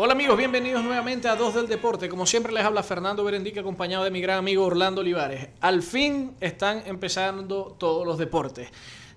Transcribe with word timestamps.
Hola 0.00 0.12
amigos, 0.12 0.38
bienvenidos 0.38 0.84
nuevamente 0.84 1.26
a 1.26 1.34
Dos 1.34 1.54
del 1.54 1.66
Deporte. 1.66 2.08
Como 2.08 2.24
siempre 2.24 2.52
les 2.52 2.64
habla 2.64 2.84
Fernando 2.84 3.24
Berendique 3.24 3.58
acompañado 3.58 4.04
de 4.04 4.12
mi 4.12 4.20
gran 4.20 4.38
amigo 4.38 4.64
Orlando 4.64 5.00
Olivares. 5.00 5.48
Al 5.60 5.82
fin 5.82 6.36
están 6.38 6.84
empezando 6.86 7.74
todos 7.76 8.06
los 8.06 8.16
deportes. 8.16 8.68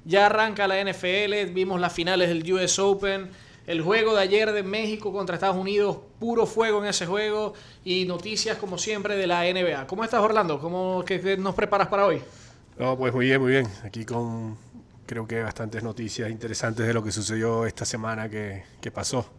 Ya 0.05 0.25
arranca 0.25 0.67
la 0.67 0.83
NFL, 0.83 1.53
vimos 1.53 1.79
las 1.79 1.93
finales 1.93 2.29
del 2.29 2.51
US 2.51 2.79
Open, 2.79 3.29
el 3.67 3.83
juego 3.83 4.15
de 4.15 4.21
ayer 4.23 4.51
de 4.53 4.63
México 4.63 5.13
contra 5.13 5.35
Estados 5.35 5.55
Unidos, 5.55 5.97
puro 6.19 6.47
fuego 6.47 6.79
en 6.83 6.89
ese 6.89 7.05
juego 7.05 7.53
y 7.85 8.05
noticias 8.05 8.57
como 8.57 8.79
siempre 8.79 9.15
de 9.15 9.27
la 9.27 9.43
NBA. 9.43 9.85
¿Cómo 9.85 10.03
estás 10.03 10.21
Orlando? 10.21 10.59
¿Cómo 10.59 11.03
que 11.05 11.37
nos 11.37 11.53
preparas 11.53 11.89
para 11.89 12.07
hoy? 12.07 12.23
No, 12.79 12.97
pues 12.97 13.13
muy 13.13 13.27
bien, 13.27 13.39
muy 13.39 13.51
bien. 13.51 13.67
Aquí 13.83 14.03
con 14.03 14.57
creo 15.05 15.27
que 15.27 15.43
bastantes 15.43 15.83
noticias 15.83 16.31
interesantes 16.31 16.87
de 16.87 16.93
lo 16.95 17.03
que 17.03 17.11
sucedió 17.11 17.67
esta 17.67 17.85
semana 17.85 18.27
que 18.31 18.91
pasó. 18.91 19.29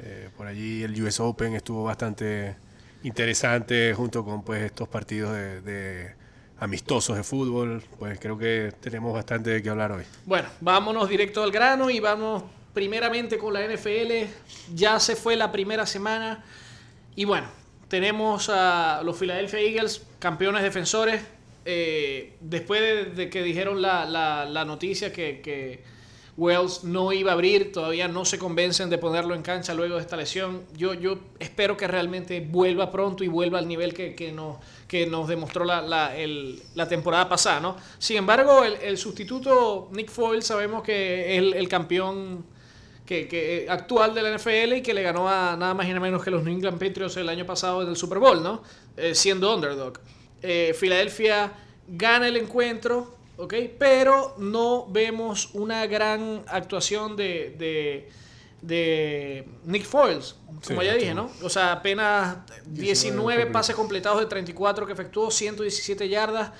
Eh, 0.00 0.30
por 0.36 0.46
allí 0.46 0.82
el 0.82 1.02
US 1.02 1.20
Open 1.20 1.54
estuvo 1.54 1.84
bastante 1.84 2.56
interesante 3.02 3.92
junto 3.94 4.24
con 4.24 4.42
pues 4.42 4.62
estos 4.62 4.88
partidos 4.88 5.32
de, 5.32 6.14
amistosos 6.58 7.16
de 7.16 7.24
fútbol. 7.24 7.82
Pues 7.98 8.18
creo 8.20 8.38
que 8.38 8.72
tenemos 8.80 9.12
bastante 9.12 9.50
de 9.50 9.62
qué 9.62 9.70
hablar 9.70 9.92
hoy. 9.92 10.04
Bueno, 10.24 10.48
vámonos 10.60 11.08
directo 11.08 11.42
al 11.42 11.50
grano 11.50 11.90
y 11.90 12.00
vamos 12.00 12.44
primeramente 12.72 13.38
con 13.38 13.52
la 13.52 13.66
NFL. 13.66 14.28
Ya 14.74 15.00
se 15.00 15.16
fue 15.16 15.36
la 15.36 15.50
primera 15.50 15.86
semana 15.86 16.44
y 17.16 17.24
bueno, 17.24 17.48
tenemos 17.88 18.48
a 18.48 19.02
los 19.04 19.18
Philadelphia 19.18 19.60
Eagles, 19.60 20.06
campeones 20.18 20.62
defensores. 20.62 21.22
Eh, 21.70 22.36
después 22.40 23.14
de, 23.14 23.28
que 23.28 23.42
dijeron 23.42 23.82
la, 23.82 24.06
la, 24.06 24.64
noticia 24.64 25.12
que 25.12 25.82
Wells 26.38 26.84
no 26.84 27.12
iba 27.12 27.32
a 27.32 27.34
abrir, 27.34 27.72
todavía 27.72 28.06
no 28.06 28.24
se 28.24 28.38
convencen 28.38 28.88
de 28.88 28.96
ponerlo 28.96 29.34
en 29.34 29.42
cancha 29.42 29.74
luego 29.74 29.96
de 29.96 30.02
esta 30.02 30.16
lesión. 30.16 30.62
Yo, 30.76 30.94
yo 30.94 31.18
espero 31.40 31.76
que 31.76 31.88
realmente 31.88 32.40
vuelva 32.40 32.92
pronto 32.92 33.24
y 33.24 33.28
vuelva 33.28 33.58
al 33.58 33.66
nivel 33.66 33.92
que, 33.92 34.14
que, 34.14 34.30
nos, 34.30 34.58
que 34.86 35.04
nos 35.04 35.26
demostró 35.26 35.64
la, 35.64 35.82
la, 35.82 36.16
el, 36.16 36.62
la 36.76 36.86
temporada 36.86 37.28
pasada. 37.28 37.58
¿no? 37.58 37.76
Sin 37.98 38.18
embargo, 38.18 38.62
el, 38.62 38.74
el 38.74 38.96
sustituto 38.98 39.88
Nick 39.90 40.10
Foyle 40.10 40.40
sabemos 40.40 40.84
que 40.84 41.36
es 41.36 41.54
el, 41.56 41.68
campeón 41.68 42.44
que, 43.04 43.26
que, 43.26 43.66
actual 43.68 44.14
de 44.14 44.22
la 44.22 44.36
NFL 44.36 44.74
y 44.74 44.82
que 44.82 44.94
le 44.94 45.02
ganó 45.02 45.28
a 45.28 45.56
nada 45.56 45.74
más 45.74 45.86
y 45.86 45.88
nada 45.88 46.00
menos 46.00 46.22
que 46.22 46.30
los 46.30 46.44
New 46.44 46.54
England 46.54 46.78
Patriots 46.78 47.16
el 47.16 47.28
año 47.28 47.46
pasado 47.46 47.82
en 47.82 47.88
el 47.88 47.96
Super 47.96 48.20
Bowl, 48.20 48.40
¿no? 48.44 48.62
Eh, 48.96 49.12
siendo 49.12 49.52
underdog. 49.52 49.98
Eh, 50.40 50.72
Filadelfia 50.78 51.52
gana 51.88 52.28
el 52.28 52.36
encuentro 52.36 53.17
¿ok? 53.38 53.54
Pero 53.78 54.34
no 54.36 54.86
vemos 54.88 55.50
una 55.54 55.86
gran 55.86 56.44
actuación 56.48 57.16
de, 57.16 58.10
de, 58.60 59.48
Nick 59.64 59.84
Foyles, 59.84 60.36
como 60.66 60.82
ya 60.82 60.94
dije, 60.94 61.14
¿no? 61.14 61.30
O 61.42 61.48
sea, 61.48 61.72
apenas 61.72 62.38
19, 62.66 63.46
pases 63.46 63.74
completados 63.74 64.20
de 64.20 64.26
34 64.26 64.86
que 64.86 64.92
efectuó, 64.92 65.30
117 65.30 66.08
yardas 66.08 66.50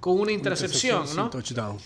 con 0.00 0.18
una 0.18 0.32
intercepción, 0.32 1.04
¿no? 1.14 1.24
Sin 1.24 1.30
touchdown. 1.30 1.78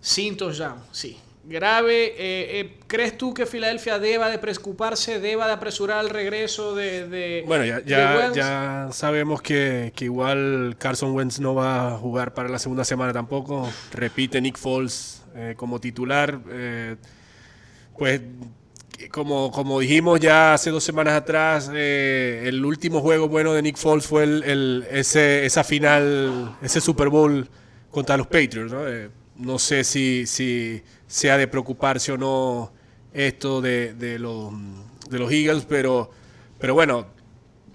Sin 0.00 0.36
touchdown, 0.36 0.82
sí 0.92 1.18
grave. 1.48 2.06
Eh, 2.08 2.60
eh, 2.60 2.78
¿Crees 2.86 3.16
tú 3.16 3.34
que 3.34 3.46
Filadelfia 3.46 3.98
deba 3.98 4.28
de 4.28 4.38
preocuparse, 4.38 5.18
deba 5.18 5.46
de 5.46 5.54
apresurar 5.54 6.04
el 6.04 6.10
regreso 6.10 6.74
de... 6.74 7.42
bueno, 7.46 7.64
ya, 7.64 7.80
ya, 8.32 8.88
sabemos 8.92 9.42
que, 9.42 9.92
igual 10.00 10.76
Carson 10.78 11.12
Wentz 11.12 11.40
no 11.40 11.54
va 11.54 11.94
a 11.94 11.98
jugar 11.98 12.34
para 12.34 12.48
la 12.48 12.58
segunda 12.58 12.84
semana 12.84 13.12
tampoco. 13.12 13.68
Repite 13.92 14.40
Nick 14.40 14.58
Foles 14.58 15.24
eh, 15.34 15.54
como 15.56 15.80
titular. 15.80 16.38
pues 17.96 18.20
como, 19.10 19.52
como 19.52 19.78
dijimos 19.78 20.18
ya 20.18 20.54
hace 20.54 20.70
dos 20.70 20.82
semanas 20.82 21.14
atrás, 21.14 21.70
el 21.72 22.64
último 22.64 23.00
juego 23.00 23.28
bueno 23.28 23.54
de 23.54 23.62
Nick 23.62 23.76
Foles 23.76 24.06
fue 24.06 24.24
el, 24.24 24.86
ese, 24.90 25.46
esa 25.46 25.64
final, 25.64 26.56
ese 26.62 26.80
Super 26.80 27.08
Bowl 27.08 27.48
contra 27.90 28.16
los 28.16 28.26
Patriots. 28.26 28.72
¿no? 28.72 28.80
no 29.38 29.58
sé 29.58 29.84
si, 29.84 30.26
si 30.26 30.82
sea 31.08 31.36
de 31.36 31.48
preocuparse 31.48 32.12
o 32.12 32.16
no 32.16 32.72
esto 33.12 33.60
de, 33.60 33.94
de, 33.94 34.20
los, 34.20 34.52
de 35.10 35.18
los 35.18 35.32
Eagles, 35.32 35.64
pero, 35.68 36.10
pero 36.60 36.74
bueno, 36.74 37.06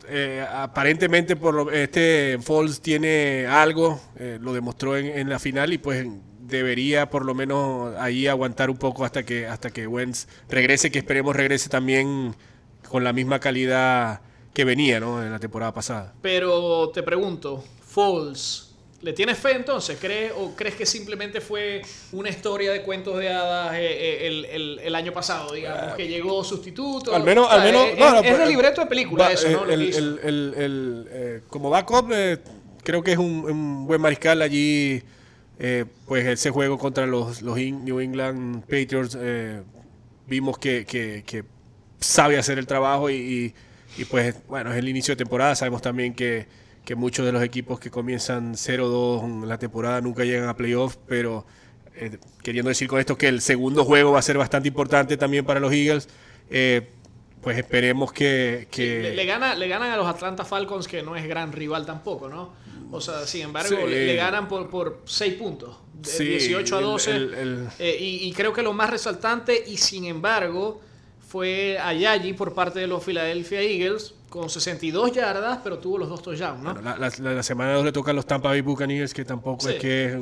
eh, 0.07 0.45
aparentemente 0.49 1.35
por 1.35 1.73
este 1.73 2.37
Falls 2.41 2.79
tiene 2.79 3.45
algo, 3.47 3.99
eh, 4.17 4.37
lo 4.39 4.53
demostró 4.53 4.95
en, 4.95 5.07
en, 5.07 5.29
la 5.29 5.39
final 5.39 5.73
y 5.73 5.77
pues 5.79 6.07
debería 6.39 7.09
por 7.09 7.25
lo 7.25 7.33
menos 7.33 7.95
ahí 7.97 8.27
aguantar 8.27 8.69
un 8.69 8.77
poco 8.77 9.05
hasta 9.05 9.23
que 9.23 9.47
hasta 9.47 9.71
que 9.71 9.87
Wentz 9.87 10.27
regrese, 10.49 10.91
que 10.91 10.99
esperemos 10.99 11.35
regrese 11.35 11.69
también 11.69 12.35
con 12.89 13.03
la 13.03 13.13
misma 13.13 13.39
calidad 13.39 14.21
que 14.53 14.65
venía 14.65 14.99
¿no? 14.99 15.23
en 15.23 15.31
la 15.31 15.39
temporada 15.39 15.73
pasada. 15.73 16.13
Pero 16.21 16.89
te 16.89 17.01
pregunto, 17.01 17.63
Falls 17.81 18.72
¿Le 19.03 19.11
tienes 19.11 19.37
fe 19.37 19.51
entonces? 19.51 19.97
¿Crees, 19.99 20.31
¿O 20.37 20.55
crees 20.55 20.75
que 20.75 20.85
simplemente 20.85 21.41
fue 21.41 21.81
una 22.13 22.29
historia 22.29 22.71
de 22.71 22.83
cuentos 22.83 23.19
de 23.19 23.29
hadas 23.29 23.73
eh, 23.73 23.79
eh, 23.81 24.27
el, 24.27 24.45
el, 24.45 24.79
el, 24.79 24.95
año 24.95 25.11
pasado, 25.11 25.53
digamos, 25.53 25.95
que 25.95 26.07
llegó 26.07 26.41
sustituto? 26.41 27.13
Al 27.13 27.23
menos, 27.23 27.51
al 27.51 27.63
menos 27.63 27.87
es, 27.89 27.99
no, 27.99 28.21
es, 28.21 28.37
de 28.37 28.45
libreto 28.45 28.79
de 28.79 28.87
película 28.87 29.29
eso, 29.29 29.49
¿no? 29.49 29.65
Eh, 29.69 31.41
como 31.49 31.69
backup, 31.69 32.13
creo 32.81 33.03
que 33.03 33.11
es 33.11 33.17
un, 33.17 33.43
un 33.43 33.87
buen 33.87 33.99
mariscal 33.99 34.41
allí. 34.41 35.03
pues 36.07 36.25
ese 36.25 36.49
juego 36.49 36.77
contra 36.77 37.05
los, 37.05 37.41
los 37.41 37.57
New 37.57 37.99
England 37.99 38.61
Patriots, 38.61 39.17
vimos 40.27 40.57
que, 40.57 40.85
que, 40.85 41.25
que, 41.25 41.43
sabe 41.99 42.37
hacer 42.37 42.57
el 42.57 42.67
trabajo 42.67 43.09
y, 43.09 43.15
y, 43.15 43.53
y 44.01 44.05
pues 44.05 44.35
bueno, 44.47 44.71
es 44.71 44.77
el 44.77 44.87
inicio 44.87 45.11
de 45.11 45.17
temporada. 45.17 45.55
Sabemos 45.55 45.81
también 45.81 46.13
que 46.13 46.62
que 46.85 46.95
muchos 46.95 47.25
de 47.25 47.31
los 47.31 47.43
equipos 47.43 47.79
que 47.79 47.89
comienzan 47.89 48.53
0-2 48.55 49.23
en 49.23 49.47
la 49.47 49.57
temporada 49.57 50.01
nunca 50.01 50.25
llegan 50.25 50.49
a 50.49 50.55
playoffs, 50.55 50.99
pero 51.07 51.45
eh, 51.95 52.17
queriendo 52.41 52.69
decir 52.69 52.87
con 52.87 52.99
esto 52.99 53.17
que 53.17 53.27
el 53.27 53.41
segundo 53.41 53.85
juego 53.85 54.11
va 54.11 54.19
a 54.19 54.23
ser 54.23 54.37
bastante 54.37 54.67
importante 54.67 55.15
también 55.17 55.45
para 55.45 55.59
los 55.59 55.71
Eagles. 55.71 56.09
Eh, 56.49 56.89
pues 57.41 57.57
esperemos 57.57 58.13
que... 58.13 58.67
le, 58.77 59.25
gana, 59.25 59.53
le 59.53 59.67
ganan 59.67 59.91
a 59.91 59.97
los 59.97 60.07
Atlanta 60.07 60.45
Falcons, 60.45 60.87
que 60.87 61.03
no 61.03 61.15
es 61.15 61.27
gran 61.27 61.51
rival 61.51 61.85
tampoco, 61.85 62.29
¿no? 62.29 62.53
O 62.89 63.01
sea, 63.01 63.25
sin 63.27 63.41
embargo, 63.41 63.85
le, 63.85 64.15
ganan 64.15 64.47
por, 64.47 64.69
por 64.69 65.01
6 65.05 65.33
puntos, 65.33 65.77
de 65.93 66.23
18 66.23 66.77
a 66.77 66.81
12. 66.81 67.11
Eh, 67.79 67.97
y, 67.99 68.27
y, 68.27 68.33
creo 68.33 68.53
que 68.53 68.61
lo 68.61 68.71
más 68.71 68.89
resaltante, 68.89 69.61
y 69.67 69.77
sin 69.77 70.05
embargo, 70.05 70.79
fue 71.27 71.77
Ayayi 71.79 72.33
por 72.33 72.53
parte 72.53 72.79
de 72.79 72.87
los 72.87 73.03
Philadelphia 73.03 73.61
Eagles, 73.61 74.13
con 74.33 74.49
62 74.49 75.11
yardas, 75.11 75.59
pero 75.63 75.77
tuvo 75.77 75.99
los 75.99 76.09
dos 76.09 76.23
touchdowns, 76.23 76.63
¿no? 76.63 76.73
la, 76.73 77.43
semana 77.43 77.73
2 77.73 77.85
le 77.85 77.91
tocan 77.91 78.15
los 78.15 78.25
Tampa 78.25 78.49
Bay 78.49 78.61
Buccaneers, 78.61 79.13
que 79.13 79.23
tampoco 79.23 79.69
es 79.69 79.75
que... 79.75 80.19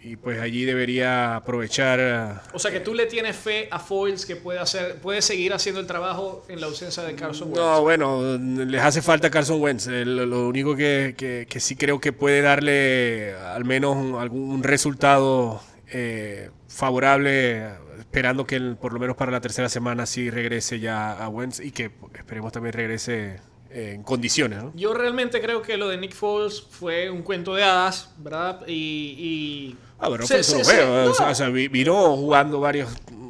Y 0.00 0.14
pues 0.14 0.40
allí 0.40 0.64
debería 0.64 1.34
aprovechar... 1.34 1.98
Eh, 2.00 2.28
o 2.52 2.58
sea 2.60 2.70
que 2.70 2.78
tú 2.78 2.94
le 2.94 3.06
tienes 3.06 3.34
fe 3.34 3.66
a 3.72 3.80
Foyles 3.80 4.24
que 4.26 4.36
puede, 4.36 4.60
hacer, 4.60 5.00
puede 5.00 5.22
seguir 5.22 5.52
haciendo 5.52 5.80
el 5.80 5.88
trabajo 5.88 6.44
en 6.48 6.60
la 6.60 6.68
ausencia 6.68 7.02
de 7.02 7.16
Carson 7.16 7.48
Wentz. 7.48 7.58
No, 7.58 7.82
bueno, 7.82 8.38
les 8.38 8.80
hace 8.80 9.02
falta 9.02 9.28
Carson 9.28 9.60
Wentz. 9.60 9.88
lo 9.88 10.46
único 10.46 10.76
que, 10.76 11.16
que, 11.48 11.60
sí 11.60 11.74
creo 11.74 12.00
que 12.00 12.12
puede 12.12 12.42
darle 12.42 13.34
al 13.34 13.64
menos 13.64 14.20
algún 14.20 14.62
resultado 14.62 15.60
eh, 15.92 16.50
favorable 16.68 17.70
esperando 17.98 18.46
que 18.46 18.60
por 18.80 18.92
lo 18.92 19.00
menos 19.00 19.16
para 19.16 19.32
la 19.32 19.40
tercera 19.40 19.68
semana 19.68 20.06
sí 20.06 20.30
regrese 20.30 20.80
ya 20.80 21.12
a 21.12 21.28
Wentz 21.28 21.60
y 21.60 21.72
que 21.72 21.90
esperemos 22.14 22.52
también 22.52 22.72
regrese 22.72 23.40
en 23.70 24.02
condiciones. 24.02 24.64
Yo 24.74 24.94
realmente 24.94 25.40
creo 25.40 25.62
que 25.62 25.76
lo 25.76 25.88
de 25.88 25.98
Nick 25.98 26.14
Foles 26.14 26.60
fue 26.62 27.10
un 27.10 27.22
cuento 27.22 27.54
de 27.54 27.64
hadas, 27.64 28.14
¿verdad? 28.18 28.66
Y. 28.66 29.76
ah, 29.98 30.08
pero 30.10 30.26
se, 30.26 30.38
lo 30.56 30.64
veo. 30.64 31.10
O 31.10 31.34
sea, 31.34 31.48
vino 31.48 32.16
jugando 32.16 32.60
varios 32.60 32.88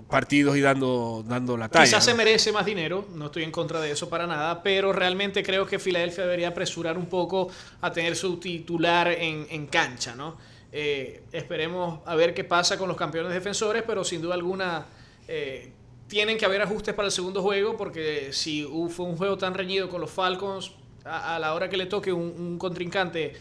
partidos 0.08 0.56
y 0.56 0.60
dando, 0.60 1.24
dando 1.26 1.56
la 1.56 1.68
talla. 1.68 1.84
Quizás 1.84 2.04
se 2.04 2.14
merece 2.14 2.50
más 2.52 2.64
dinero, 2.64 3.06
no 3.14 3.26
estoy 3.26 3.42
en 3.42 3.50
contra 3.50 3.80
de 3.80 3.90
eso 3.90 4.08
para 4.08 4.26
nada, 4.26 4.62
pero 4.62 4.92
realmente 4.92 5.42
creo 5.42 5.66
que 5.66 5.78
Filadelfia 5.78 6.24
debería 6.24 6.48
apresurar 6.48 6.96
un 6.96 7.06
poco 7.06 7.48
a 7.80 7.92
tener 7.92 8.16
su 8.16 8.38
titular 8.38 9.08
en, 9.08 9.46
en 9.50 9.66
cancha, 9.66 10.14
¿no? 10.14 10.36
Eh, 10.70 11.22
esperemos 11.32 12.00
a 12.04 12.14
ver 12.14 12.34
qué 12.34 12.44
pasa 12.44 12.76
con 12.76 12.88
los 12.88 12.96
campeones 12.96 13.32
defensores, 13.32 13.82
pero 13.86 14.04
sin 14.04 14.20
duda 14.20 14.34
alguna 14.34 14.86
eh, 15.26 15.72
tienen 16.08 16.36
que 16.36 16.44
haber 16.44 16.60
ajustes 16.60 16.94
para 16.94 17.06
el 17.06 17.12
segundo 17.12 17.42
juego, 17.42 17.76
porque 17.76 18.32
si 18.32 18.64
fue 18.90 19.06
un 19.06 19.16
juego 19.16 19.38
tan 19.38 19.54
reñido 19.54 19.88
con 19.88 20.00
los 20.00 20.10
Falcons, 20.10 20.72
a, 21.04 21.38
la 21.38 21.54
hora 21.54 21.70
que 21.70 21.76
le 21.78 21.86
toque 21.86 22.12
un, 22.12 22.58
contrincante 22.58 23.32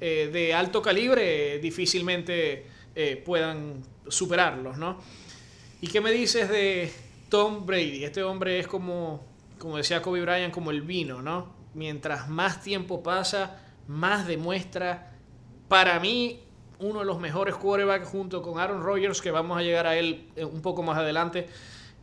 eh, 0.00 0.30
de 0.32 0.54
alto 0.54 0.80
calibre, 0.80 1.58
difícilmente 1.58 2.66
puedan 3.26 3.82
superarlos, 4.08 4.78
¿no? 4.78 4.98
¿Y 5.82 5.88
qué 5.88 6.00
me 6.00 6.10
dices 6.10 6.48
de 6.48 6.90
Tom 7.28 7.66
Brady? 7.66 8.04
Este 8.04 8.22
hombre 8.22 8.58
es 8.58 8.66
como, 8.66 9.22
como 9.58 9.76
decía 9.76 10.00
Kobe 10.00 10.22
Bryant, 10.22 10.54
como 10.54 10.70
el 10.70 10.80
vino, 10.80 11.20
¿no? 11.20 11.54
Mientras 11.74 12.30
más 12.30 12.62
tiempo 12.62 13.02
pasa, 13.02 13.60
más 13.86 14.26
demuestra. 14.26 15.12
Para 15.68 16.00
mí, 16.00 16.45
uno 16.78 17.00
de 17.00 17.04
los 17.04 17.18
mejores 17.18 17.54
quarterbacks 17.54 18.08
junto 18.08 18.42
con 18.42 18.58
Aaron 18.58 18.82
Rodgers, 18.82 19.20
que 19.20 19.30
vamos 19.30 19.58
a 19.58 19.62
llegar 19.62 19.86
a 19.86 19.96
él 19.96 20.28
eh, 20.36 20.44
un 20.44 20.60
poco 20.62 20.82
más 20.82 20.98
adelante. 20.98 21.48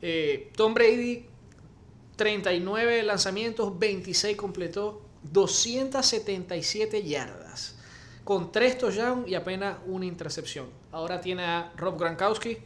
Eh, 0.01 0.51
Tom 0.55 0.73
Brady 0.73 1.25
39 2.15 3.03
lanzamientos, 3.03 3.77
26 3.77 4.37
completó, 4.37 5.01
277 5.31 7.03
yardas, 7.03 7.75
con 8.23 8.51
3 8.51 8.77
touchdowns 8.77 9.27
y 9.27 9.35
apenas 9.35 9.77
una 9.87 10.05
intercepción. 10.05 10.67
Ahora 10.91 11.21
tiene 11.21 11.43
a 11.43 11.71
Rob 11.77 11.97
Gronkowski 11.97 12.57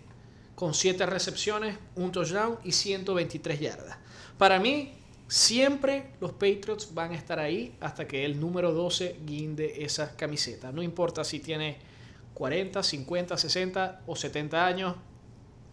con 0.55 0.73
7 0.73 1.05
recepciones, 1.05 1.77
un 1.95 2.11
touchdown 2.11 2.57
y 2.63 2.71
123 2.71 3.59
yardas. 3.59 3.97
Para 4.37 4.59
mí, 4.59 4.93
siempre 5.27 6.13
los 6.19 6.31
Patriots 6.31 6.93
van 6.93 7.11
a 7.11 7.15
estar 7.15 7.39
ahí 7.39 7.75
hasta 7.79 8.07
que 8.07 8.25
el 8.25 8.39
número 8.39 8.71
12 8.73 9.17
guinde 9.25 9.83
esa 9.83 10.15
camiseta. 10.15 10.71
No 10.71 10.81
importa 10.81 11.23
si 11.23 11.39
tiene 11.39 11.77
40, 12.37 12.83
50, 12.83 13.35
60 13.35 14.01
o 14.05 14.15
70 14.15 14.63
años, 14.63 14.95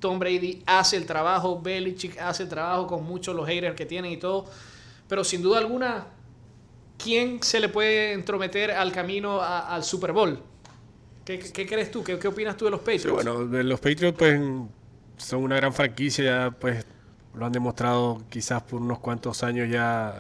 Tom 0.01 0.19
Brady 0.19 0.63
hace 0.65 0.97
el 0.97 1.05
trabajo, 1.05 1.61
Belichick 1.61 2.19
hace 2.19 2.45
el 2.45 2.49
trabajo 2.49 2.87
con 2.87 3.05
muchos 3.05 3.37
los 3.37 3.47
haters 3.47 3.77
que 3.77 3.85
tienen 3.85 4.13
y 4.13 4.17
todo. 4.17 4.47
Pero 5.07 5.25
sin 5.25 5.43
duda 5.43 5.59
alguna, 5.59 6.07
¿quién 6.97 7.43
se 7.43 7.61
le 7.61 7.69
puede 7.69 8.15
entrometer 8.15 8.71
al 8.71 8.93
camino 8.93 9.43
al 9.43 9.85
Super 9.85 10.13
Bowl? 10.13 10.43
¿Qué, 11.27 11.39
crees 11.39 11.91
tú? 11.91 12.03
¿Qué, 12.03 12.15
opinas 12.27 12.57
tú 12.57 12.65
de 12.65 12.71
los 12.71 12.81
Patriots? 12.81 13.13
bueno, 13.13 13.41
los 13.45 13.79
Patriots 13.79 14.17
pues 14.19 14.41
son 15.19 15.43
una 15.43 15.57
gran 15.57 15.75
franquicia, 15.75 16.25
ya 16.25 16.51
pues 16.51 16.87
lo 17.35 17.45
han 17.45 17.53
demostrado 17.53 18.23
quizás 18.31 18.63
por 18.63 18.81
unos 18.81 19.01
cuantos 19.01 19.43
años 19.43 19.69
ya 19.71 20.15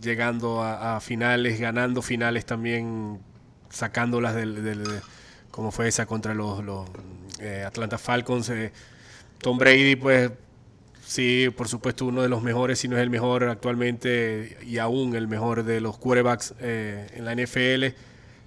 llegando 0.00 0.62
a, 0.62 1.00
finales, 1.00 1.58
ganando 1.58 2.02
finales 2.02 2.46
también, 2.46 3.18
sacándolas 3.68 4.36
del, 4.36 5.02
como 5.52 5.70
fue 5.70 5.86
esa 5.86 6.06
contra 6.06 6.34
los, 6.34 6.60
eh, 7.38 7.62
Atlanta 7.64 7.98
Falcons. 7.98 8.48
Eh, 8.48 8.72
Tom 9.38 9.58
Brady, 9.58 9.94
pues 9.94 10.32
sí, 11.04 11.48
por 11.56 11.68
supuesto, 11.68 12.06
uno 12.06 12.22
de 12.22 12.28
los 12.28 12.42
mejores, 12.42 12.80
si 12.80 12.88
no 12.88 12.96
es 12.96 13.02
el 13.02 13.10
mejor 13.10 13.44
actualmente 13.44 14.56
y 14.66 14.78
aún 14.78 15.14
el 15.14 15.28
mejor 15.28 15.62
de 15.62 15.80
los 15.80 15.98
quarterbacks 15.98 16.54
eh, 16.60 17.06
en 17.14 17.24
la 17.24 17.34
NFL. 17.34 17.94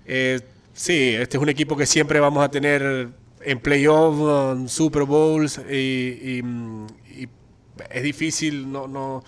Eh, 0.08 0.42
sí, 0.74 1.16
este 1.16 1.38
es 1.38 1.44
un 1.44 1.50
equipo 1.50 1.78
que 1.78 1.86
siempre 1.86 2.20
vamos 2.20 2.44
a 2.44 2.50
tener 2.50 3.10
en 3.42 3.60
playoffs, 3.60 4.72
Super 4.72 5.04
Bowls 5.04 5.60
y, 5.70 6.42
es 7.90 8.04
difícil, 8.04 8.72
no, 8.72 8.88
no, 8.88 9.24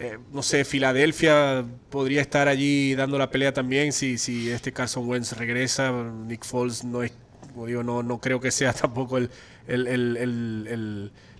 eh, 0.00 0.16
no 0.32 0.44
sé, 0.44 0.64
Filadelfia 0.64 1.64
podría 1.90 2.20
estar 2.20 2.46
allí 2.46 2.94
dando 2.94 3.18
la 3.18 3.32
pelea 3.32 3.52
también 3.52 3.92
si, 3.92 4.16
si 4.16 4.48
este 4.48 4.72
Carson 4.72 5.08
Wentz 5.08 5.32
regresa, 5.32 5.90
Nick 5.90 6.44
Foles 6.44 6.84
no 6.84 7.02
es, 7.02 7.12
como 7.52 7.66
digo, 7.66 7.82
no, 7.82 8.04
no 8.04 8.20
creo 8.20 8.40
que 8.40 8.52
sea 8.52 8.72
tampoco 8.80 9.18
el, 9.18 9.28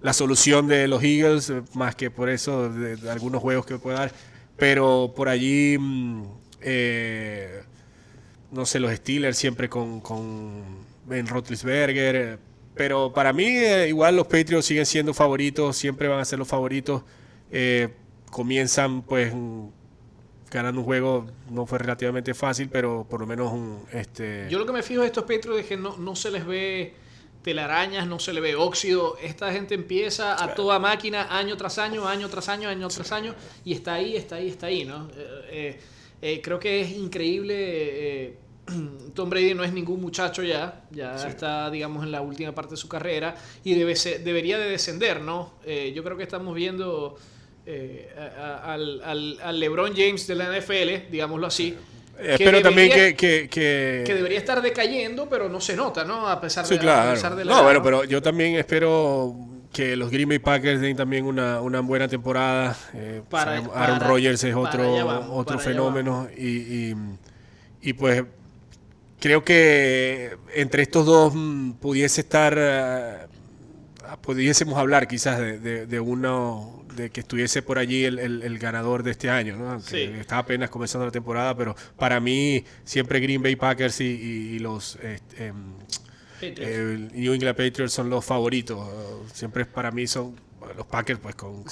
la 0.01 0.13
solución 0.13 0.67
de 0.67 0.89
los 0.89 1.05
Eagles, 1.05 1.51
eh, 1.51 1.63
más 1.75 1.95
que 1.95 2.11
por 2.11 2.29
eso 2.29 2.69
de, 2.69 3.09
algunos 3.09 3.41
juegos 3.41 3.65
que 3.65 3.79
puede 3.79 3.97
dar. 3.97 4.13
Pero 4.57 5.13
por 5.15 5.29
allí, 5.29 5.77
mm, 5.79 6.23
eh, 6.61 7.63
no 8.51 8.67
sé, 8.67 8.81
los 8.81 8.93
Steelers 8.93 9.39
siempre 9.39 9.69
con, 9.69 10.01
con 10.01 10.65
Ben 11.07 11.29
Roethlisberger. 11.29 12.41
Pero 12.75 13.13
para 13.13 13.33
mí, 13.33 13.45
igual 13.87 14.17
los 14.17 14.27
Patriots 14.27 14.67
siguen 14.67 14.87
siendo 14.87 15.15
favoritos, 15.15 15.77
siempre 15.77 16.09
van 16.09 16.19
a 16.19 16.25
ser 16.25 16.41
los 16.41 16.49
favoritos. 16.49 17.05
Comienzan 18.31 19.03
pues 19.03 19.33
ganando 20.51 20.81
un 20.81 20.87
juego, 20.87 21.27
no 21.51 21.67
fue 21.67 21.79
relativamente 21.79 22.35
fácil, 22.35 22.69
pero 22.71 23.07
por 23.09 23.21
lo 23.21 23.27
menos 23.27 23.53
un... 23.53 23.85
Este... 23.93 24.47
Yo 24.51 24.59
lo 24.59 24.67
que 24.67 24.73
me 24.73 24.83
fijo 24.83 25.03
de 25.03 25.09
estos 25.09 25.25
Patriots 25.25 25.61
es 25.61 25.67
que 25.67 25.77
no, 25.77 25.97
no 25.99 26.17
se 26.17 26.31
les 26.31 26.47
ve 26.47 26.95
telarañas, 27.43 28.07
no 28.07 28.19
se 28.19 28.33
le 28.33 28.41
ve 28.41 28.55
óxido. 28.55 29.17
Esta 29.23 29.53
gente 29.53 29.75
empieza 29.75 30.43
a 30.43 30.55
toda 30.55 30.79
máquina 30.79 31.37
año 31.37 31.57
tras 31.57 31.79
año, 31.79 32.07
año 32.07 32.29
tras 32.29 32.49
año, 32.49 32.69
año 32.69 32.89
tras 32.89 33.13
año, 33.13 33.35
y 33.65 33.73
está 33.73 33.95
ahí, 33.95 34.17
está 34.17 34.37
ahí, 34.37 34.49
está 34.49 34.67
ahí, 34.67 34.85
¿no? 34.85 35.09
Eh, 35.17 35.47
eh, 35.51 35.81
eh, 36.21 36.41
creo 36.43 36.59
que 36.59 36.81
es 36.81 36.91
increíble. 36.93 38.37
Tom 39.15 39.31
Brady 39.31 39.55
no 39.55 39.65
es 39.65 39.73
ningún 39.73 40.01
muchacho 40.01 40.43
ya, 40.43 40.85
ya 40.91 41.15
está, 41.27 41.71
digamos, 41.71 42.05
en 42.05 42.13
la 42.13 42.21
última 42.21 42.55
parte 42.55 42.73
de 42.73 42.77
su 42.77 42.89
carrera 42.89 43.35
y 43.65 43.75
debe 43.75 43.95
debería 43.95 44.59
de 44.59 44.69
descender, 44.69 45.23
¿no? 45.23 45.55
yo 45.95 46.05
creo 46.05 46.19
que 46.19 46.25
estamos 46.25 46.55
viendo 46.55 47.17
al, 48.65 49.39
al, 49.43 49.61
LeBron 49.61 49.95
James 49.95 50.27
de 50.27 50.35
la 50.35 50.59
NFL, 50.59 51.11
digámoslo 51.11 51.47
así. 51.47 51.77
Espero 52.19 52.61
también 52.63 52.91
que, 52.91 53.15
que, 53.15 53.49
que, 53.49 54.15
debería 54.15 54.39
estar 54.39 54.61
decayendo, 54.61 55.29
pero 55.29 55.49
no 55.49 55.61
se 55.61 55.77
nota, 55.77 56.05
¿no? 56.05 56.29
A 56.29 56.41
pesar 56.41 56.67
de, 56.67 56.75
sí, 56.75 56.81
claro. 56.81 57.37
de 57.37 57.45
la 57.45 57.53
No, 57.53 57.63
bueno, 57.63 57.83
pero 57.83 58.05
yo 58.05 58.21
también 58.21 58.57
espero 58.57 59.37
que 59.73 59.97
los 59.97 60.11
Green 60.11 60.29
Bay 60.29 60.39
Packers 60.39 60.81
den 60.81 60.97
también 60.97 61.25
una, 61.25 61.61
una 61.61 61.81
buena 61.81 62.09
temporada. 62.09 62.77
Eh, 62.95 63.23
para, 63.29 63.59
Aaron 63.59 64.01
Rodgers 64.01 64.43
es 64.43 64.55
otro, 64.55 65.33
otro 65.33 65.59
fenómeno. 65.59 66.29
Y, 66.37 66.95
y, 67.81 67.93
pues 67.93 68.25
creo 69.21 69.45
que 69.45 70.37
entre 70.55 70.83
estos 70.83 71.07
dos 71.07 71.33
mm, 71.35 71.73
pudiese 71.75 72.23
estar, 72.23 72.55
eh, 72.57 73.27
pudiésemos 74.17 74.79
hablar 74.79 75.07
quizás 75.07 75.39
de, 75.39 75.87
de 75.87 76.01
uno 76.01 76.79
de 76.99 77.11
que 77.11 77.21
estuviese 77.21 77.63
por 77.63 77.79
allí 77.79 78.05
el, 78.05 78.59
ganador 78.59 79.03
de 79.03 79.13
este 79.13 79.31
año, 79.31 79.57
¿no? 79.57 79.77
Está 79.77 80.39
apenas 80.39 80.69
comenzando 80.69 81.07
la 81.07 81.13
temporada, 81.13 81.57
pero 81.57 81.75
para 81.97 82.21
mí 82.21 82.65
siempre 82.85 83.21
Green 83.21 83.43
Bay 83.43 83.57
Packers 83.57 84.01
y, 84.01 84.59
los 84.59 84.97
este, 84.97 85.47
em, 85.47 85.75
New 87.15 87.33
England 87.33 87.57
Patriots 87.57 87.93
son 87.93 88.11
los 88.11 88.25
favoritos. 88.25 88.79
Siempre 89.33 89.65
para 89.65 89.91
mí 89.91 90.07
son 90.07 90.37
los 90.77 90.87
Packers, 90.87 91.21
pues 91.21 91.35
con, 91.35 91.65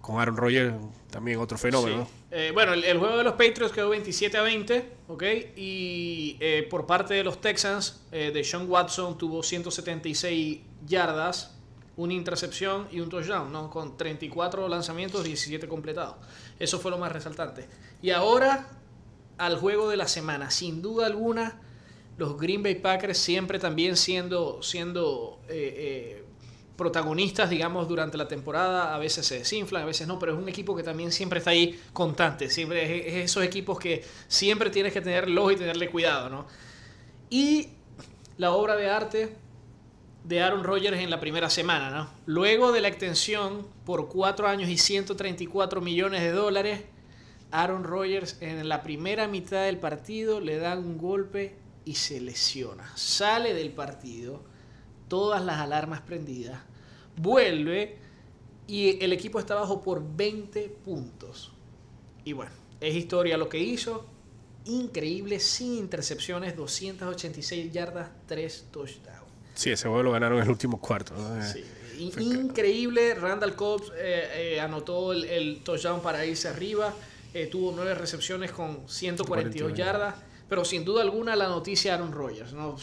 con, 0.00 0.20
Aaron 0.20 0.36
Rodgers, 0.36 0.74
también 1.10 1.38
otro 1.38 1.56
fenómeno. 1.56 2.08
Eh, 2.30 2.50
bueno, 2.52 2.72
el, 2.72 2.98
juego 2.98 3.18
de 3.18 3.24
los 3.24 3.34
Patriots 3.34 3.72
quedó 3.72 3.90
27 3.90 4.36
a 4.36 4.42
20, 4.42 4.92
¿ok? 5.08 5.22
Y 5.56 6.36
eh, 6.40 6.66
por 6.68 6.86
parte 6.86 7.14
de 7.14 7.22
los 7.22 7.40
Texans, 7.40 8.02
eh, 8.10 8.30
de 8.32 8.42
Sean 8.42 8.68
Watson 8.68 9.18
tuvo 9.18 9.42
176 9.42 10.60
yardas, 10.86 11.58
una 12.02 12.14
intercepción 12.14 12.88
y 12.90 13.00
un 13.00 13.08
touchdown, 13.08 13.52
¿no? 13.52 13.70
Con 13.70 13.96
34 13.96 14.68
lanzamientos, 14.68 15.24
17 15.24 15.68
completados. 15.68 16.16
Eso 16.58 16.78
fue 16.78 16.90
lo 16.90 16.98
más 16.98 17.12
resaltante. 17.12 17.68
Y 18.02 18.10
ahora 18.10 18.68
al 19.38 19.56
juego 19.56 19.88
de 19.90 19.96
la 19.96 20.08
semana. 20.08 20.50
Sin 20.50 20.82
duda 20.82 21.06
alguna, 21.06 21.60
los 22.16 22.38
Green 22.38 22.62
Bay 22.62 22.76
Packers 22.76 23.18
siempre 23.18 23.58
también 23.58 23.96
siendo, 23.96 24.62
siendo 24.62 25.40
eh, 25.48 25.74
eh, 25.76 26.24
protagonistas, 26.76 27.50
digamos, 27.50 27.88
durante 27.88 28.16
la 28.16 28.28
temporada. 28.28 28.94
A 28.94 28.98
veces 28.98 29.26
se 29.26 29.38
desinflan, 29.38 29.82
a 29.82 29.86
veces 29.86 30.06
no, 30.06 30.18
pero 30.18 30.32
es 30.32 30.38
un 30.38 30.48
equipo 30.48 30.76
que 30.76 30.82
también 30.82 31.10
siempre 31.12 31.38
está 31.38 31.50
ahí 31.50 31.80
constante. 31.92 32.50
Siempre 32.50 33.18
es, 33.20 33.30
esos 33.30 33.42
equipos 33.42 33.78
que 33.78 34.04
siempre 34.28 34.70
tienes 34.70 34.92
que 34.92 35.00
tenerlos 35.00 35.52
y 35.52 35.56
tenerle 35.56 35.90
cuidado, 35.90 36.28
¿no? 36.28 36.46
Y 37.30 37.68
la 38.36 38.52
obra 38.52 38.76
de 38.76 38.90
arte 38.90 39.36
de 40.24 40.40
Aaron 40.40 40.64
Rodgers 40.64 40.98
en 40.98 41.10
la 41.10 41.20
primera 41.20 41.50
semana. 41.50 41.90
¿no? 41.90 42.08
Luego 42.26 42.72
de 42.72 42.80
la 42.80 42.88
extensión 42.88 43.66
por 43.84 44.08
4 44.08 44.46
años 44.46 44.68
y 44.68 44.78
134 44.78 45.80
millones 45.80 46.22
de 46.22 46.32
dólares, 46.32 46.82
Aaron 47.50 47.84
Rodgers 47.84 48.38
en 48.40 48.68
la 48.68 48.82
primera 48.82 49.28
mitad 49.28 49.64
del 49.64 49.78
partido 49.78 50.40
le 50.40 50.56
da 50.56 50.78
un 50.78 50.96
golpe 50.98 51.56
y 51.84 51.96
se 51.96 52.20
lesiona. 52.20 52.90
Sale 52.96 53.54
del 53.54 53.72
partido, 53.72 54.42
todas 55.08 55.44
las 55.44 55.58
alarmas 55.58 56.00
prendidas, 56.00 56.60
vuelve 57.16 57.98
y 58.66 59.02
el 59.04 59.12
equipo 59.12 59.38
está 59.38 59.54
bajo 59.54 59.82
por 59.82 60.02
20 60.16 60.68
puntos. 60.84 61.52
Y 62.24 62.32
bueno, 62.32 62.52
es 62.80 62.94
historia 62.94 63.36
lo 63.36 63.48
que 63.48 63.58
hizo. 63.58 64.06
Increíble, 64.64 65.40
sin 65.40 65.74
intercepciones, 65.74 66.56
286 66.56 67.72
yardas, 67.72 68.10
3 68.26 68.68
touchdowns. 68.70 69.31
Sí, 69.54 69.70
ese 69.70 69.88
juego 69.88 70.02
lo 70.02 70.12
ganaron 70.12 70.38
en 70.38 70.44
el 70.44 70.50
último 70.50 70.80
cuarto. 70.80 71.14
Eh, 71.40 71.64
increíble. 71.98 73.14
Randall 73.14 73.54
Cobbs 73.54 73.92
eh, 73.96 74.54
eh, 74.54 74.60
anotó 74.60 75.12
el, 75.12 75.60
touchdown 75.62 76.00
para 76.00 76.24
irse 76.24 76.48
arriba. 76.48 76.92
tuvo 77.50 77.72
nueve 77.74 77.94
recepciones 77.94 78.52
con 78.52 78.88
142 78.88 79.74
yardas. 79.74 80.14
Pero 80.48 80.66
sin 80.66 80.84
duda 80.84 81.00
alguna 81.00 81.34
la 81.34 81.48
noticia 81.48 81.94
Aaron 81.94 82.12
Rodgers. 82.12 82.52
¿no? 82.52 82.76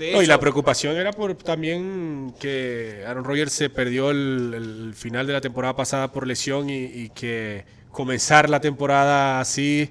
y 0.00 0.26
la 0.26 0.40
preocupación 0.40 0.96
era 0.96 1.12
por 1.12 1.36
también 1.36 2.34
que 2.40 3.04
Aaron 3.06 3.22
Rodgers 3.22 3.52
se 3.52 3.70
perdió 3.70 4.10
el, 4.10 4.92
final 4.96 5.28
de 5.28 5.32
la 5.32 5.40
temporada 5.40 5.76
pasada 5.76 6.10
por 6.10 6.26
lesión 6.26 6.68
y, 6.68 6.84
y, 6.84 7.10
que 7.10 7.64
comenzar 7.92 8.50
la 8.50 8.60
temporada 8.60 9.38
así 9.38 9.88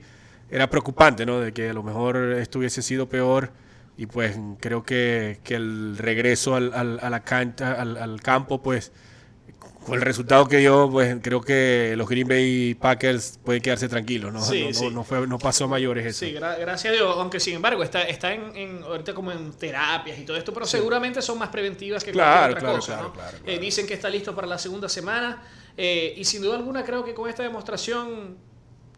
era 0.49 0.69
preocupante, 0.69 1.25
¿no? 1.25 1.39
De 1.39 1.53
que 1.53 1.69
a 1.69 1.73
lo 1.73 1.83
mejor 1.83 2.17
estuviese 2.17 2.81
sido 2.81 3.07
peor 3.07 3.51
y 4.01 4.07
pues 4.07 4.35
creo 4.59 4.81
que, 4.81 5.39
el 5.49 5.95
regreso 5.95 6.55
al, 6.55 6.73
a 6.73 6.83
la 7.11 7.23
cancha, 7.23 7.79
al, 7.79 8.19
campo, 8.19 8.59
pues 8.63 8.91
con 9.85 9.93
el 9.93 10.01
resultado 10.01 10.47
que 10.47 10.57
dio, 10.57 10.89
pues 10.89 11.17
creo 11.21 11.39
que 11.41 11.93
los 11.95 12.09
Green 12.09 12.27
Bay 12.27 12.73
Packers 12.73 13.39
pueden 13.45 13.61
quedarse 13.61 13.87
tranquilos. 13.87 14.33
No, 14.33 14.41
Sí, 14.41 14.65
no, 14.69 14.73
sí. 14.73 14.89
no 14.89 15.03
fue, 15.03 15.27
no 15.27 15.37
pasó 15.37 15.65
a 15.65 15.67
mayores 15.67 16.03
eso. 16.07 16.25
Sí, 16.25 16.33
gra- 16.33 16.57
gracias 16.59 16.91
a 16.93 16.95
Dios, 16.95 17.15
aunque 17.15 17.39
sin 17.39 17.53
embargo 17.53 17.83
está, 17.83 18.01
está 18.01 18.33
en, 18.33 18.55
en- 18.55 18.81
ahorita 18.81 19.13
como 19.13 19.31
en 19.31 19.51
terapias 19.53 20.17
y 20.17 20.23
todo 20.25 20.35
esto, 20.35 20.51
pero 20.51 20.65
seguramente 20.65 21.21
son 21.21 21.37
más 21.37 21.49
preventivas 21.49 22.03
que 22.03 22.11
Claro, 22.11 22.53
cualquier 22.55 22.57
otra 22.57 22.61
claro, 22.61 22.75
cosa. 22.79 22.93
claro, 22.93 23.07
¿no? 23.09 23.13
claro, 23.13 23.37
Eh, 23.37 23.41
claro. 23.43 23.61
dicen 23.61 23.85
que 23.85 23.93
está 23.93 24.09
listo 24.09 24.33
para 24.33 24.47
la 24.47 24.57
segunda 24.57 24.89
semana 24.89 25.43
eh, 25.77 26.15
y 26.17 26.25
sin 26.25 26.41
duda 26.41 26.55
alguna 26.55 26.83
creo 26.83 27.05
que 27.05 27.13
con 27.13 27.29
esta 27.29 27.43
demostración 27.43 28.37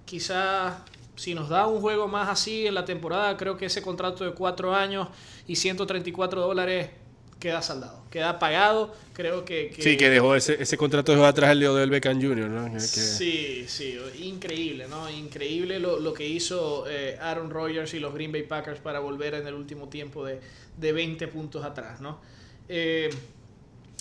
quizá 0.05 0.77
si 1.15 1.33
nos 1.35 1.49
da 1.49 1.67
un 1.67 1.79
juego 1.81 2.07
más 2.07 2.29
así 2.29 2.65
en 2.67 2.73
la 2.75 2.85
temporada, 2.85 3.37
creo 3.37 3.57
que 3.57 3.65
ese 3.67 3.81
contrato 3.81 4.23
de 4.25 4.31
cuatro 4.31 4.73
años 4.75 5.07
y 5.47 5.55
134 5.55 6.41
dólares 6.41 6.89
queda 7.39 7.61
saldado, 7.61 8.01
queda 8.09 8.39
pagado. 8.39 8.95
Creo 9.13 9.43
que, 9.43 9.69
que- 9.69 9.81
Sí, 9.81 9.97
que 9.97 10.09
dejó 10.09 10.33
ese, 10.35 10.61
ese 10.63 10.77
contrato 10.77 11.11
dejó 11.11 11.25
atrás 11.25 11.51
el 11.51 11.59
de 11.59 11.67
Odell 11.67 11.89
Beckham 11.89 12.21
Jr., 12.21 12.49
¿no? 12.49 12.71
Que- 12.71 12.79
Sí, 12.79 13.65
sí, 13.67 13.99
increíble, 14.21 14.87
¿no? 14.87 15.09
Increíble 15.09 15.79
lo, 15.79 15.99
lo 15.99 16.13
que 16.13 16.25
hizo 16.25 16.85
eh, 16.89 17.17
Aaron 17.21 17.49
Rodgers 17.49 17.93
y 17.93 17.99
los 17.99 18.13
Green 18.13 18.31
Bay 18.31 18.43
Packers 18.43 18.79
para 18.79 18.99
volver 18.99 19.33
en 19.33 19.45
el 19.45 19.53
último 19.55 19.89
tiempo 19.89 20.25
de, 20.25 20.39
de 20.77 20.91
20 20.93 21.27
puntos 21.27 21.65
atrás, 21.65 21.99
¿no? 21.99 22.21
Eh, 22.69 23.09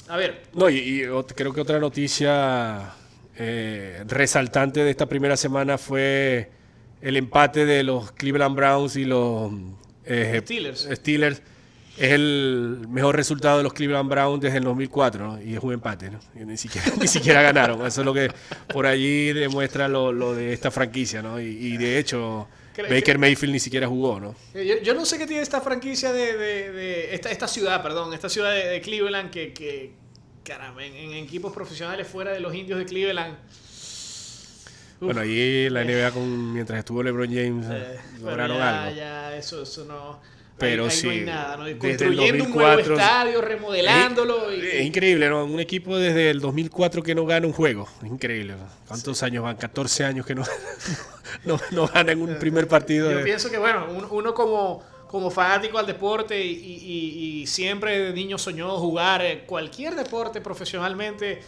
a 0.09 0.17
ver, 0.17 0.43
No, 0.55 0.71
y, 0.71 1.03
creo 1.35 1.53
que 1.53 1.61
otra 1.61 1.79
noticia 1.81 2.93
eh, 3.37 4.05
resaltante 4.07 4.85
de 4.85 4.91
esta 4.91 5.07
primera 5.07 5.37
semana 5.37 5.79
fue 5.79 6.51
el 7.03 7.17
empate 7.17 7.67
de 7.67 7.83
los 7.83 8.13
Cleveland 8.13 8.57
Browns 8.57 8.97
y 8.97 9.05
los 9.05 9.53
eh, 10.05 10.41
Steelers. 10.43 10.89
Steelers. 10.93 11.43
Es 11.99 12.13
el 12.13 12.87
mejor 12.89 13.15
resultado 13.17 13.59
de 13.59 13.65
los 13.65 13.75
Cleveland 13.75 14.09
Browns 14.09 14.41
desde 14.41 14.57
el 14.59 14.65
2004, 14.65 15.27
¿no? 15.27 15.43
Y 15.43 15.55
es 15.55 15.63
un 15.63 15.75
empate, 15.75 16.11
¿no? 16.11 16.19
Y 16.35 16.45
ni, 16.47 16.57
siquiera, 16.57 16.87
ni 17.01 17.07
siquiera 17.07 17.43
ganaron. 17.43 17.85
Eso 17.87 18.01
es 18.01 18.05
lo 18.07 18.15
que 18.15 18.31
por 18.73 18.87
allí 18.87 19.33
demuestra 19.35 19.89
lo, 19.89 20.11
lo 20.11 20.35
de 20.35 20.55
esta 20.55 20.71
franquicia, 20.71 21.21
¿no? 21.21 21.39
Y, 21.39 21.45
y 21.45 21.77
de 21.77 21.99
hecho, 21.99 22.49
Baker 22.89 23.19
Mayfield 23.19 23.53
ni 23.53 23.61
siquiera 23.61 23.87
jugó, 23.89 24.19
¿no? 24.19 24.35
eh, 24.55 24.65
yo, 24.67 24.83
yo 24.83 24.95
no 24.95 25.05
sé 25.05 25.19
qué 25.19 25.27
tiene 25.27 25.43
esta 25.43 25.61
franquicia 25.61 26.13
de, 26.15 26.35
de- 26.39 26.73
de- 26.73 27.15
esta, 27.15 27.31
esta 27.31 27.47
ciudad, 27.47 27.83
perdón, 27.83 28.15
esta 28.15 28.31
ciudad 28.31 28.53
de, 28.55 28.69
de 28.69 28.81
Cleveland 28.81 29.31
que, 29.31 29.53
que 29.53 29.93
caramba, 30.45 30.83
en, 30.87 30.95
en 30.95 31.13
equipos 31.13 31.53
profesionales 31.53 32.07
fuera 32.09 32.33
de 32.33 32.41
los 32.41 32.55
indios 32.55 32.79
de 32.79 32.87
Cleveland. 32.87 33.37
Bueno, 35.07 35.21
ahí 35.21 35.69
la 35.71 35.85
NBA, 35.85 36.11
con, 36.13 36.53
mientras 36.53 36.79
estuvo 36.79 37.03
LeBron 37.03 37.27
James, 37.29 37.67
eh, 37.71 37.99
lograron 38.23 38.57
ya, 38.59 38.85
algo. 38.85 38.97
ya, 38.97 39.37
eso, 39.37 39.63
eso 39.63 39.85
no. 39.85 40.21
Pero 40.59 40.85
ahí- 40.85 40.91
ahí 40.91 40.97
sí, 40.97 41.07
no 41.07 41.13
hay 41.13 41.21
nada, 41.23 41.57
¿no? 41.57 41.65
desde 41.65 41.73
el 41.73 41.79
Construyendo 41.79 42.45
un 42.45 42.51
2004, 42.53 42.77
nuevo 42.87 43.01
estadio, 43.01 43.41
remodelándolo. 43.41 44.55
y- 44.55 44.61
Es 44.67 44.83
increíble, 44.87 45.29
¿no? 45.29 45.45
Un 45.45 45.59
equipo 45.61 45.97
desde 45.99 46.31
el 46.31 46.41
2004 46.41 47.03
que 47.03 47.15
no 47.15 47.27
gana 47.27 47.47
un 47.47 47.53
juego. 47.53 47.89
Es 48.03 48.09
increíble. 48.09 48.53
¿no? 48.55 48.67
¿Cuántos 48.87 49.23
años 49.25 49.43
van? 49.43 49.57
14 49.57 50.05
años 50.05 50.25
que 50.25 50.35
no, 50.37 50.45
no, 51.45 51.59
no 51.73 51.87
ganan 51.89 52.21
un 52.21 52.39
primer 52.39 52.69
partido. 52.69 53.11
Yo 53.11 53.19
de- 53.19 53.25
pienso 53.25 53.51
que, 53.51 53.59
bueno, 53.59 53.87
un- 53.91 54.07
uno 54.11 54.35
como, 54.35 54.85
como 55.09 55.31
fanático 55.31 55.79
al 55.79 55.87
deporte 55.87 56.41
y, 56.45 56.51
y- 56.51 56.81
y- 56.85 57.41
y 57.43 57.47
siempre 57.49 57.99
de 57.99 58.13
niño 58.13 58.39
soñó 58.39 58.77
jugar 58.79 59.23
eh, 59.23 59.43
cualquier 59.47 59.97
deporte 59.97 60.41
profesionalmente, 60.41 61.43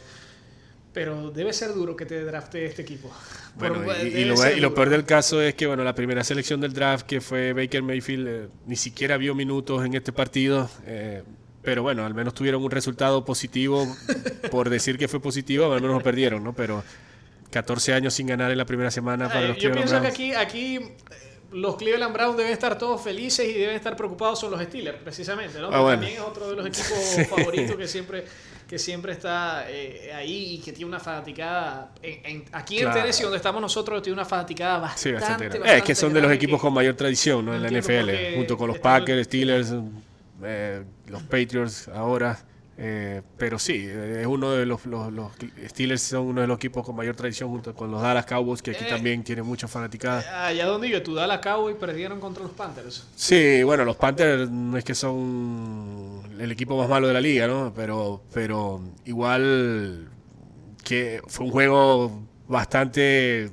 pero 0.95 1.31
debe 1.31 1.53
ser 1.53 1.75
duro 1.75 1.95
que 1.97 2.07
te 2.07 2.25
drafte 2.25 2.65
este 2.65 2.83
equipo. 2.83 3.13
Bueno, 3.57 3.83
Por- 3.85 3.97
y, 4.07 4.25
lo, 4.25 4.51
y 4.51 4.61
lo 4.61 4.73
peor 4.75 4.89
del 4.89 5.05
caso 5.05 5.43
es 5.43 5.55
que, 5.55 5.67
bueno, 5.67 5.85
la 5.85 5.95
primera 5.95 6.25
selección 6.25 6.61
del 6.61 6.73
draft, 6.73 7.05
que 7.07 7.21
fue 7.21 7.53
Baker 7.53 7.83
Mayfield, 7.83 8.29
eh, 8.29 8.49
ni 8.67 8.77
siquiera 8.77 9.17
vio 9.19 9.35
minutos 9.35 9.85
en 9.85 9.95
este 9.95 10.13
partido. 10.13 10.71
eh, 10.87 11.23
pero 11.63 11.83
bueno, 11.83 12.05
al 12.05 12.13
menos 12.13 12.35
tuvieron 12.35 12.63
un 12.63 12.71
resultado 12.71 13.25
positivo, 13.25 13.87
por 14.51 14.69
decir 14.69 14.99
que 14.99 15.09
fue 15.09 15.19
positivo, 15.21 15.73
al 15.73 15.81
menos 15.81 15.97
lo 15.97 16.03
perdieron, 16.03 16.45
¿no? 16.45 16.53
Pero 16.53 16.85
14 17.51 17.95
años 17.95 18.13
sin 18.13 18.27
ganar 18.27 18.51
en 18.51 18.59
la 18.59 18.67
primera 18.67 18.91
semana 18.91 19.29
para 19.29 19.47
Eh, 19.47 19.49
los 19.49 19.57
yo 19.57 19.71
Cleveland 19.71 19.89
pienso 19.89 20.03
que 20.03 20.09
aquí, 20.09 20.35
aquí 20.35 20.77
eh, 20.77 20.97
los 21.53 21.77
Cleveland 21.77 22.13
Browns 22.13 22.37
deben 22.37 22.53
estar 22.53 22.77
todos 22.77 23.01
felices 23.01 23.49
y 23.49 23.55
deben 23.55 23.77
estar 23.77 23.97
preocupados 23.97 24.41
son 24.41 24.51
los 24.51 24.61
Steelers, 24.63 24.99
precisamente, 25.03 25.59
¿no? 25.59 25.69
Ah, 25.73 25.81
bueno. 25.81 26.01
también 26.01 26.15
es 26.15 26.21
otro 26.21 26.51
de 26.51 26.57
los 26.57 26.67
equipos 26.69 27.29
favoritos 27.31 27.77
que 27.77 27.89
siempre, 27.89 28.25
que 28.69 28.79
siempre 28.79 29.13
está 29.13 29.67
eh, 29.69 30.13
ahí 30.15 30.55
y 30.55 30.59
que 30.59 30.73
tiene 30.73 30.89
una 30.89 31.01
fanaticada. 31.01 31.93
en- 32.03 32.21
en- 32.25 32.45
aquí 32.53 32.79
en 32.79 32.85
Claro. 32.85 33.01
Tennessee, 33.01 33.23
donde 33.23 33.37
estamos 33.37 33.61
nosotros, 33.61 34.03
tiene 34.03 34.15
una 34.15 34.25
fanaticada 34.25 34.77
Sí, 34.97 35.13
bastante, 35.13 35.49
bastante 35.49 35.77
es 35.79 35.83
que 35.83 35.95
son 35.95 36.13
de 36.13 36.21
los 36.23 36.33
equipos 36.33 36.59
que- 36.59 36.63
con 36.63 36.75
mayor 36.75 36.95
tradición 36.95 37.45
¿no? 37.45 37.55
en 37.55 37.63
la 37.63 37.69
NFL, 37.69 38.37
junto 38.37 38.57
con 38.57 38.69
los 38.69 38.79
Packers, 38.79 39.25
Steelers, 39.27 39.73
eh, 40.43 40.83
los 41.07 41.23
Patriots 41.25 41.89
ahora. 41.89 42.39
Eh, 42.77 43.23
pero 43.39 43.59
sí, 43.59 43.87
eh, 43.89 44.19
es 44.23 44.27
uno 44.27 44.51
de 44.53 44.67
los, 44.67 44.85
los, 44.87 45.13
los 45.13 45.31
Steelers 45.69 46.03
son 46.03 46.27
uno 46.27 46.41
de 46.41 46.47
los 46.47 46.57
equipos 46.57 46.85
con 46.85 46.97
mayor 46.97 47.15
tradición 47.15 47.49
junto 47.51 47.75
con 47.75 47.91
los 47.91 48.03
Dallas 48.03 48.27
Cowboys, 48.27 48.63
que 48.63 48.73
aquí 48.73 48.85
Eh. 48.85 48.89
también 48.89 49.23
tienen 49.23 49.47
mucha 49.47 49.69
fanaticada. 49.69 50.47
Allá 50.47 50.67
donde 50.67 50.89
yo, 50.89 51.03
tú 51.03 51.15
Dallas 51.15 51.39
Cowboys 51.39 51.77
perdieron 51.77 52.19
contra 52.21 52.43
los 52.43 52.53
Panthers. 52.53 53.07
Sí, 53.15 53.63
bueno, 53.63 53.85
los 53.85 53.97
Panthers 53.97 54.51
no 54.51 54.77
es 54.77 54.85
que 54.85 54.95
son 54.95 56.23
el 56.39 56.51
equipo 56.53 56.77
más 56.77 56.89
malo 56.89 57.07
de 57.07 57.15
la 57.15 57.21
liga, 57.21 57.47
¿no? 57.47 57.73
Pero, 57.77 58.23
pero 58.33 58.81
igual 59.05 60.09
que 60.83 61.21
fue 61.29 61.47
un 61.47 61.53
juego 61.53 62.23
bastante 62.49 63.51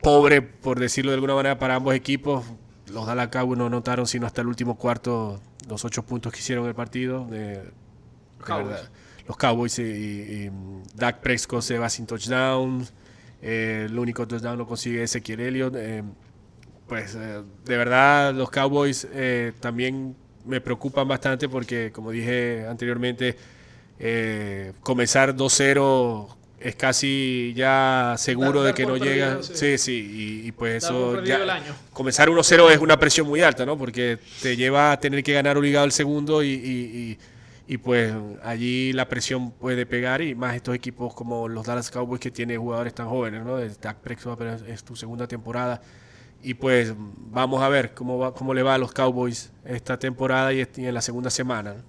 pobre, 0.00 0.42
por 0.42 0.78
decirlo 0.80 1.10
de 1.10 1.16
alguna 1.16 1.34
manera, 1.34 1.58
para 1.58 1.74
ambos 1.76 1.94
equipos. 1.94 2.44
Los 2.92 3.06
Dallas 3.06 3.28
Cowboys 3.28 3.58
no 3.58 3.68
notaron 3.70 4.06
sino 4.06 4.26
hasta 4.26 4.40
el 4.42 4.46
último 4.46 4.76
cuarto 4.76 5.40
los 5.68 5.84
ocho 5.84 6.02
puntos 6.04 6.32
que 6.32 6.40
hicieron 6.40 6.66
el 6.66 6.74
partido. 6.74 7.26
De 7.26 7.62
Cowboys. 8.42 8.90
Los 9.28 9.36
Cowboys 9.36 9.78
y, 9.78 9.82
y- 9.82 10.44
y 10.46 10.50
Dak 10.94 11.20
Prescott 11.20 11.62
se 11.62 11.78
va 11.78 11.88
sin 11.88 12.06
touchdown. 12.06 12.86
Eh, 13.40 13.86
el 13.88 13.98
único 13.98 14.26
touchdown 14.26 14.58
lo 14.58 14.66
consigue 14.66 15.02
Ezequiel 15.02 15.40
Elliott. 15.40 15.74
Eh, 15.76 16.02
pues 16.88 17.14
eh, 17.14 17.40
de 17.64 17.76
verdad 17.76 18.34
los 18.34 18.50
Cowboys 18.50 19.06
eh, 19.12 19.52
también 19.60 20.14
me 20.44 20.60
preocupan 20.60 21.06
bastante 21.08 21.48
porque, 21.48 21.90
como 21.92 22.10
dije 22.10 22.66
anteriormente, 22.68 23.36
eh, 23.98 24.72
comenzar 24.82 25.34
2-0 25.36 26.36
es 26.60 26.76
casi 26.76 27.52
ya 27.56 28.14
seguro 28.18 28.62
de 28.62 28.72
que 28.74 28.84
no 28.86 28.92
perdido, 28.94 29.12
llega. 29.14 29.42
sí. 29.42 29.52
Sí, 29.54 29.78
sí, 29.78 30.40
y, 30.42 30.48
y 30.48 30.52
pues 30.52 30.84
eso 30.84 31.22
ya- 31.24 31.38
comenzar 31.92 32.28
1-0 32.28 32.70
es 32.70 32.78
una 32.78 32.98
presión 32.98 33.26
muy 33.26 33.40
alta, 33.42 33.64
¿no? 33.66 33.76
Porque 33.76 34.18
te 34.40 34.56
lleva 34.56 34.92
a 34.92 35.00
tener 35.00 35.22
que 35.24 35.32
ganar 35.32 35.56
obligado 35.56 35.84
el 35.86 35.92
segundo 35.92 36.42
y, 36.42 36.48
y- 36.50 37.18
y- 37.66 37.78
pues 37.78 38.12
allí 38.42 38.92
la 38.92 39.08
presión 39.08 39.50
puede 39.52 39.86
pegar 39.86 40.20
y 40.22 40.34
más 40.34 40.54
estos 40.56 40.74
equipos 40.74 41.14
como 41.14 41.48
los 41.48 41.66
Dallas 41.66 41.90
Cowboys 41.90 42.20
que 42.20 42.30
tienen 42.30 42.60
jugadores 42.60 42.94
tan 42.94 43.08
jóvenes, 43.08 43.44
¿no? 43.44 43.56
Dak 43.58 43.98
Prescott 43.98 44.40
es 44.66 44.84
tu 44.84 44.96
segunda 44.96 45.26
temporada 45.26 45.80
y 46.42 46.54
pues 46.54 46.92
vamos 46.96 47.62
a 47.62 47.68
ver 47.68 47.94
cómo 47.94 48.18
va, 48.18 48.34
cómo 48.34 48.52
le 48.52 48.62
va 48.62 48.74
a 48.74 48.78
los 48.78 48.92
Cowboys 48.92 49.52
esta 49.64 49.98
temporada 49.98 50.52
y, 50.52 50.66
en 50.76 50.94
la 50.94 51.00
segunda 51.00 51.30
semana. 51.30 51.74
¿no? 51.74 51.82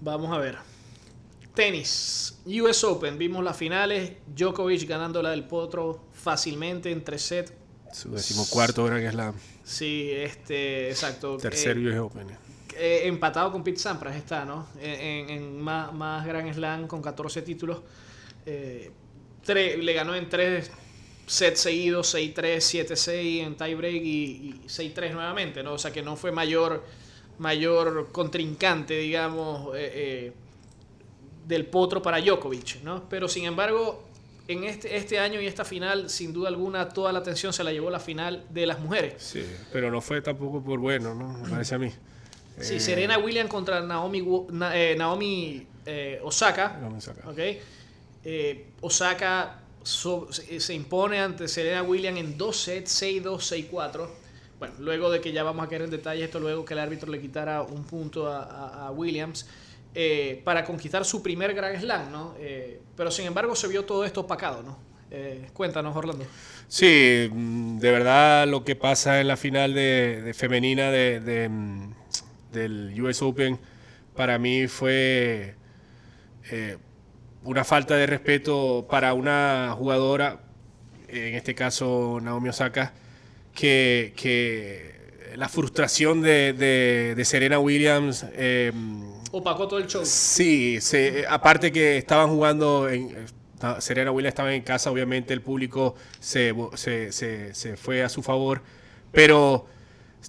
Vamos 0.00 0.30
a 0.32 0.38
ver. 0.38 0.56
Tenis, 1.54 2.38
US 2.46 2.84
Open, 2.84 3.18
vimos 3.18 3.42
las 3.42 3.56
finales, 3.56 4.12
Djokovic 4.36 4.88
ganando 4.88 5.20
la 5.22 5.30
del 5.30 5.44
Potro 5.44 6.04
fácilmente 6.12 6.90
en 6.90 7.02
tres 7.02 7.22
sets. 7.22 7.52
Su 7.92 8.12
decimocuarto 8.12 8.84
Grand 8.84 9.10
Slam, 9.10 9.34
Sí, 9.64 10.10
este, 10.12 10.90
exacto. 10.90 11.36
tercer 11.38 11.76
Eh, 11.76 11.88
US 11.88 11.98
Open. 11.98 12.26
Eh, 12.76 13.02
empatado 13.04 13.52
con 13.52 13.62
Pete 13.64 13.78
Sampras 13.78 14.16
está, 14.16 14.44
¿no? 14.44 14.66
En, 14.80 14.90
en- 15.00 15.30
en 15.30 15.60
más, 15.60 15.92
más 15.92 16.26
Slam 16.54 16.86
con 16.86 17.02
14 17.02 17.42
títulos. 17.42 17.80
Eh, 18.46 18.90
le 19.46 19.92
ganó 19.92 20.14
en 20.14 20.28
tres 20.28 20.70
sets 21.26 21.60
seguidos, 21.60 22.14
6-3, 22.14 22.60
7-6 22.60 23.40
en 23.44 23.56
tiebreak 23.56 24.02
y, 24.02 24.60
y 24.64 24.68
6-3 24.68 25.12
nuevamente, 25.12 25.62
¿no? 25.62 25.74
O 25.74 25.78
sea 25.78 25.92
que 25.92 26.02
no 26.02 26.16
fue 26.16 26.32
mayor, 26.32 26.84
mayor 27.38 28.10
contrincante, 28.12 28.98
digamos, 28.98 29.74
eh, 29.76 29.90
eh, 29.94 30.32
del 31.46 31.66
potro 31.66 32.02
para 32.02 32.20
Djokovic, 32.20 32.82
¿no? 32.82 33.08
Pero 33.08 33.28
sin 33.28 33.44
embargo, 33.44 34.04
en 34.48 34.64
este, 34.64 34.96
este 34.96 35.18
año 35.18 35.40
y 35.40 35.46
esta 35.46 35.64
final, 35.64 36.10
sin 36.10 36.32
duda 36.32 36.48
alguna, 36.48 36.88
toda 36.88 37.12
la 37.12 37.20
atención 37.20 37.52
se 37.52 37.64
la 37.64 37.72
llevó 37.72 37.90
la 37.90 38.00
final 38.00 38.44
de 38.50 38.66
las 38.66 38.78
mujeres. 38.80 39.14
Sí, 39.22 39.44
pero 39.72 39.90
no 39.90 40.00
fue 40.00 40.20
tampoco 40.22 40.62
por 40.62 40.78
bueno, 40.80 41.14
¿no? 41.14 41.38
Me 41.38 41.48
parece 41.48 41.74
a 41.74 41.78
mí. 41.78 41.90
Sí, 42.60 42.74
Eh, 42.76 42.80
Serena 42.80 43.18
Williams 43.18 43.50
contra 43.50 43.80
Naomi, 43.80 44.22
Na- 44.50 44.76
eh, 44.76 44.94
Naomi 44.96 45.66
eh, 45.86 46.20
Osaka. 46.22 46.78
Eh, 48.24 48.66
Osaka 48.82 49.60
so- 49.82 50.28
se, 50.32 50.74
impone 50.74 51.20
ante 51.20 51.48
Serena 51.48 51.82
Williams 51.82 52.20
en 52.20 52.36
dos 52.38 52.56
sets, 52.56 52.90
6-2, 53.02 53.42
6-4. 53.44 54.10
Bueno, 54.58 54.74
luego 54.80 55.10
de 55.10 55.20
que 55.22 55.32
ya 55.32 55.42
vamos 55.42 55.64
a 55.64 55.68
caer 55.68 55.82
en 55.82 55.90
detalle 55.90 56.24
esto, 56.24 56.38
luego 56.38 56.64
que 56.66 56.74
el 56.74 56.80
árbitro 56.80 57.10
le 57.10 57.18
quitara 57.20 57.62
un 57.62 57.84
punto 57.84 58.28
a, 58.28 58.42
a- 58.44 58.86
a 58.88 58.90
Williams 58.90 59.46
para 60.44 60.64
conquistar 60.64 61.04
su 61.04 61.22
primer 61.22 61.52
Grand 61.54 61.80
Slam, 61.80 62.12
¿no? 62.12 62.34
Pero 62.96 63.10
sin 63.10 63.26
embargo 63.26 63.56
se 63.56 63.66
vio 63.68 63.84
todo 63.84 64.04
esto 64.04 64.20
opacado, 64.20 64.62
¿no? 64.62 64.78
Eh, 65.10 65.48
cuéntanos, 65.52 65.96
Orlando. 65.96 66.24
Sí, 66.68 67.28
mm, 67.32 67.78
de 67.78 67.90
verdad 67.90 68.46
lo 68.46 68.62
que 68.64 68.76
pasa 68.76 69.20
en 69.20 69.26
la 69.28 69.36
final 69.36 69.74
de, 69.74 70.22
de 70.22 70.34
femenina 70.34 70.90
de, 70.92 71.18
de, 71.18 71.48
mm, 71.48 71.94
del 72.52 73.00
US 73.02 73.22
Open 73.22 73.58
para 74.14 74.38
mí 74.38 74.66
fue 74.66 75.54
eh, 76.50 76.76
una 77.44 77.64
falta 77.64 77.96
de 77.96 78.06
respeto 78.06 78.86
para 78.90 79.14
una 79.14 79.74
jugadora, 79.76 80.40
en 81.08 81.34
este 81.34 81.54
caso 81.54 82.18
Naomi 82.22 82.48
Osaka, 82.50 82.92
que, 83.54 84.12
que 84.16 85.00
la 85.36 85.48
frustración 85.48 86.22
de, 86.22 86.52
de- 86.52 87.14
de 87.16 87.24
Serena 87.24 87.58
Williams... 87.58 88.26
eh, 88.32 88.72
Opacó 89.32 89.68
todo 89.68 89.78
el 89.78 89.86
show. 89.86 90.02
Sí, 90.04 90.80
se- 90.80 91.24
aparte 91.28 91.70
que 91.72 91.96
estaban 91.98 92.28
jugando, 92.28 92.88
en, 92.88 93.14
Serena 93.78 94.10
Williams 94.10 94.32
estaba 94.32 94.52
en 94.54 94.62
casa, 94.62 94.90
obviamente 94.90 95.32
el 95.32 95.40
público 95.40 95.94
se, 96.18 96.52
se- 96.74 97.12
se- 97.12 97.54
se 97.54 97.76
fue 97.76 98.02
a 98.02 98.08
su 98.08 98.22
favor, 98.22 98.62
pero 99.12 99.66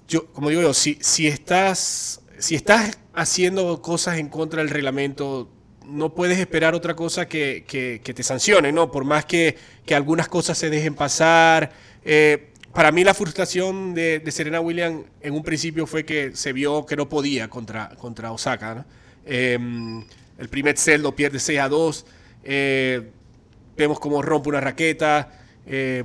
yo, 0.08 0.26
como 0.32 0.48
digo 0.50 0.62
yo, 0.62 0.74
si, 0.74 0.98
si, 1.00 1.26
estás, 1.28 2.20
si 2.38 2.54
estás 2.54 2.98
haciendo 3.14 3.80
cosas 3.82 4.18
en 4.18 4.28
contra 4.28 4.60
del 4.62 4.70
reglamento, 4.70 5.50
no 5.86 6.14
puedes 6.14 6.38
esperar 6.38 6.74
otra 6.74 6.94
cosa 6.94 7.26
que, 7.28 7.64
que- 7.66 8.00
que 8.02 8.14
te 8.14 8.22
sancionen, 8.22 8.74
¿no? 8.74 8.90
Por 8.90 9.04
más 9.04 9.24
que, 9.26 9.56
que 9.84 9.94
algunas 9.94 10.28
cosas 10.28 10.56
se 10.58 10.70
dejen 10.70 10.94
pasar. 10.94 11.72
eh, 12.04 12.48
para 12.72 12.90
mí 12.90 13.04
la 13.04 13.12
frustración 13.12 13.92
de, 13.94 14.20
de 14.20 14.32
Serena 14.32 14.58
Williams 14.60 15.04
en 15.20 15.34
un 15.34 15.42
principio 15.42 15.86
fue 15.86 16.06
que 16.06 16.34
se 16.34 16.54
vio 16.54 16.86
que 16.86 16.96
no 16.96 17.06
podía 17.08 17.48
contra, 17.48 17.90
contra 17.98 18.32
Osaka. 18.32 18.74
¿no? 18.76 18.84
Eh, 19.26 19.58
el 20.38 20.48
primer 20.48 20.78
set 20.78 21.02
pierde 21.14 21.38
6 21.38 21.58
a 21.60 21.68
2. 21.68 22.06
eh, 22.44 23.10
vemos 23.76 24.00
cómo 24.00 24.22
rompe 24.22 24.48
una 24.48 24.60
raqueta. 24.60 25.38
eh, 25.66 26.02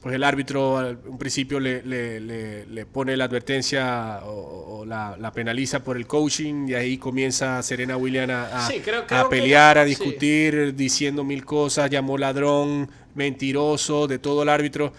pues 0.00 0.14
el 0.14 0.24
árbitro 0.24 0.78
al 0.78 0.98
un 1.06 1.18
principio 1.18 1.60
le, 1.60 1.82
le- 1.82 2.20
le- 2.20 2.66
le 2.66 2.86
pone 2.86 3.16
la 3.16 3.24
advertencia 3.24 4.20
o, 4.24 4.78
o 4.80 4.84
la, 4.86 5.16
la 5.18 5.30
penaliza 5.32 5.84
por 5.84 5.96
el 5.98 6.06
coaching 6.06 6.68
y 6.68 6.74
ahí 6.74 6.96
comienza 6.96 7.62
Serena 7.62 7.96
Williams 7.98 8.32
a, 8.32 8.66
a- 8.66 8.68
Sí, 8.70 8.80
creo- 8.80 9.02
a 9.02 9.06
creo 9.06 9.28
que- 9.28 9.36
pelear, 9.36 9.76
a 9.78 9.82
sí. 9.84 9.90
discutir, 9.90 10.74
diciendo 10.74 11.22
mil 11.22 11.44
cosas, 11.44 11.90
llamó 11.90 12.16
ladrón, 12.16 12.88
mentiroso, 13.14 14.06
de 14.06 14.18
todo 14.18 14.42
el 14.42 14.48
árbitro. 14.48 14.92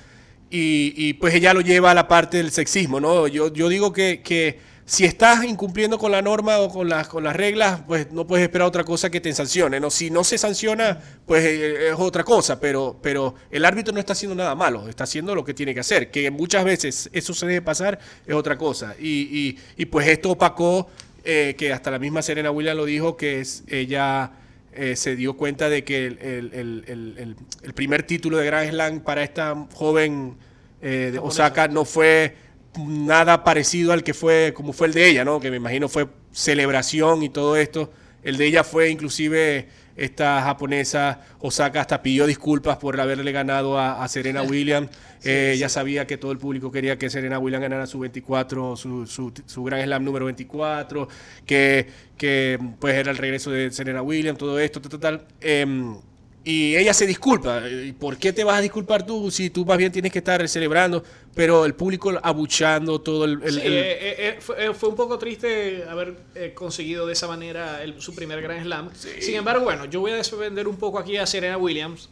Y, 0.49 0.93
y, 0.97 1.13
pues 1.13 1.33
ella 1.33 1.53
lo 1.53 1.61
lleva 1.61 1.91
a 1.91 1.93
la 1.93 2.07
parte 2.07 2.37
del 2.37 2.51
sexismo, 2.51 2.99
¿no? 2.99 3.25
Yo, 3.27 3.51
yo 3.53 3.69
digo 3.69 3.93
que, 3.93 4.21
que 4.21 4.59
si 4.91 5.05
estás 5.05 5.45
incumpliendo 5.45 5.97
con 5.97 6.11
la 6.11 6.21
norma 6.21 6.59
o 6.59 6.67
con 6.69 6.89
las, 6.89 7.07
con 7.07 7.23
las 7.23 7.33
reglas, 7.33 7.81
pues 7.87 8.11
no 8.11 8.27
puedes 8.27 8.43
esperar 8.43 8.67
otra 8.67 8.83
cosa 8.83 9.09
que 9.09 9.21
te 9.21 9.31
sancione, 9.33 9.79
¿no? 9.79 9.89
Si 9.89 10.09
no 10.09 10.25
se 10.25 10.37
sanciona, 10.37 10.99
pues 11.25 11.45
eh, 11.45 11.87
es 11.91 11.95
otra 11.97 12.25
cosa, 12.25 12.59
pero, 12.59 12.99
pero 13.01 13.33
el 13.51 13.63
árbitro 13.63 13.93
no 13.93 14.01
está 14.01 14.11
haciendo 14.11 14.35
nada 14.35 14.53
malo, 14.53 14.89
está 14.89 15.05
haciendo 15.05 15.33
lo 15.33 15.45
que 15.45 15.53
tiene 15.53 15.73
que 15.73 15.79
hacer, 15.79 16.11
que 16.11 16.29
muchas 16.29 16.65
veces 16.65 17.09
eso 17.13 17.33
se 17.33 17.45
debe 17.47 17.61
pasar, 17.61 17.99
es 18.27 18.35
otra 18.35 18.57
cosa. 18.57 18.93
Y, 18.99 19.29
y- 19.31 19.57
y, 19.77 19.85
pues 19.85 20.09
esto 20.09 20.31
opacó, 20.31 20.89
eh, 21.23 21.55
que 21.57 21.71
hasta 21.71 21.89
la 21.89 21.97
misma 21.97 22.21
Serena 22.21 22.51
Williams 22.51 22.75
lo 22.77 22.83
dijo, 22.85 23.15
que 23.15 23.39
es 23.39 23.63
ella... 23.69 24.31
eh, 24.73 24.97
se 24.97 25.15
dio 25.15 25.37
cuenta 25.37 25.69
de 25.69 25.85
que 25.85 26.05
el, 26.07 26.17
el- 26.19 26.51
el- 26.53 26.83
el- 26.87 27.15
el- 27.17 27.35
el 27.63 27.73
primer 27.73 28.03
título 28.03 28.37
de 28.37 28.45
Grand 28.45 28.69
Slam 28.69 28.99
para 29.01 29.23
esta 29.23 29.55
joven 29.73 30.35
eh, 30.81 31.11
de 31.13 31.19
Osaka 31.19 31.69
no 31.69 31.85
fue 31.85 32.35
nada 32.77 33.43
parecido 33.43 33.91
al 33.93 34.03
que 34.03 34.13
fue 34.13 34.53
como 34.55 34.73
fue 34.73 34.87
el 34.87 34.93
de 34.93 35.09
ella, 35.09 35.25
¿no? 35.25 35.39
Que 35.39 35.51
me 35.51 35.57
imagino 35.57 35.89
fue 35.89 36.07
celebración 36.31 37.23
y 37.23 37.29
todo 37.29 37.55
esto. 37.55 37.91
El 38.23 38.37
de 38.37 38.45
ella 38.45 38.63
fue 38.63 38.89
inclusive 38.89 39.67
esta 39.95 40.41
japonesa 40.41 41.21
Osaka 41.39 41.81
hasta 41.81 42.01
pidió 42.01 42.25
disculpas 42.25 42.77
por 42.77 42.99
haberle 42.99 43.31
ganado 43.31 43.77
a, 43.77 44.03
a 44.03 44.07
Serena 44.07 44.41
Williams. 44.43 44.89
Eh, 45.23 45.51
Ella 45.53 45.69
sabía 45.69 46.07
que 46.07 46.17
todo 46.17 46.31
el 46.31 46.39
público 46.39 46.71
quería 46.71 46.97
que 46.97 47.07
Serena 47.07 47.37
Williams 47.37 47.61
ganara 47.61 47.85
su 47.85 47.99
24, 47.99 48.75
su, 48.75 49.05
su, 49.05 49.31
su 49.45 49.63
Grand 49.63 49.83
Slam 49.83 50.03
número 50.03 50.25
24, 50.25 51.07
que, 51.45 51.85
que 52.17 52.57
pues 52.79 52.95
era 52.95 53.11
el 53.11 53.17
regreso 53.17 53.51
de 53.51 53.69
Serena 53.69 54.01
Williams, 54.01 54.39
todo 54.39 54.57
esto, 54.57 54.81
tal, 54.81 54.89
tal, 54.89 54.99
tal. 54.99 55.27
Em, 55.39 55.95
y 56.43 56.75
ella 56.75 56.93
se 56.93 57.05
disculpa. 57.05 57.61
¿Y 57.69 57.91
¿Por 57.93 58.17
qué 58.17 58.33
te 58.33 58.43
vas 58.43 58.57
a 58.57 58.61
disculpar 58.61 59.05
tú 59.05 59.29
si 59.29 59.49
tú 59.49 59.65
más 59.65 59.77
bien 59.77 59.91
tienes 59.91 60.11
que 60.11 60.19
estar 60.19 60.47
celebrando? 60.49 61.03
Pero 61.35 61.65
el 61.65 61.75
público 61.75 62.11
abuchando 62.21 62.99
todo 62.99 63.25
el... 63.25 63.41
el- 63.43 63.53
Sí, 63.53 63.59
el- 63.63 63.73
eh, 63.73 63.91
eh, 63.91 64.15
eh, 64.17 64.37
fue, 64.39 64.73
fue 64.73 64.89
un 64.89 64.95
poco 64.95 65.17
triste 65.19 65.83
haber 65.87 66.15
eh, 66.35 66.53
conseguido 66.53 67.05
de 67.05 67.13
esa 67.13 67.27
manera 67.27 67.83
el- 67.83 68.01
su 68.01 68.13
primer 68.15 68.41
Grand 68.41 68.63
Slam. 68.63 68.89
Sin 68.95 69.35
embargo, 69.35 69.63
bueno, 69.63 69.85
yo 69.85 69.99
voy 70.01 70.11
a 70.11 70.15
defender 70.15 70.67
un 70.67 70.77
poco 70.77 70.97
aquí 70.99 71.17
a 71.17 71.25
Serena 71.25 71.57
Williams. 71.57 72.09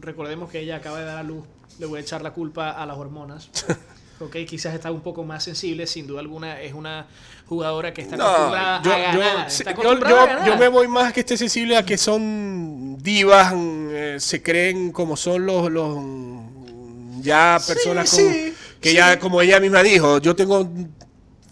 Recordemos 0.00 0.50
que 0.50 0.60
ella 0.60 0.76
acaba 0.76 0.98
de 1.00 1.04
dar 1.06 1.18
a 1.18 1.22
luz. 1.22 1.44
Le 1.78 1.86
voy 1.86 1.98
a 1.98 2.02
echar 2.02 2.20
la 2.22 2.32
culpa 2.32 2.70
a 2.70 2.84
las 2.84 2.96
hormonas. 2.98 3.50
Ok, 4.20 4.36
quizás 4.48 4.74
está 4.74 4.90
un 4.90 5.00
poco 5.00 5.24
más 5.24 5.44
sensible. 5.44 5.86
Sin 5.86 6.06
duda 6.06 6.20
alguna, 6.20 6.60
es 6.60 6.72
una 6.74 7.06
jugadora 7.46 7.94
que 7.94 8.02
está 8.02 8.16
No, 8.16 8.24
acostumbrada 8.26 8.82
yo, 8.82 8.92
a 8.92 8.98
ganar. 8.98 9.14
yo- 9.14 9.46
está 9.46 9.64
yo- 9.64 9.70
acostumbrada 9.70 10.10
yo- 10.16 10.20
a 10.22 10.26
ganar. 10.26 10.46
yo 10.46 10.56
me 10.58 10.68
voy 10.68 10.88
más 10.88 11.12
que 11.12 11.20
esté 11.20 11.36
sensible 11.36 11.76
a 11.76 11.84
que 11.86 11.96
son 11.96 12.96
divas, 13.00 13.54
mm, 13.54 13.88
eh, 13.92 14.16
se 14.18 14.42
creen 14.42 14.90
como 14.92 15.16
son 15.16 15.46
los, 15.46 15.70
los 15.70 15.96
mm, 16.00 17.20
ya 17.22 17.58
personas 17.66 18.08
sí, 18.10 18.22
con- 18.24 18.80
que 18.80 18.90
sí. 18.90 18.96
ya, 18.96 19.18
como 19.18 19.40
ella 19.40 19.60
misma 19.60 19.82
dijo, 19.82 20.18
yo 20.18 20.34
tengo, 20.36 20.68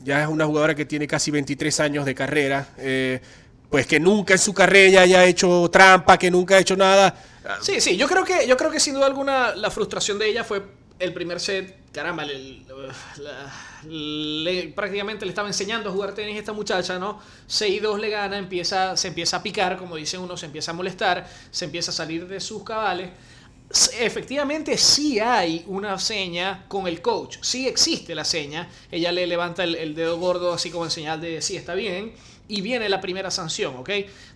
ya 0.05 0.23
es 0.23 0.29
una 0.29 0.45
jugadora 0.45 0.75
que 0.75 0.85
tiene 0.85 1.07
casi 1.07 1.31
23 1.31 1.79
años 1.81 2.05
de 2.05 2.15
carrera, 2.15 2.69
eh, 2.79 3.21
pues 3.71 3.87
que 3.87 3.99
nunca 4.01 4.35
en 4.35 4.39
su 4.39 4.53
carrera 4.53 5.03
haya 5.03 5.25
hecho 5.25 5.69
trampa, 5.73 6.19
que 6.19 6.31
nunca 6.31 6.57
ha 6.57 6.59
hecho 6.59 6.77
nada. 6.77 7.15
Sí, 7.63 7.81
sí, 7.81 7.97
yo 7.97 8.09
creo 8.09 8.25
que, 8.25 8.47
yo 8.47 8.57
creo 8.57 8.71
que 8.71 8.81
sin 8.81 8.95
duda 8.95 9.07
alguna 9.07 9.55
la 9.55 9.71
frustración 9.71 10.19
de 10.19 10.29
ella 10.29 10.43
fue 10.45 10.63
el 10.99 11.13
primer 11.13 11.41
set. 11.41 11.77
Caramba, 11.97 12.27
prácticamente 14.75 15.25
le 15.25 15.31
estaba 15.31 15.49
enseñando 15.49 15.89
a 15.89 15.93
jugar 15.95 16.13
tenis 16.13 16.37
a 16.37 16.41
esta 16.41 16.53
muchacha, 16.53 16.99
¿no? 16.99 17.19
6-2 17.49 17.99
le 17.99 18.11
gana, 18.11 18.37
empieza, 18.37 18.99
se 18.99 19.09
empieza 19.09 19.39
a 19.39 19.43
picar, 19.43 19.79
como 19.79 19.97
dice 19.97 20.19
uno, 20.19 20.37
se 20.37 20.45
empieza 20.45 20.73
a 20.73 20.75
molestar, 20.75 21.27
se 21.51 21.65
empieza 21.65 21.93
a 21.93 21.95
salir 21.95 22.29
de 22.29 22.39
sus 22.39 22.63
cabales. 22.65 23.13
Efectivamente 23.99 24.77
sí 24.77 25.21
hay 25.21 25.65
una 25.69 25.99
seña 25.99 26.67
con 26.69 26.87
el 26.87 27.01
coach, 27.01 27.39
sí 27.41 27.67
existe 27.67 28.15
la 28.15 28.27
seña, 28.27 28.69
ella 28.91 29.11
le 29.11 29.27
levanta 29.27 29.65
el, 29.65 29.75
el 29.75 29.95
dedo 29.95 30.19
gordo 30.19 30.53
así 30.53 30.71
como 30.71 30.85
en 30.85 30.91
señal 30.91 31.19
de 31.23 31.41
sí 31.41 31.57
está 31.57 31.75
bien 31.75 32.13
y 32.47 32.61
viene 32.61 32.91
la 32.91 33.01
primera 33.01 33.31
sanción, 33.31 33.75
¿ok? 33.75 33.91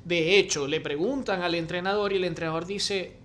De 0.07 0.39
hecho, 0.39 0.67
le 0.67 0.81
preguntan 0.81 1.43
al 1.43 1.55
entrenador 1.55 2.15
y 2.15 2.17
el 2.17 2.25
entrenador 2.25 2.65
dice, 2.65 3.19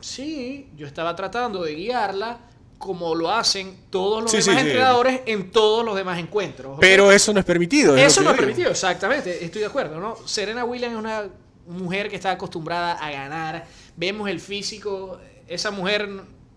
sí, 0.00 0.68
yo 0.76 0.86
estaba 0.86 1.16
tratando 1.16 1.62
de 1.62 1.74
guiarla 1.74 2.49
como 2.80 3.14
lo 3.14 3.30
hacen 3.30 3.76
todos 3.90 4.22
los 4.22 4.30
Sí, 4.30 4.38
demás 4.38 4.54
sí, 4.54 4.60
sí. 4.62 4.66
entrenadores 4.68 5.20
en 5.26 5.50
todos 5.52 5.84
los 5.84 5.94
demás 5.94 6.18
encuentros. 6.18 6.78
Pero 6.80 7.12
eso 7.12 7.30
no 7.34 7.38
es 7.38 7.44
permitido. 7.44 7.94
es 7.94 8.06
Eso 8.12 8.22
no 8.22 8.30
es 8.30 8.36
permitido, 8.38 8.70
exactamente, 8.70 9.44
estoy 9.44 9.60
de 9.60 9.66
acuerdo, 9.66 10.00
¿no? 10.00 10.16
Serena 10.26 10.64
Williams 10.64 10.94
es 10.94 10.98
una 10.98 11.28
mujer 11.68 12.08
que 12.08 12.16
está 12.16 12.30
acostumbrada 12.30 12.94
a 12.94 13.10
ganar. 13.10 13.66
Vemos 13.96 14.30
el 14.30 14.40
físico, 14.40 15.20
esa 15.46 15.70
mujer, 15.70 16.08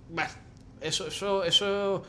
bueno, 0.10 0.30
eso, 0.80 1.08
eso, 1.08 1.44
eso. 1.44 2.04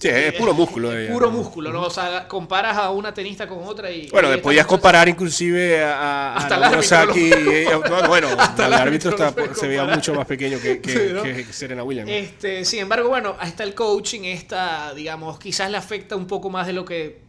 Sí, 0.00 0.08
es 0.08 0.32
puro 0.32 0.54
músculo. 0.54 0.92
es 0.92 1.04
ella, 1.06 1.12
puro 1.12 1.26
¿no? 1.26 1.32
músculo, 1.36 1.70
¿no? 1.72 1.82
O 1.82 1.90
sea, 1.90 2.26
comparas 2.26 2.76
a 2.78 2.90
una 2.90 3.12
tenista 3.12 3.46
con 3.46 3.62
otra 3.64 3.90
y. 3.90 4.08
Bueno, 4.08 4.32
y 4.34 4.38
podías 4.38 4.66
comparar 4.66 5.06
inclusive 5.08 5.84
a, 5.84 6.32
a- 6.32 6.36
Hasta 6.36 6.54
el 6.56 6.62
no, 7.90 8.08
bueno, 8.08 8.28
Hasta 8.38 8.66
el 8.66 8.72
el 8.72 8.78
árbitro 8.78 9.10
está- 9.10 9.34
se 9.54 9.68
veía 9.68 9.84
mucho 9.84 10.14
más 10.14 10.26
pequeño 10.26 10.58
que, 10.58 10.80
que- 10.80 10.90
Sí, 11.08 11.12
¿no? 11.12 11.22
que 11.22 11.44
Serena 11.52 11.84
Williams. 11.84 12.10
Este, 12.10 12.64
sin 12.64 12.80
embargo, 12.80 13.10
bueno, 13.10 13.36
está 13.42 13.62
el 13.62 13.74
coaching, 13.74 14.22
esta, 14.24 14.94
digamos, 14.94 15.38
quizás 15.38 15.70
le 15.70 15.76
afecta 15.76 16.16
un 16.16 16.26
poco 16.26 16.48
más 16.48 16.66
de 16.66 16.72
lo 16.72 16.84
que 16.86 17.20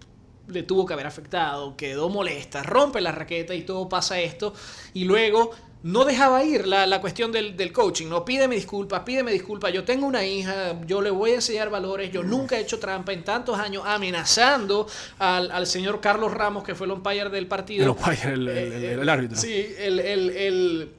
le 0.48 0.64
tuvo 0.64 0.86
que 0.86 0.94
haber 0.94 1.08
afectado, 1.08 1.76
quedó 1.76 2.10
molesta, 2.10 2.64
rompe 2.64 3.00
la 3.02 3.12
raqueta 3.12 3.54
y 3.54 3.64
todo 3.64 3.88
pasa 3.90 4.20
esto, 4.20 4.54
y 4.94 5.04
luego 5.04 5.52
no 5.84 6.06
dejaba 6.06 6.44
ir 6.44 6.68
la, 6.68 6.86
la 6.86 7.02
cuestión 7.02 7.32
del, 7.32 7.58
del 7.58 7.72
coaching, 7.72 8.08
no 8.08 8.24
pídeme 8.24 8.56
disculpas, 8.56 9.02
pídeme 9.02 9.32
disculpas, 9.32 9.74
yo 9.74 9.84
tengo 9.84 10.06
una 10.06 10.24
hija, 10.24 10.80
yo 10.86 11.02
le 11.02 11.10
voy 11.10 11.32
a 11.32 11.36
enseñar 11.36 11.70
valores, 11.70 12.12
yo 12.12 12.22
nunca 12.24 12.58
he 12.58 12.62
hecho 12.62 12.78
trampa 12.80 13.14
en 13.14 13.24
tantos 13.24 13.58
años, 13.58 13.84
amenazando 13.86 14.88
al, 15.20 15.50
al 15.52 15.66
señor 15.66 16.00
Carlos 16.02 16.32
Ramos, 16.34 16.64
que 16.64 16.76
fue 16.76 16.86
el 16.86 16.92
umpire 16.92 17.30
del 17.30 17.48
partido. 17.48 17.84
El 17.84 17.90
umpire, 17.90 18.34
el- 18.34 18.48
el- 18.48 18.74
el- 18.74 19.00
el 19.00 19.10
árbitro. 19.10 19.38
Sí, 19.38 19.74
el, 19.80 20.92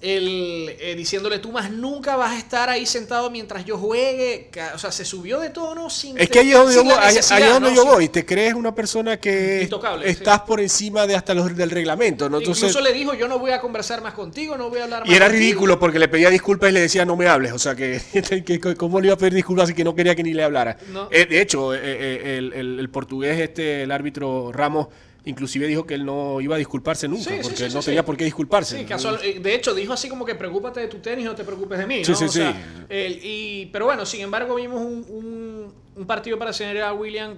el, 0.00 0.76
eh, 0.78 0.94
diciéndole 0.96 1.38
tú 1.40 1.50
más 1.50 1.70
nunca 1.72 2.14
vas 2.16 2.32
a 2.32 2.38
estar 2.38 2.68
ahí 2.68 2.86
sentado 2.86 3.30
mientras 3.30 3.64
yo 3.64 3.76
juegue. 3.76 4.50
O 4.74 4.78
sea, 4.78 4.92
se 4.92 5.04
subió 5.04 5.40
de 5.40 5.50
tono 5.50 5.90
sin. 5.90 6.16
Es 6.18 6.28
que 6.30 6.38
ahí 6.38 6.50
es 6.52 6.56
donde, 6.56 6.74
yo, 6.74 6.84
voy, 6.84 6.92
ahí- 6.98 7.16
donde 7.50 7.70
¿no? 7.70 7.74
yo 7.76 7.84
voy. 7.84 8.08
Te 8.08 8.24
crees 8.24 8.54
una 8.54 8.74
persona 8.74 9.18
que 9.18 9.62
Intocable, 9.64 10.08
estás 10.08 10.36
sí. 10.36 10.42
por 10.46 10.60
encima 10.60 11.06
de 11.06 11.16
hasta 11.16 11.34
los 11.34 11.56
del 11.56 11.70
reglamento. 11.70 12.28
¿no? 12.28 12.38
Entonces, 12.38 12.62
Incluso 12.64 12.80
le 12.80 12.92
dijo: 12.92 13.14
Yo 13.14 13.26
no 13.26 13.38
voy 13.38 13.50
a 13.50 13.60
conversar 13.60 14.00
más 14.02 14.14
contigo, 14.14 14.56
no 14.56 14.70
voy 14.70 14.78
a 14.80 14.84
hablar 14.84 15.00
más 15.02 15.10
y 15.10 15.14
era 15.14 15.26
contigo". 15.26 15.40
ridículo 15.40 15.78
porque 15.80 15.98
le 15.98 16.08
pedía 16.08 16.30
disculpas 16.30 16.70
y 16.70 16.72
le 16.74 16.80
decía 16.80 17.04
no 17.04 17.16
me 17.16 17.26
hables. 17.26 17.52
O 17.52 17.58
sea, 17.58 17.74
que, 17.74 18.00
que- 18.46 18.76
¿cómo 18.76 19.00
le 19.00 19.08
iba 19.08 19.14
a 19.14 19.18
pedir 19.18 19.34
disculpas 19.34 19.70
y 19.70 19.74
que 19.74 19.82
no 19.84 19.94
quería 19.94 20.14
que 20.14 20.22
ni 20.22 20.32
le 20.32 20.44
hablara? 20.44 20.76
No. 20.92 21.08
Eh, 21.10 21.26
de 21.26 21.40
hecho, 21.40 21.74
eh, 21.74 22.38
el, 22.38 22.52
el- 22.52 22.78
el 22.80 22.88
portugués, 22.90 23.38
este, 23.40 23.82
el 23.82 23.90
árbitro 23.90 24.52
Ramos, 24.52 24.86
inclusive 25.28 25.66
dijo 25.66 25.84
que 25.86 25.94
él 25.94 26.04
no 26.04 26.40
iba 26.40 26.54
a 26.56 26.58
disculparse 26.58 27.06
nunca 27.08 27.24
Sí, 27.30 27.38
porque 27.42 27.56
sí, 27.56 27.68
sí, 27.68 27.74
no 27.74 27.82
tenía 27.82 28.04
por 28.04 28.16
qué 28.16 28.24
disculparse. 28.24 28.84
Casual- 28.86 29.20
eh, 29.22 29.38
de 29.40 29.54
hecho, 29.54 29.74
dijo 29.74 29.92
así 29.92 30.08
como 30.08 30.24
que 30.24 30.34
preocúpate 30.34 30.80
de 30.80 30.88
tu 30.88 30.98
tenis, 30.98 31.24
no 31.24 31.34
te 31.34 31.44
preocupes 31.44 31.78
de 31.78 31.86
mí. 31.86 31.98
¿no? 32.00 32.04
sí, 32.04 32.12
O 32.12 32.28
sea, 32.28 32.52
sí. 32.52 32.96
y, 33.22 33.66
pero 33.72 33.84
bueno, 33.86 34.04
sin 34.06 34.20
embargo, 34.22 34.54
vimos 34.56 34.80
un, 34.80 35.04
un- 35.08 35.74
un 35.96 36.06
partido 36.06 36.38
para 36.38 36.52
Serena 36.52 36.92
Williams 36.92 37.36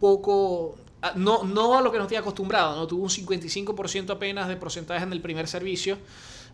poco. 0.00 0.76
ah, 1.02 1.12
No, 1.16 1.44
no 1.44 1.78
a 1.78 1.82
lo 1.82 1.90
que 1.92 1.98
nos 1.98 2.08
tiene 2.08 2.20
acostumbrado, 2.20 2.76
¿no? 2.76 2.86
Tuvo 2.86 3.02
un 3.04 3.10
55% 3.10 4.10
apenas 4.10 4.48
de 4.48 4.56
porcentaje 4.56 5.02
en 5.04 5.12
el 5.12 5.20
primer 5.20 5.46
servicio. 5.48 5.98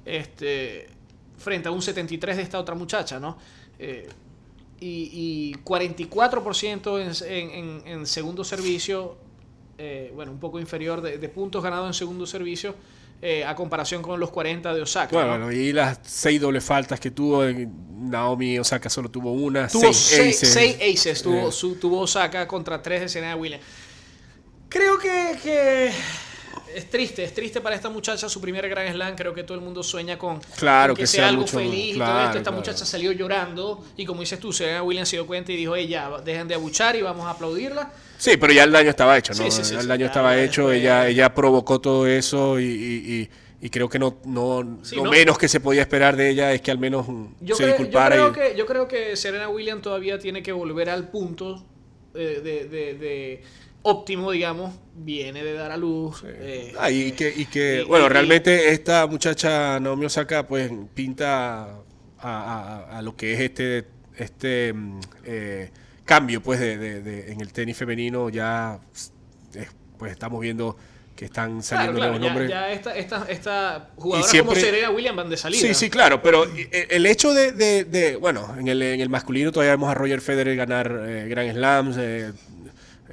este, 0.05 0.89
frente 1.39 1.69
a 1.69 1.71
un 1.73 1.83
73 1.83 2.37
de 2.37 2.43
esta 2.43 2.59
otra 2.59 2.75
muchacha, 2.75 3.19
¿no? 3.21 3.37
Eh, 3.79 4.09
y, 4.81 5.11
y 5.13 5.55
44% 5.65 7.01
en, 7.27 7.51
en, 7.51 7.83
en, 7.87 8.07
segundo 8.07 8.43
servicio, 8.45 9.17
eh, 9.85 10.13
bueno, 10.15 10.31
un 10.31 10.39
poco 10.39 10.61
inferior 10.61 11.01
de, 11.01 11.19
de, 11.19 11.29
puntos 11.29 11.61
ganados 11.61 11.89
en 11.89 11.95
segundo 11.95 12.25
servicio 12.25 12.77
eh, 13.21 13.45
a 13.45 13.57
comparación 13.57 14.01
con 14.01 14.21
los 14.21 14.31
40 14.31 14.73
de 14.73 14.81
Osaka. 14.81 15.17
Bueno, 15.17 15.39
¿no? 15.39 15.51
y 15.51 15.73
las 15.73 15.99
seis 16.05 16.41
dobles 16.41 16.63
faltas 16.63 17.01
que 17.01 17.11
tuvo, 17.11 17.43
Naomi 17.45 18.61
Osaka 18.61 18.89
solo 18.89 19.11
tuvo 19.11 19.33
una. 19.33 19.67
Tuvo 19.67 19.93
seis, 19.93 19.97
seis 19.97 20.37
aces, 20.37 20.53
seis 20.53 20.77
aces 21.01 21.23
tuvo, 21.23 21.49
eh. 21.49 21.53
su, 21.53 21.75
tuvo 21.75 21.99
Osaka 22.03 22.47
contra 22.47 22.81
tres 22.81 23.01
de 23.01 23.09
Serena 23.09 23.35
Williams. 23.35 23.65
Creo 24.69 24.99
que, 25.01 25.37
que 25.43 25.91
es 26.75 26.89
triste, 26.91 27.25
es 27.25 27.35
triste 27.35 27.61
para 27.61 27.75
esta 27.77 27.89
muchacha 27.91 28.29
su 28.29 28.41
primer 28.41 28.69
Grand 28.69 28.93
Slam. 28.93 29.15
Creo 29.17 29.35
que 29.35 29.45
todo 29.45 29.57
el 29.57 29.65
mundo 29.65 29.83
sueña 29.83 30.19
con, 30.19 30.41
claro, 30.57 30.93
con 30.93 30.97
que, 30.97 31.03
que, 31.03 31.07
sea, 31.07 31.21
sea 31.21 31.29
algo 31.29 31.43
mucho, 31.43 31.59
feliz 31.59 31.95
claro, 31.97 32.11
y 32.11 32.15
todo 32.15 32.25
esto. 32.27 32.39
Esta 32.39 32.51
claro. 32.51 32.57
muchacha 32.57 32.85
salió 32.87 33.13
llorando 33.13 33.85
y 33.97 34.05
como 34.07 34.21
dices 34.21 34.39
tú, 34.41 34.53
Serena 34.53 34.83
Williams 34.83 35.09
se 35.09 35.17
dio 35.17 35.27
cuenta 35.27 35.53
y 35.53 35.57
dijo, 35.57 35.77
ya, 35.77 36.11
dejen 36.25 36.49
de 36.49 36.55
abuchar 36.55 36.97
y 36.97 37.03
vamos 37.03 37.27
a 37.27 37.31
aplaudirla. 37.31 37.91
Sí, 38.19 38.37
pero 38.37 38.53
ya 38.53 38.65
el 38.65 38.73
daño 38.73 38.91
estaba 38.91 39.19
hecho, 39.19 39.33
¿no? 39.35 39.43
Sí, 39.45 39.51
sí, 39.51 39.65
sí, 39.65 39.75
ya 39.75 39.81
el 39.81 39.89
daño 39.89 40.07
estaba 40.07 40.37
hecho, 40.39 40.63
después- 40.69 40.81
ella, 40.81 41.09
ella 41.09 41.35
provocó 41.35 41.81
todo 41.81 42.07
eso 42.07 42.61
y, 42.61 42.65
y- 42.65 43.13
y- 43.23 43.31
y 43.67 43.71
creo 43.71 43.89
que 43.89 43.99
no, 43.99 44.19
no 44.25 44.79
Sí, 44.83 44.97
lo 44.97 45.05
no. 45.05 45.11
menos 45.11 45.39
que 45.39 45.49
se 45.49 45.61
podía 45.61 45.83
esperar 45.83 46.17
de 46.17 46.31
ella 46.31 46.53
es 46.53 46.61
que 46.63 46.71
al 46.73 46.79
menos 46.79 47.07
Yo, 47.41 47.55
se 47.55 47.63
creo, 47.65 47.77
yo, 47.77 47.79
disculpara. 47.85 48.15
creo 48.17 48.31
y- 48.31 48.33
que, 48.53 48.59
yo 48.59 48.67
creo 48.67 48.89
que 48.89 49.17
Serena 49.17 49.49
Williams 49.49 49.83
todavía 49.83 50.19
tiene 50.19 50.43
que 50.43 50.51
volver 50.53 50.91
al 50.91 51.09
punto 51.11 51.65
eh, 52.15 52.41
de, 52.45 52.65
de- 52.69 52.95
de 52.95 53.43
óptimo, 53.83 54.31
digamos. 54.31 54.75
Viene 54.95 55.43
de 55.43 55.55
dar 55.55 55.71
a 55.73 55.77
luz. 55.77 56.23
eh, 56.27 56.75
Ah, 56.79 56.91
y 56.91 57.13
que, 57.13 57.33
y 57.35 57.47
que 57.47 57.83
y- 57.83 57.89
bueno, 57.89 58.09
realmente 58.09 58.71
esta 58.71 59.07
muchacha 59.07 59.81
Naomi 59.81 60.07
Osaka 60.07 60.47
pues 60.47 60.71
pinta 60.95 61.65
a, 61.65 61.79
a- 62.21 62.99
a 62.99 63.03
lo 63.03 63.17
que 63.17 63.33
es 63.35 63.41
este, 63.41 63.85
este 64.17 64.73
mm, 64.73 65.01
eh, 65.25 65.71
cambio 66.05 66.43
pues 66.43 66.61
de, 66.61 66.77
de- 66.79 67.01
de- 67.03 67.33
en 67.33 67.41
el 67.41 67.53
tenis 67.53 67.77
femenino 67.77 68.29
ya 68.29 68.79
eh, 69.55 69.67
pues 69.99 70.13
estamos 70.13 70.41
viendo 70.41 70.77
que 71.17 71.25
están 71.27 71.63
saliendo 71.63 71.99
claro, 71.99 72.13
nuevos 72.13 72.29
nombres. 72.29 72.51
ya 72.51 72.71
esta, 72.73 72.95
esta, 72.97 73.25
esta 73.29 73.91
jugadoras 73.97 74.31
siempre- 74.31 74.55
como 74.57 74.61
Serena 74.67 74.91
Williams 74.91 75.17
van 75.17 75.31
de 75.31 75.37
salida. 75.37 75.61
Sí, 75.61 75.75
sí, 75.75 75.91
claro, 75.91 76.21
pero 76.23 76.45
el 76.71 77.07
hecho 77.07 77.33
de, 77.35 77.53
de- 77.53 77.85
de- 77.85 78.17
bueno, 78.17 78.55
en 78.59 78.67
el, 78.69 78.83
en 78.83 79.01
el 79.01 79.09
masculino 79.09 79.53
todavía 79.53 79.73
vemos 79.73 79.91
a 79.91 79.95
Roger 79.95 80.21
Federer 80.21 80.57
ganar 80.57 81.05
eh, 81.07 81.27
Grand 81.29 81.53
Slams, 81.53 81.97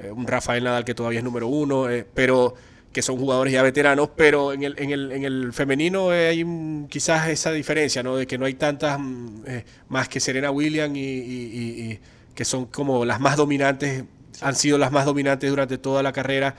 eh, 0.02 0.10
un 0.10 0.26
Rafael 0.26 0.64
Nadal 0.64 0.84
que 0.84 0.94
todavía 0.94 1.18
es 1.18 1.24
número 1.24 1.46
uno, 1.48 1.90
eh, 1.90 2.06
pero 2.14 2.54
que 2.92 3.02
son 3.02 3.18
jugadores 3.18 3.52
ya 3.52 3.62
veteranos, 3.62 4.10
pero 4.16 4.52
en 4.52 4.62
el, 4.64 4.74
en 4.78 4.90
el, 4.90 5.12
en 5.12 5.24
el 5.24 5.52
femenino 5.52 6.12
eh, 6.12 6.28
hay 6.28 6.86
quizás 6.88 7.28
esa 7.28 7.52
diferencia, 7.52 8.02
¿no? 8.02 8.16
De 8.16 8.26
que 8.26 8.36
no 8.36 8.46
hay 8.46 8.54
tantas 8.54 8.98
mm, 8.98 9.44
más 9.88 10.08
que 10.08 10.18
Serena 10.18 10.50
Williams 10.50 10.96
y, 10.96 12.00
que 12.34 12.44
son 12.44 12.66
como 12.66 13.04
las 13.04 13.20
más 13.20 13.36
dominantes, 13.36 14.04
han 14.40 14.54
sido 14.56 14.78
las 14.78 14.90
más 14.90 15.04
dominantes 15.04 15.50
durante 15.50 15.78
toda 15.78 16.02
la 16.02 16.12
carrera. 16.12 16.56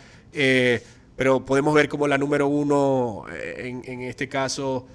pero 1.15 1.43
podemos 1.43 1.73
ver 1.73 1.89
como 1.89 2.07
la 2.07 2.17
número 2.17 2.47
uno, 2.47 3.25
en, 3.57 3.81
en 3.85 4.01
este 4.03 4.29
caso, 4.29 4.87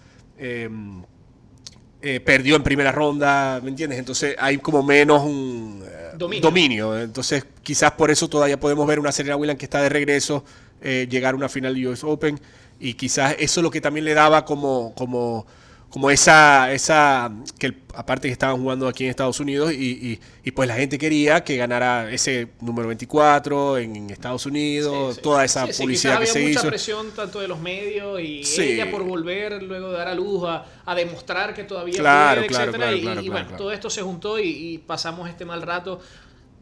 eh, 2.08 2.20
perdió 2.20 2.54
en 2.54 2.62
primera 2.62 2.92
ronda, 2.92 3.58
¿me 3.60 3.68
entiendes? 3.68 3.98
Entonces 3.98 4.36
hay 4.38 4.58
como 4.58 4.80
menos 4.80 5.24
un 5.24 5.82
eh, 5.84 6.10
Dominio. 6.16 6.40
dominio. 6.40 7.00
Entonces 7.00 7.44
quizás 7.64 7.90
por 7.90 8.12
eso 8.12 8.28
todavía 8.28 8.60
podemos 8.60 8.86
ver 8.86 9.00
una 9.00 9.10
Serena 9.10 9.34
Williams 9.34 9.58
que 9.58 9.64
está 9.64 9.82
de 9.82 9.88
regreso, 9.88 10.44
eh, 10.82 11.08
llegar 11.10 11.34
a 11.34 11.36
una 11.36 11.48
final 11.48 11.74
de 11.74 11.88
US 11.88 12.04
Open 12.04 12.38
y 12.78 12.94
quizás 12.94 13.34
eso 13.40 13.58
es 13.58 13.64
lo 13.64 13.72
que 13.72 13.80
también 13.80 14.04
le 14.04 14.14
daba 14.14 14.44
como, 14.44 14.94
como, 14.94 15.48
como 15.90 16.10
esa, 16.10 16.72
esa 16.72 17.32
que 17.58 17.68
el- 17.68 17.82
aparte 17.94 18.28
que 18.28 18.32
estaban 18.32 18.60
jugando 18.60 18.86
aquí 18.86 19.04
en 19.04 19.10
Estados 19.10 19.40
Unidos 19.40 19.72
y, 19.72 19.76
y- 19.92 20.20
y 20.44 20.50
pues 20.50 20.68
la 20.68 20.74
gente 20.74 20.98
quería 20.98 21.42
que 21.42 21.56
ganara 21.56 22.10
ese 22.12 22.48
número 22.60 22.88
24 22.88 23.78
en, 23.78 23.96
en 23.96 24.10
Estados 24.10 24.44
Unidos, 24.44 25.14
Sí, 25.14 25.16
sí. 25.16 25.22
toda 25.22 25.44
esa 25.44 25.66
Sí, 25.72 25.82
publicidad 25.82 26.20
que 26.20 26.26
se 26.26 26.38
había 26.38 26.48
mucha 26.48 26.60
hizo. 26.60 26.68
presión 26.68 27.10
tanto 27.12 27.40
de 27.40 27.48
los 27.48 27.58
medios 27.58 28.20
y 28.20 28.42
ella 28.60 28.90
por 28.90 29.02
volver 29.04 29.62
luego 29.62 29.92
de 29.92 29.98
dar 29.98 30.08
a 30.08 30.14
luz 30.14 30.44
a, 30.46 30.64
a 30.84 30.94
demostrar 30.94 31.54
que 31.54 31.64
todavía 31.64 31.98
Claro, 31.98 32.40
puede, 32.42 32.48
claro, 32.48 32.70
etcétera, 32.72 33.00
claro, 33.00 33.20
y, 33.22 33.28
bueno, 33.30 33.56
todo 33.56 33.72
esto 33.72 33.88
se 33.88 34.02
juntó 34.02 34.38
y, 34.38 34.48
y 34.48 34.78
pasamos 34.78 35.28
este 35.30 35.46
mal 35.46 35.62
rato. 35.62 36.00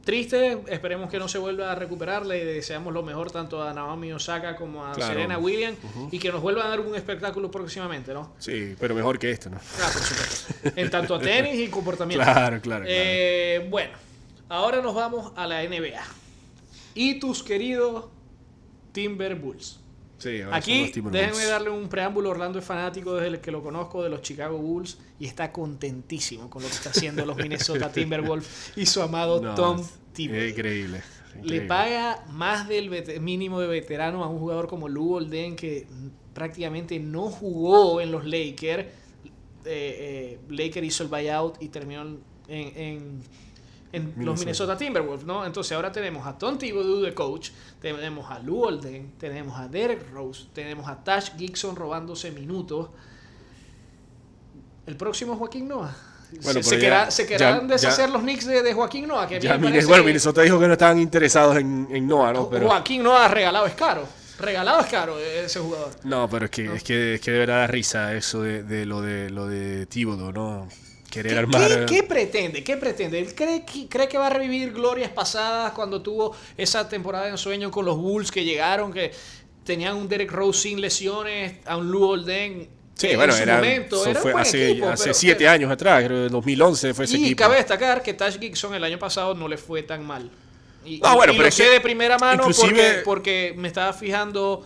Triste, 0.04 0.58
esperemos 0.68 1.08
que 1.10 1.18
no 1.18 1.28
se 1.28 1.38
vuelva 1.38 1.72
a 1.72 1.74
recuperar. 1.74 2.26
Le 2.26 2.44
deseamos 2.44 2.92
lo 2.92 3.02
mejor 3.02 3.30
tanto 3.30 3.62
a 3.62 3.72
Naomi 3.72 4.12
Osaka 4.12 4.54
como 4.56 4.84
a 4.86 4.92
Claro. 4.92 5.14
Serena 5.14 5.38
Williams 5.38 5.78
y 6.10 6.18
que 6.18 6.30
nos 6.30 6.42
vuelvan 6.42 6.66
a 6.66 6.68
dar 6.70 6.80
un 6.80 6.94
espectáculo 6.94 7.50
próximamente, 7.50 8.12
¿no? 8.12 8.34
Sí, 8.38 8.76
pero 8.78 8.94
mejor 8.94 9.18
que 9.18 9.30
esto, 9.30 9.48
¿no? 9.50 9.56
Ah, 9.56 9.90
por 9.92 10.02
supuesto. 10.02 10.54
En 10.76 10.90
tanto 10.90 11.14
a 11.14 11.20
tenis 11.20 11.54
y 11.58 11.68
comportamiento. 11.68 12.22
Claro, 12.22 12.60
claro, 12.60 12.60
claro. 12.60 12.84
Eh, 12.86 13.66
bueno, 13.70 13.92
ahora 14.50 14.82
nos 14.82 14.94
vamos 14.94 15.32
a 15.36 15.46
la 15.46 15.62
NBA. 15.62 16.02
Y 16.94 17.18
tus 17.18 17.42
queridos 17.42 18.04
Timberwolves. 18.92 19.80
Sí, 20.18 20.40
Aquí 20.52 20.92
déjenme 21.10 21.44
darle 21.44 21.70
un 21.70 21.88
preámbulo. 21.88 22.30
Orlando 22.30 22.58
es 22.58 22.64
fanático 22.64 23.14
desde 23.14 23.28
el 23.28 23.40
que 23.40 23.50
lo 23.50 23.62
conozco 23.62 24.02
de 24.02 24.08
los 24.10 24.22
Chicago 24.22 24.56
Bulls 24.58 24.98
y 25.18 25.26
está 25.26 25.50
contentísimo 25.52 26.48
con 26.48 26.62
lo 26.62 26.68
que 26.68 26.74
está 26.74 26.90
haciendo 26.90 27.26
los 27.26 27.36
Minnesota 27.42 27.90
Timberwolves 27.92 28.72
y 28.76 28.86
su 28.86 29.02
amado 29.02 29.40
No, 29.42 29.54
Tom 29.54 29.84
Thibodeau. 30.12 30.48
increíble. 30.48 31.02
Le 31.42 31.62
paga 31.62 32.24
más 32.30 32.68
del 32.68 32.90
mínimo 33.20 33.60
de 33.60 33.66
veterano 33.66 34.22
a 34.22 34.28
un 34.28 34.38
jugador 34.38 34.68
como 34.68 34.88
Lou 34.88 35.14
Olden 35.14 35.56
que 35.56 35.86
prácticamente 36.32 36.98
no 37.00 37.28
jugó 37.28 38.00
en 38.00 38.12
los 38.12 38.24
Lakers. 38.24 38.86
Eh, 38.86 38.88
eh, 39.66 40.38
Lakers 40.48 40.86
hizo 40.86 41.02
el 41.02 41.08
buyout 41.08 41.60
y 41.60 41.68
terminó 41.68 42.02
en, 42.02 42.20
en- 42.48 43.20
en 43.94 44.04
los 44.06 44.14
Minnesota. 44.16 44.38
Minnesota 44.40 44.76
Timberwolves, 44.78 45.24
¿no? 45.26 45.44
Entonces 45.46 45.72
ahora 45.72 45.90
tenemos 45.92 46.26
a 46.26 46.36
Tom 46.36 46.58
Thibodeau 46.58 47.00
de 47.00 47.14
coach, 47.14 47.50
tenemos 47.80 48.30
a 48.30 48.38
Lou 48.40 48.64
Olden, 48.64 49.12
tenemos 49.18 49.58
a 49.58 49.68
Derek 49.68 50.10
Rose, 50.12 50.46
tenemos 50.52 50.88
a 50.88 51.02
Tash 51.02 51.30
Gibson 51.36 51.76
robándose 51.76 52.30
minutos. 52.30 52.88
El 54.86 54.96
próximo 54.96 55.32
es 55.32 55.38
Joaquín 55.38 55.68
Noah. 55.68 55.96
Bueno, 56.42 56.62
se, 56.62 56.78
querrá- 56.78 57.08
querrán 57.28 57.68
deshacer 57.68 58.06
ya- 58.08 58.12
los 58.12 58.22
Knicks 58.22 58.46
de, 58.46 58.62
de 58.62 58.74
Joaquín 58.74 59.06
Noah. 59.06 59.26
Que 59.28 59.38
Ya 59.40 59.58
parece 59.58 59.86
bueno, 59.86 60.04
Minnesota 60.04 60.42
dijo 60.42 60.58
que 60.58 60.66
no 60.66 60.72
estaban 60.72 60.98
interesados 60.98 61.56
en, 61.56 61.86
en 61.90 62.06
Noah, 62.06 62.32
¿no? 62.32 62.50
Pero, 62.50 62.66
Joaquín 62.66 63.02
Noah 63.02 63.28
regalado 63.28 63.66
es 63.66 63.74
caro. 63.74 64.06
Regalado 64.38 64.80
es 64.80 64.86
caro 64.86 65.16
ese 65.18 65.60
jugador. 65.60 65.90
no, 66.02 66.28
pero 66.28 66.46
es 66.46 66.50
que, 66.50 66.74
es 66.74 66.82
que, 66.82 67.14
es 67.14 67.20
que 67.20 67.30
de 67.30 67.38
verdad 67.38 67.58
da 67.60 67.66
risa 67.68 68.14
eso 68.14 68.42
de, 68.42 68.64
de 68.64 68.84
lo 68.84 69.00
de 69.00 69.30
lo 69.30 69.46
de 69.46 69.86
Tíbodo, 69.86 70.32
¿no? 70.32 70.66
Querer 71.14 71.32
¿Qué, 71.32 71.38
armar. 71.38 71.86
qué- 71.86 71.94
qué 71.96 72.02
pretende? 72.02 72.64
¿Qué 72.64 72.76
pretende? 72.76 73.18
¿Él 73.18 73.34
cree 73.34 73.64
que, 73.64 73.88
cree 73.88 74.08
que 74.08 74.18
va 74.18 74.26
a 74.26 74.30
revivir 74.30 74.72
glorias 74.72 75.10
pasadas 75.10 75.72
cuando 75.72 76.02
tuvo 76.02 76.34
esa 76.56 76.88
temporada 76.88 77.24
de 77.26 77.30
ensueño 77.32 77.70
con 77.70 77.84
los 77.84 77.96
Bulls 77.96 78.30
que 78.30 78.44
llegaron, 78.44 78.92
que 78.92 79.12
tenían 79.64 79.96
un 79.96 80.08
Derek 80.08 80.30
Rose 80.30 80.62
sin 80.62 80.80
lesiones, 80.80 81.54
a 81.66 81.76
un 81.76 81.90
Lou 81.90 82.04
Olden 82.04 82.68
Sí, 82.96 83.08
en 83.08 83.16
bueno, 83.16 83.34
era, 83.34 83.56
momento? 83.56 83.96
eso 83.96 84.10
Era 84.10 84.20
fue 84.20 84.32
hace, 84.34 84.70
equipo, 84.70 84.88
hace 84.88 85.04
pero- 85.04 85.14
siete 85.14 85.48
años 85.48 85.70
atrás, 85.70 86.04
creo, 86.04 86.26
en 86.26 86.32
2011 86.32 86.94
fue 86.94 87.06
ese 87.06 87.16
Y 87.16 87.24
equipo. 87.24 87.38
cabe 87.42 87.56
destacar 87.56 88.02
que 88.02 88.14
Tash 88.14 88.38
Gibson 88.38 88.74
el 88.74 88.84
año 88.84 88.98
pasado 88.98 89.34
no 89.34 89.48
le 89.48 89.56
fue 89.56 89.82
tan 89.82 90.06
mal. 90.06 90.30
Y, 90.84 90.98
No, 90.98 91.12
y- 91.12 91.16
bueno, 91.16 91.32
y 91.32 91.36
pero 91.36 91.46
lo 91.48 91.52
sé 91.52 91.64
que 91.64 91.70
de 91.70 91.80
primera 91.80 92.18
mano 92.18 92.44
porque, 92.54 93.00
porque 93.04 93.54
me 93.56 93.68
estaba 93.68 93.92
fijando, 93.94 94.64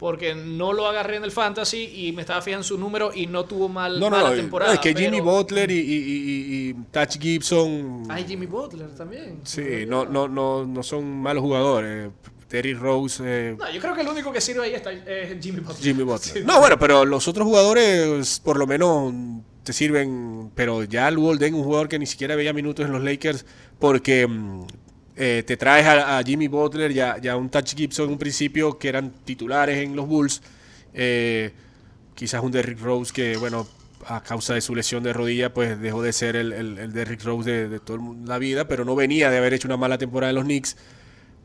porque 0.00 0.34
no 0.34 0.72
lo 0.72 0.86
agarré 0.88 1.16
en 1.16 1.24
el 1.24 1.30
fantasy 1.30 2.06
y 2.06 2.12
me 2.12 2.22
estaba 2.22 2.40
fijando 2.40 2.62
en 2.62 2.68
su 2.68 2.78
número 2.78 3.12
y 3.14 3.26
no 3.26 3.44
tuvo 3.44 3.68
mal, 3.68 4.00
No, 4.00 4.08
no, 4.08 4.16
mala 4.16 4.30
no, 4.30 4.34
temporada. 4.36 4.72
es 4.72 4.80
que 4.80 4.94
Jimmy 4.94 5.20
Butler 5.20 5.70
y, 5.70 5.74
y, 5.78 5.78
y- 5.78 6.68
y 6.70 6.74
Touch 6.90 7.18
Gibson. 7.20 8.04
Ay, 8.08 8.24
Jimmy 8.26 8.46
Butler 8.46 8.88
también. 8.94 9.40
Sí, 9.44 9.84
no, 9.86 10.06
no, 10.06 10.26
no, 10.26 10.64
no 10.66 10.82
son 10.82 11.20
malos 11.20 11.42
jugadores. 11.42 12.10
Terry 12.48 12.72
Rose, 12.74 13.22
eh, 13.24 13.56
No, 13.58 13.70
yo 13.70 13.78
creo 13.80 13.94
que 13.94 14.00
el 14.00 14.08
único 14.08 14.32
que 14.32 14.40
sirve 14.40 14.64
ahí 14.64 14.72
está, 14.74 14.90
es 14.90 15.38
Jimmy 15.40 15.60
Butler. 15.60 15.82
Jimmy 15.82 16.02
Butler. 16.02 16.34
Sí. 16.38 16.40
No, 16.44 16.58
bueno, 16.60 16.78
pero 16.78 17.04
los 17.04 17.28
otros 17.28 17.46
jugadores 17.46 18.40
por 18.42 18.58
lo 18.58 18.66
menos 18.66 19.12
te 19.62 19.72
sirven, 19.74 20.50
pero 20.54 20.82
ya 20.84 21.10
Lou 21.10 21.26
Olden, 21.26 21.54
un 21.54 21.62
jugador 21.62 21.88
que 21.88 21.98
ni 21.98 22.06
siquiera 22.06 22.34
veía 22.36 22.52
minutos 22.54 22.86
en 22.86 22.92
los 22.92 23.02
Lakers, 23.04 23.44
porque 23.78 24.26
mm, 24.26 24.62
eh, 25.22 25.42
te 25.42 25.58
traes 25.58 25.86
a, 25.86 26.22
Jimmy 26.24 26.48
Butler 26.48 26.90
y 26.90 27.28
a, 27.28 27.36
un 27.36 27.50
Touch 27.50 27.74
Gibson 27.74 28.06
en 28.06 28.12
un 28.12 28.18
principio 28.18 28.78
que 28.78 28.88
eran 28.88 29.12
titulares 29.22 29.76
en 29.76 29.94
los 29.94 30.08
Bulls, 30.08 30.40
eh, 30.94 31.52
quizás 32.14 32.42
un 32.42 32.50
Derrick 32.50 32.80
Rose 32.80 33.12
que, 33.12 33.36
bueno, 33.36 33.68
a 34.06 34.22
causa 34.22 34.54
de 34.54 34.62
su 34.62 34.74
lesión 34.74 35.02
de 35.02 35.12
rodilla, 35.12 35.52
pues 35.52 35.78
dejó 35.78 36.02
de 36.02 36.14
ser 36.14 36.36
el, 36.36 36.90
Derrick 36.94 37.22
Rose 37.22 37.68
de, 37.68 37.80
toda 37.80 38.00
la 38.24 38.38
vida, 38.38 38.66
pero 38.66 38.86
no 38.86 38.96
venía 38.96 39.28
de 39.28 39.36
haber 39.36 39.52
hecho 39.52 39.68
una 39.68 39.76
mala 39.76 39.98
temporada 39.98 40.30
en 40.30 40.36
los 40.36 40.44
Knicks. 40.44 40.78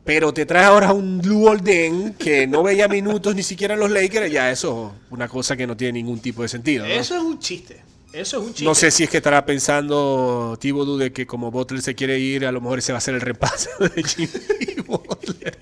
Pero 0.06 0.32
te 0.32 0.46
traes 0.46 0.68
ahora 0.68 0.94
un 0.94 1.20
Lou 1.22 1.46
Olden 1.46 2.14
que 2.14 2.46
no 2.46 2.62
veía 2.62 2.88
minutos 2.88 3.34
ni 3.34 3.42
siquiera 3.42 3.74
en 3.74 3.80
los 3.80 3.90
Lakers. 3.90 4.32
Ya 4.32 4.50
eso 4.50 4.94
es 5.04 5.12
una 5.12 5.28
cosa 5.28 5.54
que 5.54 5.66
no 5.66 5.76
tiene 5.76 5.94
ningún 5.94 6.20
tipo 6.20 6.40
de 6.40 6.48
sentido. 6.48 6.86
Eso 6.86 7.14
es 7.14 7.22
un 7.22 7.38
chiste. 7.40 7.82
Eso 8.12 8.38
es 8.38 8.42
un 8.42 8.48
chiste. 8.48 8.64
No 8.64 8.74
sé 8.74 8.90
si 8.90 9.04
es 9.04 9.10
que 9.10 9.18
estará 9.18 9.44
pensando 9.44 10.56
Thibodeau 10.60 10.96
de 10.96 11.12
que 11.12 11.26
como 11.26 11.50
Butler 11.50 11.82
se 11.82 11.94
quiere 11.94 12.18
ir, 12.18 12.46
a 12.46 12.52
lo 12.52 12.60
mejor 12.60 12.78
ese 12.78 12.92
va 12.92 12.98
a 12.98 13.00
ser 13.00 13.14
el 13.14 13.20
repaso 13.20 13.70
de 13.78 14.02
Jimmy 14.02 14.82
Butler. 14.86 15.58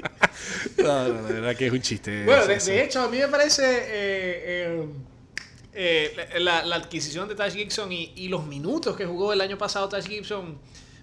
No, 0.79 1.09
no, 1.09 1.15
la 1.15 1.29
verdad 1.29 1.57
que 1.57 1.67
es 1.67 1.73
un 1.73 1.81
chiste. 1.81 2.25
Bueno, 2.25 2.47
de, 2.47 2.85
hecho, 2.85 3.03
a 3.03 3.09
mí 3.09 3.19
me 3.19 3.29
parece 3.29 3.65
eh, 3.65 4.87
eh, 5.73 6.15
eh, 6.33 6.41
la, 6.41 6.65
la 6.65 6.77
adquisición 6.77 7.29
de 7.29 7.35
Tash 7.35 7.55
Gibson 7.55 7.91
y, 7.91 8.13
y 8.17 8.29
los 8.29 8.47
minutos 8.47 8.97
que 8.97 9.07
jugó 9.07 9.33
el 9.33 9.41
año 9.41 9.59
pasado 9.59 9.89
Tash 9.89 10.07
Gibson 10.07 10.59